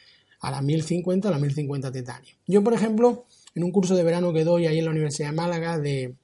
a 0.40 0.50
la 0.50 0.62
1050 0.62 1.28
o 1.28 1.30
la 1.32 1.38
1050 1.38 1.90
titanio. 1.90 2.34
Yo, 2.46 2.62
por 2.62 2.74
ejemplo, 2.74 3.24
en 3.54 3.64
un 3.64 3.72
curso 3.72 3.96
de 3.96 4.04
verano 4.04 4.32
que 4.32 4.44
doy 4.44 4.66
ahí 4.66 4.78
en 4.78 4.84
la 4.84 4.90
Universidad 4.92 5.30
de 5.30 5.36
Málaga 5.36 5.78
de 5.78 6.14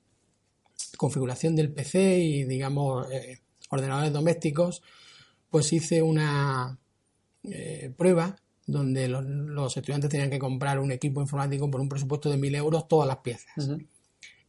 configuración 0.97 1.57
del 1.57 1.73
PC 1.73 2.19
y, 2.19 2.45
digamos, 2.45 3.11
eh, 3.11 3.41
ordenadores 3.71 4.13
domésticos, 4.13 4.83
pues 5.51 5.73
hice 5.73 6.03
una 6.03 6.79
eh, 7.45 7.93
prueba 7.97 8.37
donde 8.67 9.09
los, 9.09 9.77
estudiantes 9.77 10.11
tenían 10.11 10.31
que 10.31 10.39
comprar 10.39 10.79
un 10.79 10.91
equipo 10.91 11.21
informático 11.21 11.71
por 11.71 11.81
un 11.81 11.89
presupuesto 11.89 12.31
de 12.31 12.39
1.000 12.39 12.57
euros 12.57 12.89
todas 12.89 13.07
las 13.07 13.19
piezas. 13.19 13.53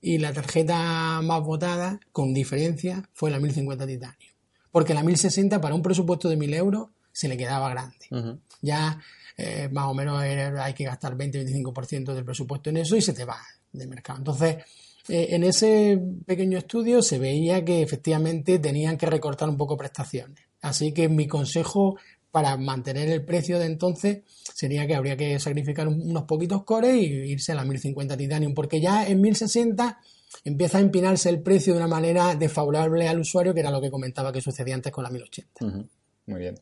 Y 0.02 0.20
la 0.20 0.32
tarjeta 0.34 1.22
más 1.22 1.42
votada, 1.42 2.00
con 2.12 2.34
diferencia, 2.34 3.10
fue 3.14 3.32
la 3.32 3.40
1050 3.40 3.86
titanio. 3.88 4.30
Porque 4.72 4.94
la 4.94 5.04
1060 5.04 5.60
para 5.60 5.76
un 5.76 5.82
presupuesto 5.82 6.30
de 6.30 6.38
1.000 6.38 6.56
euros 6.56 6.90
se 7.12 7.28
le 7.28 7.38
quedaba 7.38 7.70
grande. 7.70 8.40
Ya 8.62 9.00
eh, 9.38 9.70
más 9.72 9.86
o 9.86 9.94
menos 9.94 10.22
hay 10.22 10.74
que 10.74 10.86
gastar 10.86 11.18
20-25% 11.18 12.14
del 12.14 12.26
presupuesto 12.26 12.70
en 12.70 12.78
eso 12.78 12.96
y 12.96 13.02
se 13.02 13.14
te 13.14 13.26
va 13.26 13.38
de 13.72 13.88
mercado. 13.88 14.20
Entonces, 14.20 14.58
eh, 15.08 15.28
en 15.32 15.44
ese 15.44 16.00
pequeño 16.26 16.58
estudio 16.58 17.02
se 17.02 17.20
veía 17.20 17.64
que 17.64 17.82
efectivamente 17.82 18.60
tenían 18.60 18.98
que 18.98 19.06
recortar 19.06 19.50
un 19.50 19.58
poco 19.58 19.78
prestaciones. 19.78 20.46
Así 20.62 20.94
que 20.94 21.10
mi 21.10 21.28
consejo 21.28 21.98
para 22.32 22.58
mantener 22.58 23.10
el 23.10 23.24
precio 23.24 23.60
de 23.60 23.66
entonces 23.66 24.24
sería 24.54 24.86
que 24.86 24.96
habría 24.96 25.16
que 25.16 25.40
sacrificar 25.40 25.88
unos 25.88 26.24
poquitos 26.24 26.64
cores 26.66 26.96
y 26.96 27.06
irse 27.06 27.54
a 27.54 27.56
la 27.56 27.64
1050 27.64 28.18
Titanium, 28.18 28.54
porque 28.54 28.82
ya 28.82 29.08
en 29.08 29.22
1060 29.22 30.00
empieza 30.44 30.80
a 30.80 30.82
empinarse 30.82 31.30
el 31.30 31.42
precio 31.42 31.74
de 31.74 31.80
una 31.80 31.88
manera 31.88 32.36
desfavorable 32.36 33.08
al 33.08 33.20
usuario, 33.20 33.54
que 33.54 33.62
era 33.62 33.72
lo 33.72 33.80
que 33.80 33.90
comentaba 33.90 34.34
que 34.34 34.42
sucedía 34.42 34.76
antes 34.76 34.92
con 34.92 35.06
la 35.06 35.12
1080. 35.12 35.88
Muy 36.26 36.40
bien. 36.40 36.60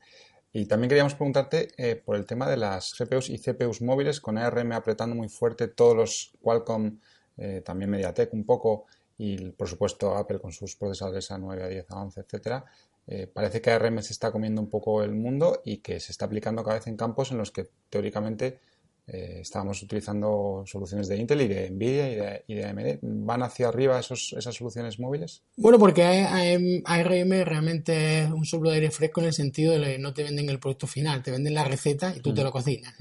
Y 0.51 0.67
también 0.67 0.89
queríamos 0.89 1.15
preguntarte 1.15 1.69
eh, 1.77 1.95
por 1.95 2.15
el 2.15 2.27
tema 2.27 2.47
de 2.47 2.57
las 2.57 2.93
GPUs 2.93 3.31
y 3.31 3.39
CPUs 3.39 3.81
móviles, 3.81 4.21
con 4.21 4.37
ARM 4.37 4.73
apretando 4.73 5.15
muy 5.15 5.27
fuerte 5.27 5.67
todos 5.67 5.95
los 5.95 6.33
Qualcomm, 6.39 6.99
eh, 7.37 7.61
también 7.65 7.89
MediaTek 7.89 8.33
un 8.33 8.45
poco, 8.45 8.85
y 9.17 9.51
por 9.51 9.67
supuesto 9.67 10.15
Apple 10.15 10.39
con 10.39 10.51
sus 10.51 10.75
procesadores 10.75 11.29
A9, 11.31 11.61
A10, 11.61 11.87
A11, 11.87 12.23
etcétera. 12.25 12.65
Eh, 13.05 13.27
parece 13.27 13.61
que 13.61 13.71
ARM 13.71 14.01
se 14.01 14.13
está 14.13 14.31
comiendo 14.31 14.61
un 14.61 14.69
poco 14.69 15.03
el 15.03 15.11
mundo 15.11 15.61
y 15.65 15.77
que 15.77 15.99
se 15.99 16.11
está 16.11 16.25
aplicando 16.25 16.63
cada 16.63 16.77
vez 16.77 16.87
en 16.87 16.95
campos 16.95 17.31
en 17.31 17.37
los 17.37 17.51
que 17.51 17.67
teóricamente 17.89 18.59
eh, 19.05 19.39
estábamos 19.41 19.83
utilizando 19.83 20.63
soluciones 20.65 21.09
de 21.09 21.17
Intel 21.17 21.41
y 21.41 21.47
de 21.49 21.69
Nvidia 21.69 22.41
y 22.47 22.55
de, 22.55 22.65
AMD. 22.65 22.99
¿Van 23.01 23.43
hacia 23.43 23.67
arriba 23.67 23.99
esos, 23.99 24.33
esas 24.37 24.55
soluciones 24.55 24.97
móviles? 24.99 25.43
Bueno, 25.57 25.77
porque 25.77 26.03
ARM 26.03 27.31
realmente 27.43 28.23
es 28.23 28.31
un 28.31 28.45
soplo 28.45 28.69
de 28.69 28.75
aire 28.75 28.91
fresco 28.91 29.19
en 29.19 29.27
el 29.27 29.33
sentido 29.33 29.77
de 29.77 29.93
que 29.93 29.99
no 29.99 30.13
te 30.13 30.23
venden 30.23 30.49
el 30.49 30.59
producto 30.59 30.87
final, 30.87 31.21
te 31.21 31.31
venden 31.31 31.53
la 31.53 31.65
receta 31.65 32.15
y 32.15 32.21
tú 32.21 32.33
te 32.33 32.43
lo 32.43 32.51
cocinas. 32.51 32.95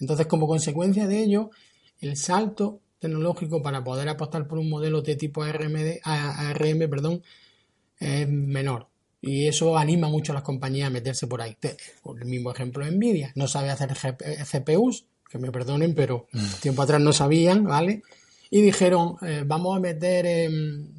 Entonces, 0.00 0.26
como 0.26 0.48
consecuencia 0.48 1.06
de 1.06 1.22
ello, 1.22 1.50
el 2.00 2.16
salto 2.16 2.80
tecnológico 3.04 3.62
para 3.62 3.84
poder 3.84 4.08
apostar 4.08 4.46
por 4.46 4.58
un 4.58 4.70
modelo 4.70 5.02
de 5.02 5.16
tipo 5.16 5.42
ARM, 5.42 5.76
ARM 6.02 6.78
perdón, 6.88 7.22
es 7.98 8.28
menor. 8.28 8.88
Y 9.20 9.46
eso 9.46 9.76
anima 9.76 10.08
mucho 10.08 10.32
a 10.32 10.34
las 10.34 10.42
compañías 10.42 10.88
a 10.88 10.90
meterse 10.90 11.26
por 11.26 11.42
ahí. 11.42 11.56
Por 12.02 12.20
el 12.20 12.26
mismo 12.26 12.50
ejemplo 12.50 12.84
de 12.84 12.92
Nvidia. 12.92 13.32
No 13.34 13.46
sabe 13.46 13.70
hacer 13.70 13.90
CPUs, 13.94 15.06
que 15.30 15.38
me 15.38 15.50
perdonen, 15.50 15.94
pero 15.94 16.26
mm. 16.32 16.60
tiempo 16.60 16.82
atrás 16.82 17.00
no 17.00 17.12
sabían, 17.12 17.64
¿vale? 17.64 18.02
Y 18.50 18.62
dijeron, 18.62 19.16
eh, 19.22 19.42
vamos 19.46 19.76
a 19.76 19.80
meter 19.80 20.50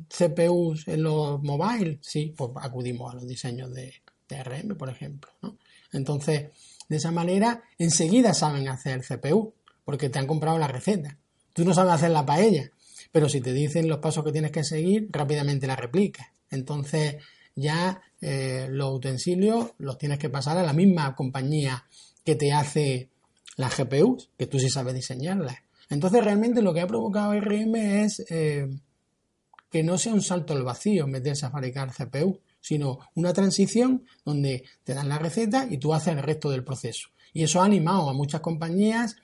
CPUs 0.09 0.87
en 0.87 1.03
los 1.03 1.41
mobile. 1.41 1.99
Sí, 2.01 2.33
pues 2.35 2.51
acudimos 2.55 3.11
a 3.11 3.15
los 3.15 3.27
diseños 3.27 3.73
de, 3.73 3.93
de 4.29 4.43
RM, 4.43 4.75
por 4.75 4.89
ejemplo. 4.89 5.31
¿no? 5.41 5.57
Entonces, 5.91 6.49
de 6.87 6.97
esa 6.97 7.11
manera, 7.11 7.63
enseguida 7.77 8.33
saben 8.33 8.67
hacer 8.67 9.01
CPU, 9.01 9.53
porque 9.83 10.09
te 10.09 10.19
han 10.19 10.27
comprado 10.27 10.57
la 10.57 10.67
receta. 10.67 11.17
Tú 11.55 11.63
no 11.63 11.73
sabes 11.73 11.93
hacer 11.93 12.11
la 12.11 12.25
paella, 12.25 12.69
pero 13.13 13.29
si 13.29 13.39
te 13.39 13.53
dicen 13.53 13.87
los 13.87 13.99
pasos 13.99 14.25
que 14.25 14.33
tienes 14.33 14.51
que 14.51 14.65
seguir, 14.65 15.07
rápidamente 15.09 15.67
la 15.67 15.77
replicas. 15.77 16.27
Entonces, 16.51 17.15
ya 17.55 18.01
eh, 18.19 18.67
los 18.69 18.93
utensilios 18.93 19.71
los 19.77 19.97
tienes 19.97 20.19
que 20.19 20.29
pasar 20.29 20.57
a 20.57 20.63
la 20.63 20.73
misma 20.73 21.15
compañía 21.15 21.85
que 22.25 22.35
te 22.35 22.51
hace 22.51 23.07
las 23.55 23.77
GPUs, 23.77 24.31
que 24.37 24.47
tú 24.47 24.59
sí 24.59 24.69
sabes 24.69 24.95
diseñarlas. 24.95 25.55
Entonces, 25.89 26.25
realmente 26.25 26.61
lo 26.61 26.73
que 26.73 26.81
ha 26.81 26.87
provocado 26.87 27.31
RM 27.39 27.75
es 28.03 28.25
eh, 28.29 28.67
que 29.71 29.81
no 29.81 29.97
sea 29.97 30.13
un 30.13 30.21
salto 30.21 30.51
al 30.51 30.63
vacío 30.63 31.07
meterse 31.07 31.45
a 31.45 31.51
fabricar 31.51 31.93
CPU, 31.93 32.41
sino 32.59 32.99
una 33.15 33.31
transición 33.31 34.03
donde 34.25 34.65
te 34.83 34.93
dan 34.93 35.07
la 35.07 35.19
receta 35.19 35.67
y 35.69 35.77
tú 35.77 35.93
haces 35.93 36.15
el 36.15 36.21
resto 36.21 36.49
del 36.49 36.65
proceso. 36.65 37.11
Y 37.31 37.43
eso 37.43 37.61
ha 37.61 37.65
animado 37.65 38.09
a 38.09 38.13
muchas 38.13 38.41
compañías 38.41 39.15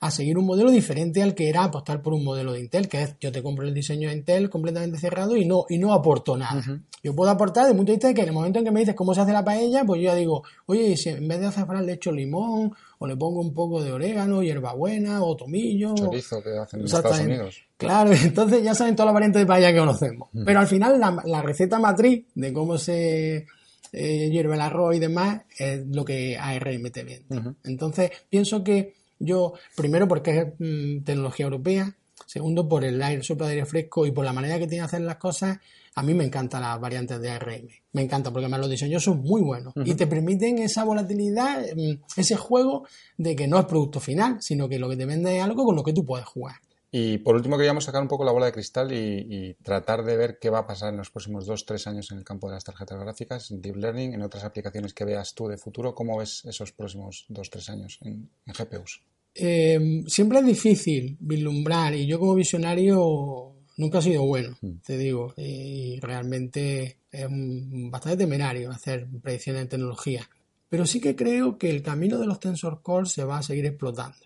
a 0.00 0.10
seguir 0.10 0.38
un 0.38 0.46
modelo 0.46 0.70
diferente 0.70 1.22
al 1.22 1.34
que 1.34 1.50
era 1.50 1.62
apostar 1.62 2.00
por 2.00 2.14
un 2.14 2.24
modelo 2.24 2.54
de 2.54 2.60
Intel, 2.60 2.88
que 2.88 3.02
es 3.02 3.16
yo 3.20 3.30
te 3.30 3.42
compro 3.42 3.66
el 3.68 3.74
diseño 3.74 4.08
de 4.08 4.14
Intel 4.14 4.48
completamente 4.48 4.98
cerrado 4.98 5.36
y 5.36 5.44
no, 5.44 5.66
y 5.68 5.76
no 5.76 5.92
aporto 5.92 6.38
nada. 6.38 6.62
Yo 7.02 7.14
puedo 7.14 7.30
aportar 7.30 7.64
desde 7.64 7.72
el 7.72 7.76
punto 7.76 7.92
de 7.92 7.96
vista 7.96 8.08
de 8.08 8.14
que 8.14 8.22
en 8.22 8.28
el 8.28 8.34
momento 8.34 8.58
en 8.58 8.64
que 8.64 8.70
me 8.70 8.80
dices 8.80 8.94
cómo 8.94 9.14
se 9.14 9.20
hace 9.20 9.32
la 9.32 9.44
paella, 9.44 9.84
pues 9.84 10.00
yo 10.00 10.06
ya 10.06 10.14
digo, 10.14 10.42
oye, 10.66 10.96
si 10.96 11.10
en 11.10 11.28
vez 11.28 11.40
de 11.40 11.46
azafrán 11.48 11.84
le 11.84 11.92
echo 11.92 12.12
limón, 12.12 12.72
o 12.98 13.06
le 13.06 13.16
pongo 13.16 13.40
un 13.40 13.52
poco 13.52 13.82
de 13.82 13.92
orégano, 13.92 14.42
hierbabuena, 14.42 15.22
o 15.22 15.36
tomillo. 15.36 15.94
Chorizo 15.94 16.42
que 16.42 16.58
hacen 16.58 16.80
en 16.80 16.86
Estados 16.86 17.20
Unidos. 17.20 17.62
Claro, 17.76 18.12
entonces 18.24 18.62
ya 18.62 18.74
saben 18.74 18.96
todas 18.96 19.08
las 19.08 19.14
variantes 19.14 19.40
de 19.40 19.46
paella 19.46 19.72
que 19.72 19.78
conocemos. 19.78 20.28
Pero 20.46 20.60
al 20.60 20.66
final 20.66 20.98
la, 20.98 21.42
receta 21.42 21.78
matriz 21.78 22.24
de 22.34 22.52
cómo 22.54 22.78
se 22.78 23.46
eh, 23.92 24.30
hierve 24.30 24.54
el 24.54 24.60
arroz 24.62 24.96
y 24.96 24.98
demás 24.98 25.42
es 25.58 25.86
lo 25.86 26.06
que 26.06 26.38
ARM 26.38 26.90
te 26.90 27.04
vende. 27.04 27.54
Entonces 27.64 28.10
pienso 28.30 28.64
que 28.64 28.99
yo, 29.20 29.52
primero 29.76 30.08
porque 30.08 30.38
es 30.38 30.46
mm, 30.58 31.04
tecnología 31.04 31.44
europea, 31.44 31.96
segundo 32.26 32.68
por 32.68 32.84
el 32.84 33.00
aire, 33.00 33.22
soplo 33.22 33.46
de 33.46 33.52
aire 33.52 33.66
fresco 33.66 34.06
y 34.06 34.10
por 34.10 34.24
la 34.24 34.32
manera 34.32 34.58
que 34.58 34.66
tiene 34.66 34.82
de 34.82 34.86
hacer 34.86 35.02
las 35.02 35.16
cosas, 35.16 35.58
a 35.94 36.02
mí 36.02 36.14
me 36.14 36.24
encantan 36.24 36.62
las 36.62 36.80
variantes 36.80 37.20
de 37.20 37.30
ARM. 37.30 37.68
Me 37.92 38.02
encanta 38.02 38.30
porque 38.30 38.46
además 38.46 38.60
los 38.60 38.70
diseños 38.70 39.04
son 39.04 39.20
muy 39.20 39.42
buenos 39.42 39.74
y 39.84 39.94
te 39.94 40.06
permiten 40.06 40.58
esa 40.58 40.84
volatilidad, 40.84 41.62
mm, 41.76 42.02
ese 42.16 42.36
juego 42.36 42.86
de 43.16 43.36
que 43.36 43.46
no 43.46 43.58
es 43.58 43.66
producto 43.66 44.00
final, 44.00 44.38
sino 44.40 44.68
que 44.68 44.78
lo 44.78 44.88
que 44.88 44.96
te 44.96 45.06
vende 45.06 45.36
es 45.36 45.42
algo 45.42 45.64
con 45.64 45.76
lo 45.76 45.82
que 45.82 45.92
tú 45.92 46.04
puedes 46.04 46.26
jugar. 46.26 46.56
Y 46.92 47.18
por 47.18 47.36
último 47.36 47.56
queríamos 47.56 47.84
sacar 47.84 48.02
un 48.02 48.08
poco 48.08 48.24
la 48.24 48.32
bola 48.32 48.46
de 48.46 48.52
cristal 48.52 48.92
y, 48.92 49.54
tratar 49.62 50.04
de 50.04 50.16
ver 50.16 50.38
qué 50.40 50.50
va 50.50 50.60
a 50.60 50.66
pasar 50.66 50.90
en 50.90 50.96
los 50.96 51.10
próximos 51.10 51.46
dos, 51.46 51.64
tres 51.64 51.86
años 51.86 52.10
en 52.10 52.18
el 52.18 52.24
campo 52.24 52.48
de 52.48 52.54
las 52.54 52.64
tarjetas 52.64 52.98
gráficas, 52.98 53.50
en 53.50 53.62
Deep 53.62 53.76
Learning, 53.76 54.14
en 54.14 54.22
otras 54.22 54.44
aplicaciones 54.44 54.92
que 54.92 55.04
veas 55.04 55.34
tú 55.34 55.46
de 55.46 55.56
futuro. 55.56 55.94
¿Cómo 55.94 56.18
ves 56.18 56.44
esos 56.44 56.72
próximos 56.72 57.26
dos, 57.28 57.48
tres 57.48 57.70
años 57.70 57.98
en 58.02 58.28
GPUs? 58.46 59.02
Eh, 59.34 60.02
siempre 60.06 60.40
es 60.40 60.46
difícil 60.46 61.16
vislumbrar 61.20 61.94
y 61.94 62.06
yo 62.06 62.18
como 62.18 62.34
visionario 62.34 63.54
nunca 63.76 63.98
he 63.98 64.02
sido 64.02 64.24
bueno, 64.24 64.56
mm. 64.60 64.78
te 64.84 64.98
digo, 64.98 65.32
y 65.36 65.98
realmente 66.00 66.98
es 67.10 67.26
bastante 67.30 68.24
temerario 68.24 68.70
hacer 68.70 69.06
predicciones 69.22 69.62
de 69.62 69.68
tecnología. 69.68 70.28
Pero 70.68 70.86
sí 70.86 71.00
que 71.00 71.16
creo 71.16 71.58
que 71.58 71.70
el 71.70 71.82
camino 71.82 72.18
de 72.18 72.26
los 72.26 72.40
Tensor 72.40 72.82
Core 72.82 73.06
se 73.06 73.24
va 73.24 73.38
a 73.38 73.42
seguir 73.42 73.66
explotando. 73.66 74.18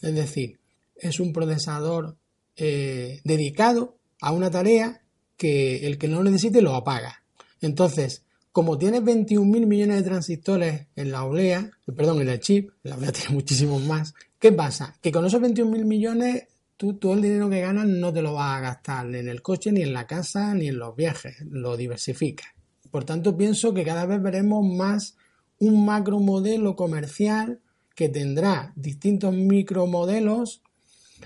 Es 0.00 0.14
decir, 0.14 0.58
es 0.96 1.20
un 1.20 1.32
procesador 1.32 2.16
eh, 2.56 3.20
dedicado 3.24 3.98
a 4.20 4.32
una 4.32 4.50
tarea 4.50 5.02
que 5.36 5.86
el 5.86 5.98
que 5.98 6.08
no 6.08 6.22
lo 6.22 6.30
necesite 6.30 6.62
lo 6.62 6.74
apaga. 6.74 7.22
Entonces, 7.60 8.24
como 8.52 8.78
tienes 8.78 9.02
21.000 9.02 9.66
millones 9.66 9.96
de 9.96 10.02
transistores 10.02 10.86
en 10.94 11.10
la 11.10 11.24
olea, 11.24 11.70
perdón, 11.96 12.20
en 12.22 12.28
el 12.28 12.40
chip, 12.40 12.70
la 12.82 12.96
olea 12.96 13.12
tiene 13.12 13.34
muchísimos 13.34 13.82
más, 13.82 14.14
¿qué 14.38 14.52
pasa? 14.52 14.94
Que 15.02 15.10
con 15.10 15.24
esos 15.24 15.40
21.000 15.40 15.84
millones 15.84 16.44
tú 16.76 16.94
todo 16.94 17.14
el 17.14 17.22
dinero 17.22 17.48
que 17.50 17.60
ganas 17.60 17.86
no 17.86 18.12
te 18.12 18.22
lo 18.22 18.34
vas 18.34 18.58
a 18.58 18.60
gastar 18.60 19.06
ni 19.06 19.18
en 19.18 19.28
el 19.28 19.42
coche, 19.42 19.72
ni 19.72 19.82
en 19.82 19.92
la 19.92 20.06
casa, 20.06 20.54
ni 20.54 20.68
en 20.68 20.78
los 20.78 20.94
viajes, 20.94 21.36
lo 21.50 21.76
diversificas. 21.76 22.48
Por 22.90 23.04
tanto, 23.04 23.36
pienso 23.36 23.74
que 23.74 23.84
cada 23.84 24.06
vez 24.06 24.22
veremos 24.22 24.64
más 24.64 25.16
un 25.58 25.84
macro 25.84 26.20
modelo 26.20 26.76
comercial 26.76 27.60
que 27.94 28.08
tendrá 28.08 28.72
distintos 28.76 29.34
micromodelos 29.34 30.62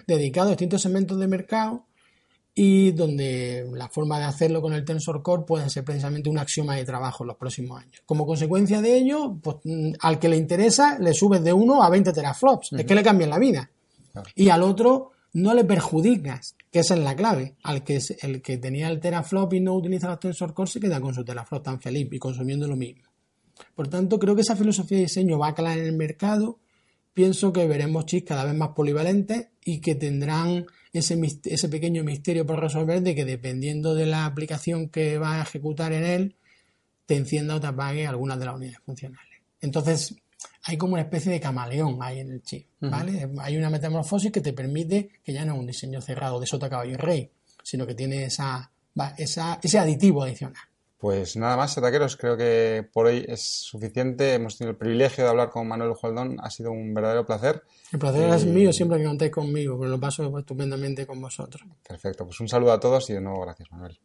dedicados 0.07 0.49
a 0.49 0.51
distintos 0.53 0.82
segmentos 0.82 1.18
de 1.18 1.28
mercado 1.28 1.84
y 2.55 2.91
donde 2.91 3.70
la 3.72 3.89
forma 3.89 4.18
de 4.18 4.24
hacerlo 4.24 4.61
con 4.61 4.72
el 4.72 4.84
Tensor 4.84 5.22
Core 5.22 5.45
puede 5.47 5.70
ser 5.70 5.84
precisamente 5.84 6.28
un 6.28 6.39
axioma 6.39 6.74
de 6.74 6.84
trabajo 6.84 7.22
en 7.22 7.28
los 7.28 7.36
próximos 7.36 7.80
años. 7.80 8.03
Como 8.05 8.26
consecuencia 8.26 8.82
de 8.82 8.97
ello, 8.97 9.36
pues, 9.41 9.59
mm, 9.62 9.93
al 10.01 10.18
que 10.18 10.28
le 10.28 10.36
interesa 10.36 10.99
le 10.99 11.14
subes 11.14 11.45
de 11.45 11.53
1 11.53 11.82
a 11.82 11.89
20 11.89 12.12
teraflops, 12.12 12.72
es 12.72 12.84
que 12.84 12.95
le 12.97 13.05
cambian 13.05 13.30
la 13.30 13.39
vida. 13.39 13.70
Y 14.34 14.49
al 14.49 14.64
otro 14.64 15.12
no 15.34 15.55
le 15.55 15.64
perjudicas, 15.64 16.57
que 16.72 16.80
esa 16.80 16.95
es 16.95 17.01
la 17.01 17.14
clave. 17.14 17.55
Al 17.62 17.84
que 17.84 18.01
el 18.22 18.43
que 18.43 18.59
tenía 18.59 18.89
el 18.89 18.99
teraflop 18.99 19.53
y 19.55 19.61
no 19.61 19.74
utiliza 19.74 20.09
los 20.09 20.18
Tensor 20.18 20.53
Core 20.53 20.70
se 20.70 20.80
queda 20.80 21.01
con 21.01 21.14
su 21.14 21.24
teraflop 21.24 21.62
tan 21.62 21.80
feliz 21.80 22.09
y 22.11 22.18
consumiendo 22.18 22.66
lo 22.66 22.74
mismo. 22.74 23.05
Por 23.76 23.86
tanto, 23.86 24.18
creo 24.18 24.34
que 24.34 24.43
esa 24.43 24.57
filosofía 24.57 24.99
de 24.99 25.05
diseño 25.05 25.39
va 25.39 25.49
a 25.49 25.55
calar 25.55 25.78
en 25.78 25.86
el 25.86 25.97
mercado. 25.97 26.59
Pienso 27.18 27.52
que 27.52 27.66
veremos 27.66 28.06
chips 28.06 28.28
cada 28.28 28.44
vez 28.44 28.54
más 28.54 28.68
polivalentes 28.76 29.48
y 29.64 29.80
que 29.80 29.96
tendrán 29.96 30.66
ese, 30.92 31.18
ese 31.46 31.68
pequeño 31.68 32.04
misterio 32.04 32.46
por 32.46 32.60
resolver 32.60 33.02
de 33.02 33.16
que 33.16 33.24
dependiendo 33.24 33.96
de 33.96 34.06
la 34.06 34.24
aplicación 34.24 34.88
que 34.88 35.18
va 35.18 35.40
a 35.40 35.42
ejecutar 35.42 35.92
en 35.92 36.04
él, 36.04 36.36
te 37.06 37.16
encienda 37.16 37.56
o 37.56 37.60
te 37.60 37.66
apague 37.66 38.06
algunas 38.06 38.38
de 38.38 38.44
las 38.44 38.54
unidades 38.54 38.78
funcionales. 38.86 39.40
Entonces, 39.60 40.14
hay 40.62 40.76
como 40.76 40.92
una 40.92 41.02
especie 41.02 41.32
de 41.32 41.40
camaleón 41.40 41.98
ahí 42.02 42.20
en 42.20 42.30
el 42.30 42.42
chip, 42.44 42.68
¿vale? 42.78 43.28
Hay 43.40 43.56
una 43.56 43.68
metamorfosis 43.68 44.30
que 44.30 44.40
te 44.40 44.52
permite 44.52 45.08
que 45.24 45.32
ya 45.32 45.44
no 45.44 45.54
es 45.54 45.58
un 45.58 45.66
diseño 45.66 46.00
cerrado 46.00 46.38
de 46.38 46.46
sota, 46.46 46.70
caballo 46.70 46.92
y 46.92 46.96
rey, 46.98 47.32
sino 47.64 47.84
que 47.84 47.96
tiene 47.96 48.26
esa, 48.26 48.70
esa, 49.16 49.58
ese 49.60 49.76
aditivo 49.80 50.22
adicional. 50.22 50.62
Pues 50.99 51.36
nada 51.36 51.57
más, 51.57 51.78
ataqueros, 51.78 52.16
creo 52.16 52.36
que 52.36 52.84
por 52.92 53.07
hoy 53.07 53.24
es 53.28 53.40
suficiente. 53.40 54.34
Hemos 54.34 54.59
tenido 54.59 54.72
el 54.72 54.76
privilegio 54.76 55.22
de 55.22 55.30
hablar 55.30 55.51
con 55.51 55.68
Manuel 55.68 55.94
Jualdón, 55.94 56.38
ha 56.42 56.51
sido 56.51 56.72
un 56.72 56.92
verdadero 56.92 57.24
placer. 57.24 57.62
El 57.92 58.01
placer 58.01 58.28
es 58.30 58.44
mío 58.44 58.72
siempre 58.72 58.99
que 58.99 59.05
contéis 59.05 59.30
conmigo, 59.30 59.78
pero 59.78 59.92
lo 59.92 60.01
paso 60.01 60.36
estupendamente 60.36 61.07
con 61.07 61.20
vosotros. 61.20 61.62
Perfecto, 61.86 62.24
pues 62.24 62.40
un 62.40 62.49
saludo 62.49 62.72
a 62.72 62.80
todos 62.80 63.09
y 63.11 63.12
de 63.12 63.20
nuevo 63.20 63.42
gracias, 63.42 63.70
Manuel. 63.70 63.96